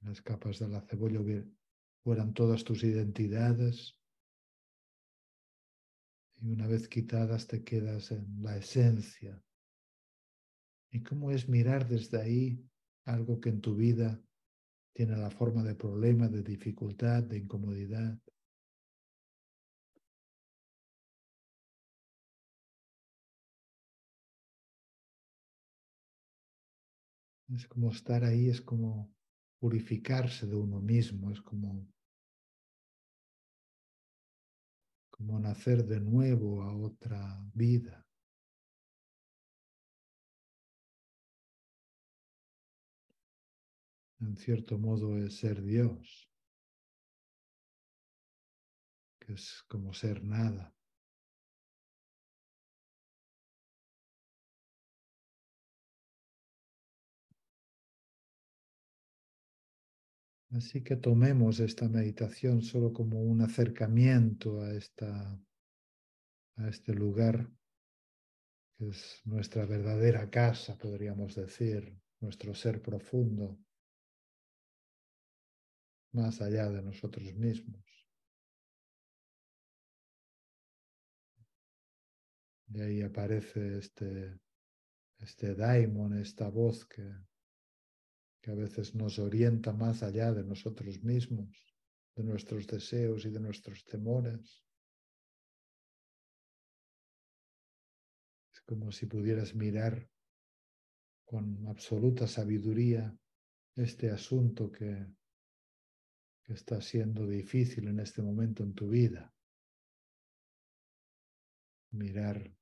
[0.00, 1.20] Las capas de la cebolla
[2.02, 3.98] fueran todas tus identidades
[6.36, 9.44] y una vez quitadas te quedas en la esencia.
[10.90, 12.66] ¿Y cómo es mirar desde ahí
[13.04, 14.22] algo que en tu vida
[14.94, 18.18] tiene la forma de problema, de dificultad, de incomodidad?
[27.54, 29.12] Es como estar ahí, es como
[29.58, 31.86] purificarse de uno mismo, es como,
[35.10, 38.06] como nacer de nuevo a otra vida.
[44.20, 46.30] En cierto modo es ser Dios,
[49.18, 50.74] que es como ser nada.
[60.52, 65.40] Así que tomemos esta meditación solo como un acercamiento a, esta,
[66.56, 67.48] a este lugar
[68.76, 73.58] que es nuestra verdadera casa, podríamos decir, nuestro ser profundo,
[76.12, 77.84] más allá de nosotros mismos.
[82.72, 84.38] Y ahí aparece este,
[85.18, 87.08] este daimon, esta voz que,
[88.40, 91.74] que a veces nos orienta más allá de nosotros mismos,
[92.16, 94.64] de nuestros deseos y de nuestros temores.
[98.52, 100.08] Es como si pudieras mirar
[101.24, 103.16] con absoluta sabiduría
[103.76, 105.06] este asunto que,
[106.42, 109.32] que está siendo difícil en este momento en tu vida.
[111.92, 112.52] Mirar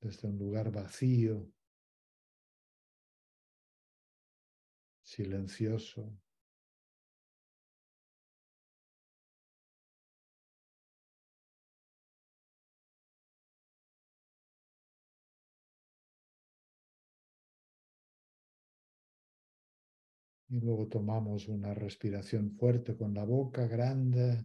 [0.00, 1.52] desde un lugar vacío,
[5.12, 6.10] silencioso.
[20.48, 24.44] Y luego tomamos una respiración fuerte con la boca grande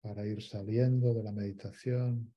[0.00, 2.34] para ir saliendo de la meditación.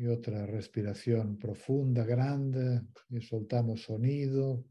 [0.00, 4.64] Y otra respiración profunda, grande, y soltamos sonido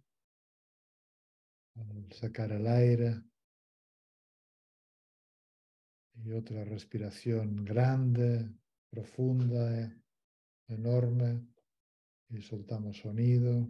[1.75, 3.21] al sacar el aire.
[6.15, 8.49] Y otra respiración grande,
[8.89, 9.95] profunda,
[10.67, 11.45] enorme,
[12.29, 13.69] y soltamos sonido.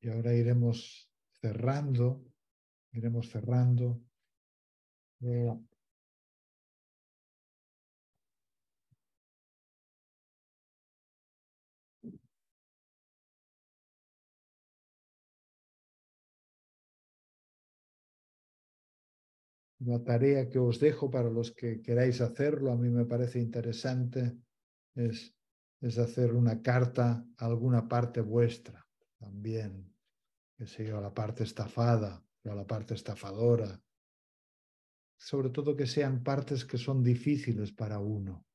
[0.00, 1.08] Y ahora iremos
[1.40, 2.27] cerrando
[2.92, 4.00] iremos cerrando.
[5.20, 5.50] Eh,
[19.80, 24.36] la tarea que os dejo para los que queráis hacerlo, a mí me parece interesante,
[24.94, 25.36] es,
[25.80, 28.86] es hacer una carta a alguna parte vuestra
[29.18, 29.94] también,
[30.56, 33.80] que sea la parte estafada, a la parte estafadora.
[35.16, 38.46] Sobre todo que sean partes que son difíciles para uno,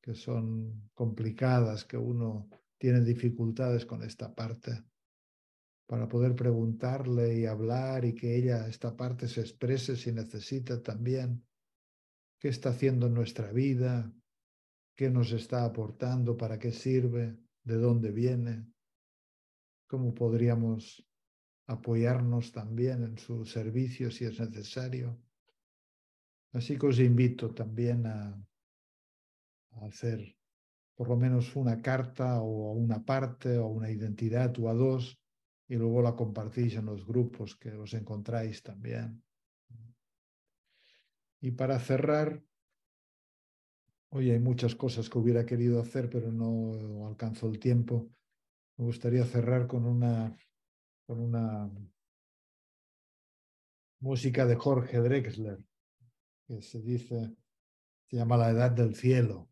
[0.00, 4.84] que son complicadas, que uno tiene dificultades con esta parte,
[5.86, 11.44] para poder preguntarle y hablar y que ella, esta parte, se exprese si necesita también
[12.38, 14.10] qué está haciendo en nuestra vida,
[14.96, 18.66] qué nos está aportando, para qué sirve, de dónde viene,
[19.86, 21.06] cómo podríamos
[21.72, 25.18] apoyarnos también en su servicio si es necesario.
[26.52, 28.38] Así que os invito también a,
[29.86, 30.36] hacer
[30.94, 35.18] por lo menos una carta o una parte o una identidad o a dos
[35.66, 39.22] y luego la compartís en los grupos que os encontráis también.
[41.40, 42.44] Y para cerrar,
[44.10, 48.10] hoy hay muchas cosas que hubiera querido hacer, pero no alcanzo el tiempo.
[48.76, 50.36] Me gustaría cerrar con una
[51.12, 51.70] con una
[54.00, 55.62] música de Jorge Drexler,
[56.46, 57.36] que se dice,
[58.08, 59.50] se llama La Edad del Cielo,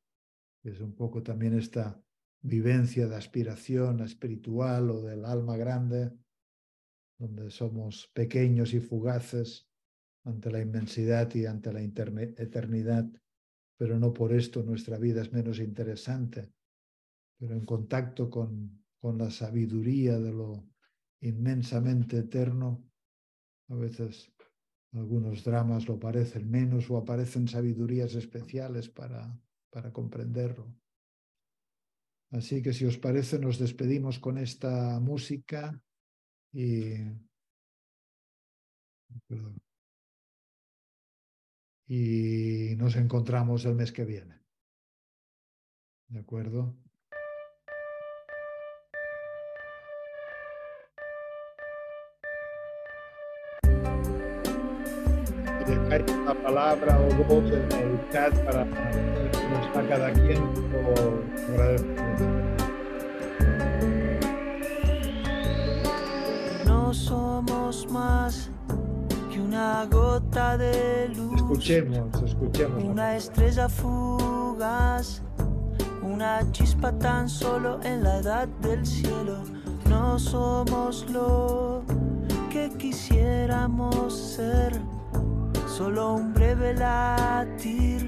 [0.62, 2.02] que es un poco también esta
[2.40, 6.10] vivencia de aspiración espiritual o del alma grande,
[7.18, 9.68] donde somos pequeños y fugaces
[10.24, 13.06] ante la inmensidad y ante la eternidad,
[13.76, 16.54] pero no por esto nuestra vida es menos interesante,
[17.38, 20.70] pero en contacto con, con la sabiduría de lo
[21.20, 22.84] inmensamente eterno,
[23.68, 24.32] a veces
[24.92, 29.38] algunos dramas lo parecen menos o aparecen sabidurías especiales para,
[29.70, 30.74] para comprenderlo.
[32.32, 35.82] Así que si os parece, nos despedimos con esta música
[36.52, 36.94] y,
[41.88, 44.40] y nos encontramos el mes que viene.
[46.08, 46.76] ¿De acuerdo?
[55.98, 60.40] Una palabra o dos en el chat para nos está cada quien
[60.70, 61.24] por
[66.64, 68.50] No somos más
[69.32, 72.84] que una gota de luz Escuchemos, escuchemos.
[72.84, 75.22] Una estrella fugaz,
[76.02, 79.38] una chispa tan solo en la edad del cielo.
[79.88, 81.82] No somos lo
[82.48, 84.80] que quisiéramos ser,
[85.80, 88.02] solo un breve latir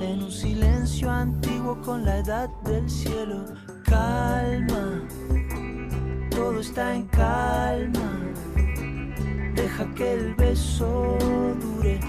[0.00, 3.44] en un silencio antiguo con la edad del cielo.
[3.84, 5.06] Calma,
[6.30, 8.10] todo está en calma.
[9.54, 11.18] Deja que el beso
[11.60, 12.00] dure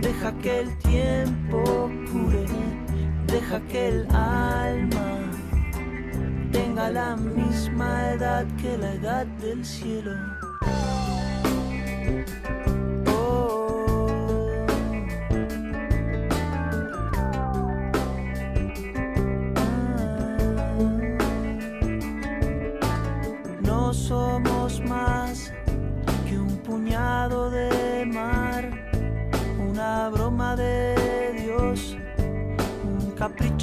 [0.00, 2.46] Deja que el tiempo cure,
[3.26, 5.30] deja que el alma
[6.50, 10.12] tenga la misma edad que la edad del cielo.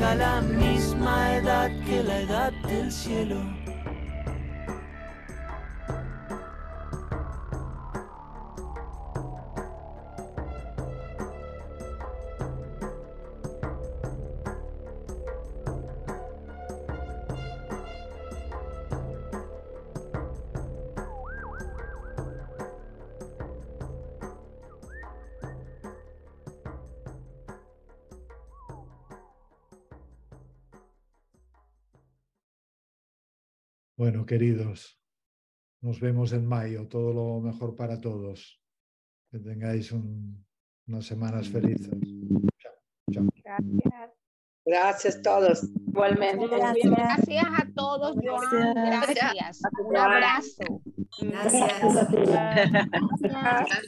[0.00, 3.59] la misma edad que la edad del cielo.
[34.00, 34.98] Bueno, queridos,
[35.82, 36.88] nos vemos en mayo.
[36.88, 38.58] Todo lo mejor para todos.
[39.30, 42.00] Que tengáis unas semanas felices.
[43.12, 43.26] Chao.
[43.44, 44.10] Gracias.
[44.64, 45.64] Gracias a todos.
[45.86, 46.48] Igualmente.
[46.48, 48.72] Gracias, a todos, Joan.
[48.74, 49.60] Gracias.
[49.84, 50.80] Un abrazo.
[51.20, 52.10] Gracias.
[53.20, 53.82] Gracias.